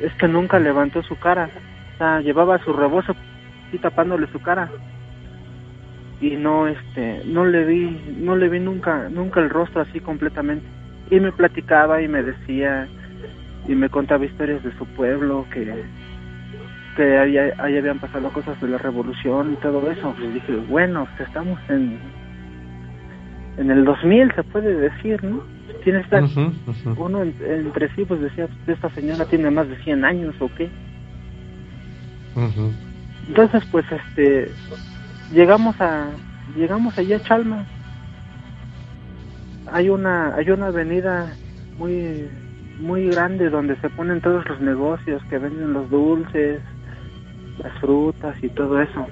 [0.00, 1.48] es que nunca levantó su cara.
[1.94, 3.14] O sea, llevaba su rebozo
[3.68, 4.70] así tapándole su cara.
[6.20, 10.66] Y no este no le vi no le vi nunca nunca el rostro así completamente.
[11.10, 12.88] Y me platicaba y me decía
[13.68, 15.84] y me contaba historias de su pueblo que
[16.96, 20.14] que ahí, ahí habían pasado cosas de la revolución y todo eso.
[20.18, 21.98] Pues dije bueno estamos en
[23.58, 25.42] en el 2000 se puede decir no
[25.82, 26.22] tiene esta
[26.96, 30.68] uno entre sí pues decía esta señora tiene más de 100 años o qué
[33.28, 34.50] entonces, pues, este,
[35.32, 36.10] llegamos a,
[36.56, 37.64] llegamos allí a Chalma.
[39.72, 41.32] Hay una, hay una avenida
[41.78, 42.28] muy,
[42.80, 46.60] muy grande donde se ponen todos los negocios que venden los dulces,
[47.58, 49.06] las frutas y todo eso.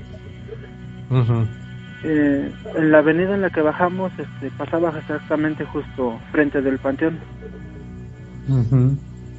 [2.05, 7.19] eh, en la avenida en la que bajamos, este, pasaba exactamente justo frente del panteón.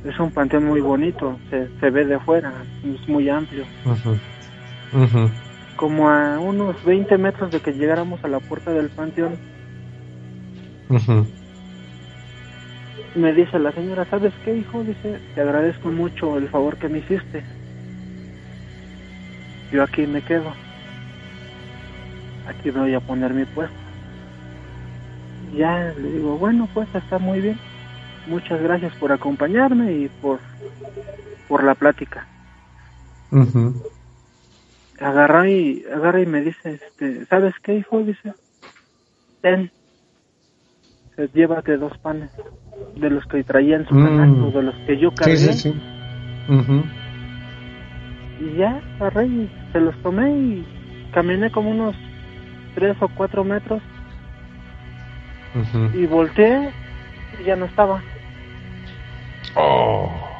[0.04, 2.52] Es un panteón muy bonito, se, se ve de afuera,
[2.84, 3.64] es muy amplio.
[5.76, 9.38] Como a unos 20 metros de que llegáramos a la puerta del panteón.
[13.16, 14.84] Me dice la señora, ¿sabes qué, hijo?
[14.84, 17.44] Dice, te agradezco mucho el favor que me hiciste.
[19.72, 20.54] Yo aquí me quedo.
[22.48, 23.76] Aquí voy a poner mi puesto.
[25.56, 27.58] Ya le digo, bueno, pues está muy bien.
[28.28, 30.40] Muchas gracias por acompañarme y por,
[31.48, 32.28] por la plática
[35.00, 38.34] agarra y agarra y me dice este sabes qué hijo dice
[39.42, 39.72] ten.
[41.34, 42.30] Llévate dos panes
[42.98, 44.54] de los que traía en su mm.
[44.54, 45.38] de los que yo cargué.
[45.38, 45.74] sí, sí,
[48.40, 50.66] y ya agarré y se los tomé y
[51.14, 51.96] caminé como unos
[52.76, 53.82] tres o cuatro metros.
[55.94, 56.70] Y volteé
[57.40, 58.04] y ya no estaba.
[59.56, 60.35] Oh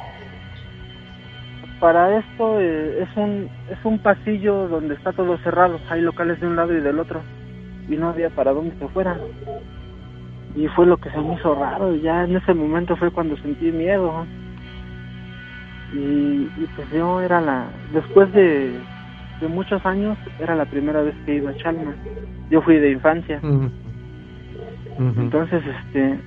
[1.80, 6.46] para esto eh, es un es un pasillo donde está todo cerrado hay locales de
[6.46, 7.20] un lado y del otro
[7.88, 9.18] y no había para dónde se fueran
[10.56, 11.94] y fue lo que se me hizo raro.
[11.96, 14.26] Ya en ese momento fue cuando sentí miedo.
[15.92, 18.78] Y, pues yo era la, después de,
[19.40, 21.94] de, muchos años, era la primera vez que iba a Chalma.
[22.50, 23.40] Yo fui de infancia.
[24.98, 26.18] Entonces, este,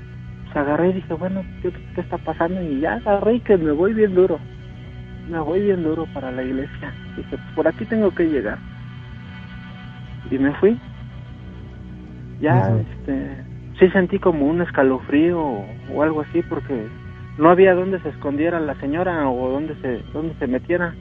[0.54, 2.62] se agarré y dije, bueno, ¿qué, ¿qué, está pasando?
[2.62, 4.40] Y ya agarré y que me voy bien duro.
[5.30, 6.92] Me voy bien duro para la iglesia.
[7.16, 8.58] Dije, pues por aquí tengo que llegar.
[10.32, 10.78] Y me fui.
[12.42, 13.44] Ya, este,
[13.78, 16.88] sí sentí como un escalofrío o, algo así porque
[17.38, 20.96] no había donde se escondiera la señora o donde se, donde se metiera.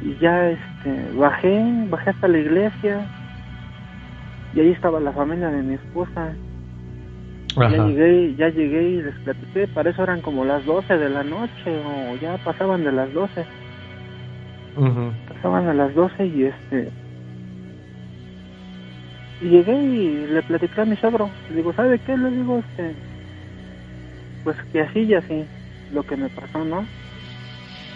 [0.00, 3.06] Y ya, este, bajé, bajé hasta la iglesia
[4.54, 6.32] y ahí estaba la familia de mi esposa.
[7.56, 11.22] Ya llegué, ya llegué y les platiqué, para eso eran como las 12 de la
[11.22, 13.44] noche o ya pasaban de las 12.
[15.28, 16.90] Pasaban de las 12 y este
[19.40, 21.28] y llegué y le platicé a mi suegro.
[21.50, 22.16] Le digo, ¿sabe qué?
[22.16, 22.94] Le digo, este,
[24.42, 25.44] pues que así y así,
[25.92, 26.84] lo que me pasó, ¿no?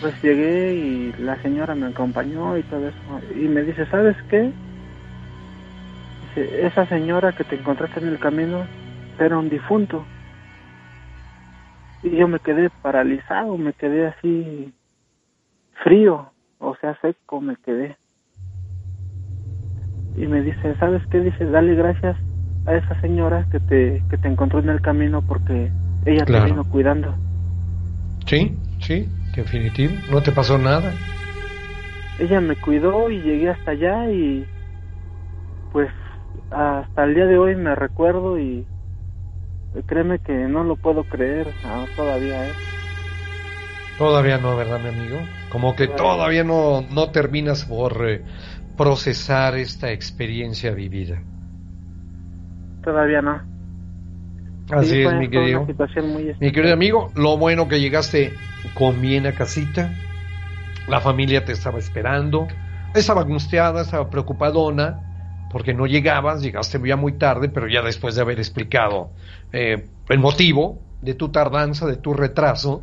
[0.00, 2.98] Pues llegué y la señora me acompañó y todo eso.
[3.34, 4.50] Y me dice, ¿sabes qué?
[6.36, 8.64] Dice, esa señora que te encontraste en el camino
[9.26, 10.06] era un difunto.
[12.02, 14.72] Y yo me quedé paralizado, me quedé así
[15.82, 17.96] frío, o sea, seco me quedé.
[20.16, 21.20] Y me dice, ¿sabes qué?
[21.20, 22.16] Dice, dale gracias
[22.66, 25.72] a esa señora que te, que te encontró en el camino porque
[26.04, 27.16] ella te vino cuidando.
[28.26, 30.92] Sí, sí, definitivo, no te pasó nada.
[32.18, 34.46] Ella me cuidó y llegué hasta allá y
[35.70, 35.90] pues
[36.50, 38.66] hasta el día de hoy me recuerdo y
[39.86, 42.52] Créeme que no lo puedo creer ah, todavía, ¿eh?
[43.98, 45.18] Todavía no, ¿verdad, mi amigo?
[45.50, 48.24] Como que todavía no, no terminas por eh,
[48.76, 51.22] procesar esta experiencia vivida.
[52.82, 53.42] Todavía no.
[54.70, 55.66] Así es, mi querido.
[56.40, 58.32] Mi querido amigo, lo bueno que llegaste
[58.74, 59.90] con bien a casita.
[60.86, 62.46] La familia te estaba esperando.
[62.94, 65.07] Estaba angustiada, estaba preocupadona
[65.50, 69.10] porque no llegabas, llegaste ya muy tarde, pero ya después de haber explicado
[69.52, 72.82] eh, el motivo de tu tardanza, de tu retraso,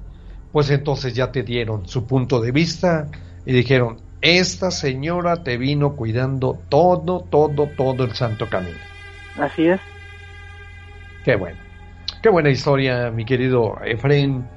[0.51, 3.07] pues entonces ya te dieron su punto de vista
[3.45, 8.77] y dijeron, esta señora te vino cuidando todo, todo, todo el santo camino.
[9.37, 9.79] Así es.
[11.23, 11.57] Qué bueno.
[12.21, 14.47] Qué buena historia, mi querido Efren.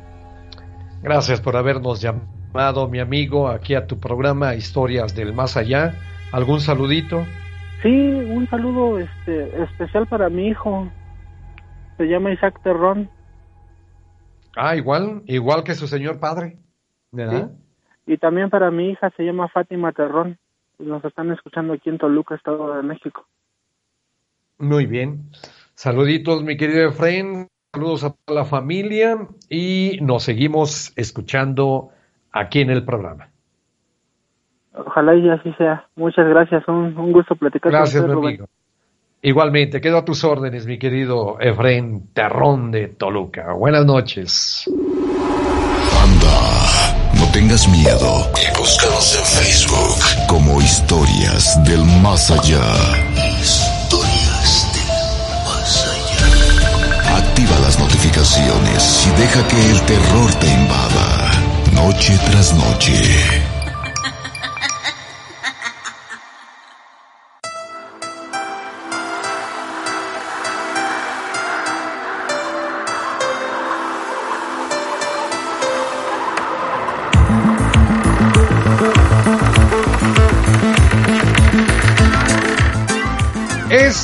[1.02, 5.94] Gracias por habernos llamado, mi amigo, aquí a tu programa Historias del Más Allá.
[6.32, 7.26] ¿Algún saludito?
[7.82, 10.88] Sí, un saludo este, especial para mi hijo.
[11.96, 13.08] Se llama Isaac Terrón.
[14.56, 16.56] Ah, igual, igual que su señor padre.
[17.12, 17.52] ¿verdad?
[18.06, 20.38] Y también para mi hija se llama Fátima Terrón.
[20.78, 23.26] Nos están escuchando aquí en Toluca, Estado de México.
[24.58, 25.30] Muy bien.
[25.74, 27.48] Saluditos, mi querido Efraín.
[27.72, 31.90] Saludos a toda la familia y nos seguimos escuchando
[32.32, 33.30] aquí en el programa.
[34.86, 35.84] Ojalá y así sea.
[35.96, 36.66] Muchas gracias.
[36.68, 38.46] Un, gusto platicar gracias, con usted, amigo.
[39.20, 43.52] Igualmente, quedo a tus órdenes, mi querido Efren Terrón de Toluca.
[43.52, 44.70] Buenas noches.
[46.00, 52.62] Anda, no tengas miedo y búscanos en Facebook como Historias del Más Allá.
[53.40, 54.86] Historias del
[55.44, 57.16] Más Allá.
[57.18, 61.32] Activa las notificaciones y deja que el terror te invada,
[61.74, 63.47] noche tras noche.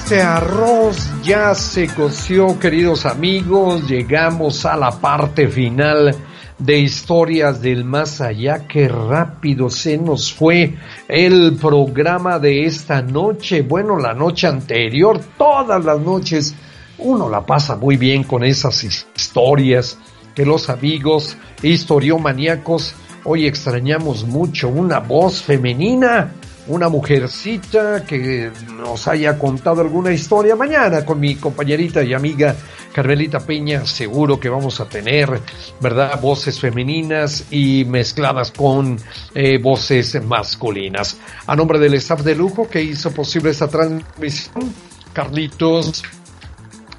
[0.04, 3.88] Este arroz ya se coció, queridos amigos.
[3.88, 6.14] Llegamos a la parte final
[6.58, 8.68] de historias del más allá.
[8.68, 10.74] Qué rápido se nos fue
[11.08, 13.62] el programa de esta noche.
[13.62, 16.54] Bueno, la noche anterior, todas las noches,
[16.98, 19.96] uno la pasa muy bien con esas historias
[20.34, 22.94] que los amigos historiomaníacos
[23.24, 24.68] hoy extrañamos mucho.
[24.68, 26.30] Una voz femenina
[26.66, 30.56] una mujercita que nos haya contado alguna historia.
[30.56, 32.54] Mañana con mi compañerita y amiga
[32.92, 35.40] Carmelita Peña, seguro que vamos a tener,
[35.80, 36.20] ¿verdad?
[36.20, 38.98] Voces femeninas y mezcladas con
[39.34, 41.18] eh, voces masculinas.
[41.46, 44.72] A nombre del staff de lujo que hizo posible esta transmisión,
[45.12, 46.02] Carlitos,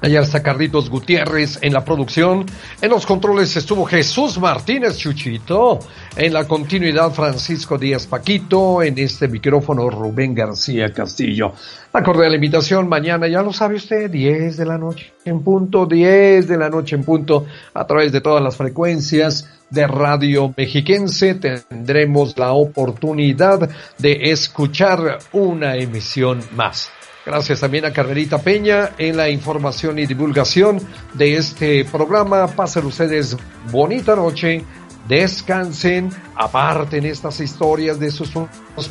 [0.06, 2.46] Allá está Carlitos Gutiérrez en la producción.
[2.80, 5.80] En los controles estuvo Jesús Martínez Chuchito.
[6.16, 8.84] En la continuidad Francisco Díaz Paquito.
[8.84, 11.54] En este micrófono Rubén García Castillo.
[11.92, 16.56] La invitación mañana, ya lo sabe usted, 10 de la noche en punto, 10 de
[16.56, 22.52] la noche en punto, a través de todas las frecuencias de Radio Mexiquense tendremos la
[22.52, 23.68] oportunidad
[23.98, 26.92] de escuchar una emisión más.
[27.26, 30.78] Gracias también a Carmelita Peña en la información y divulgación
[31.14, 32.46] de este programa.
[32.46, 33.36] Pasen ustedes
[33.72, 34.64] bonita noche,
[35.08, 38.90] descansen, aparten estas historias de sus sueños,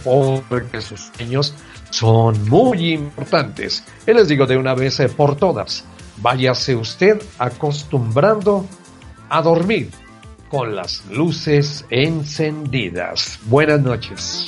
[0.49, 1.53] porque sus sueños
[1.91, 3.85] son muy importantes.
[4.05, 5.85] Y les digo de una vez eh, por todas,
[6.17, 8.65] váyase usted acostumbrando
[9.29, 9.91] a dormir
[10.49, 13.39] con las luces encendidas.
[13.45, 14.45] Buenas noches.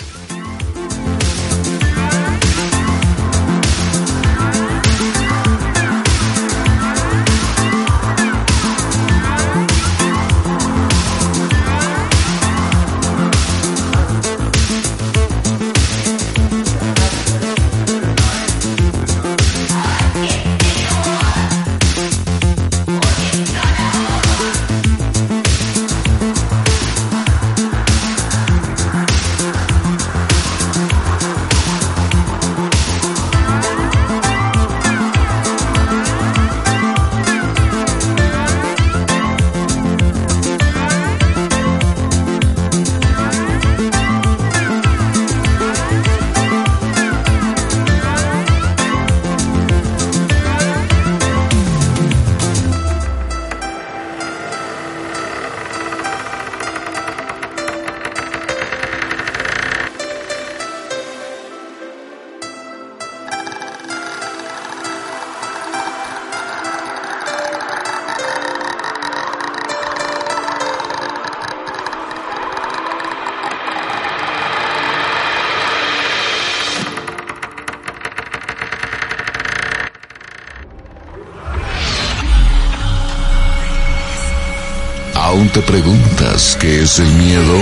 [85.57, 87.57] Te preguntas qué es el miedo?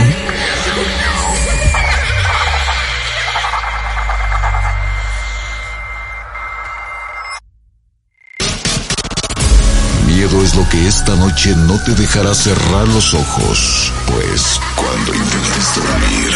[10.08, 15.76] Miedo es lo que esta noche no te dejará cerrar los ojos, pues cuando intentes
[15.76, 16.34] dormir,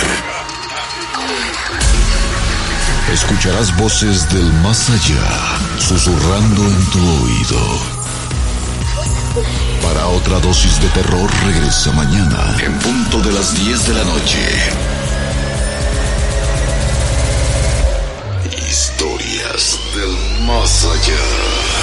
[3.11, 7.98] escucharás voces del más allá susurrando en tu oído.
[9.83, 14.39] Para otra dosis de terror regresa mañana en punto de las 10 de la noche.
[18.67, 21.78] Historias del más allá.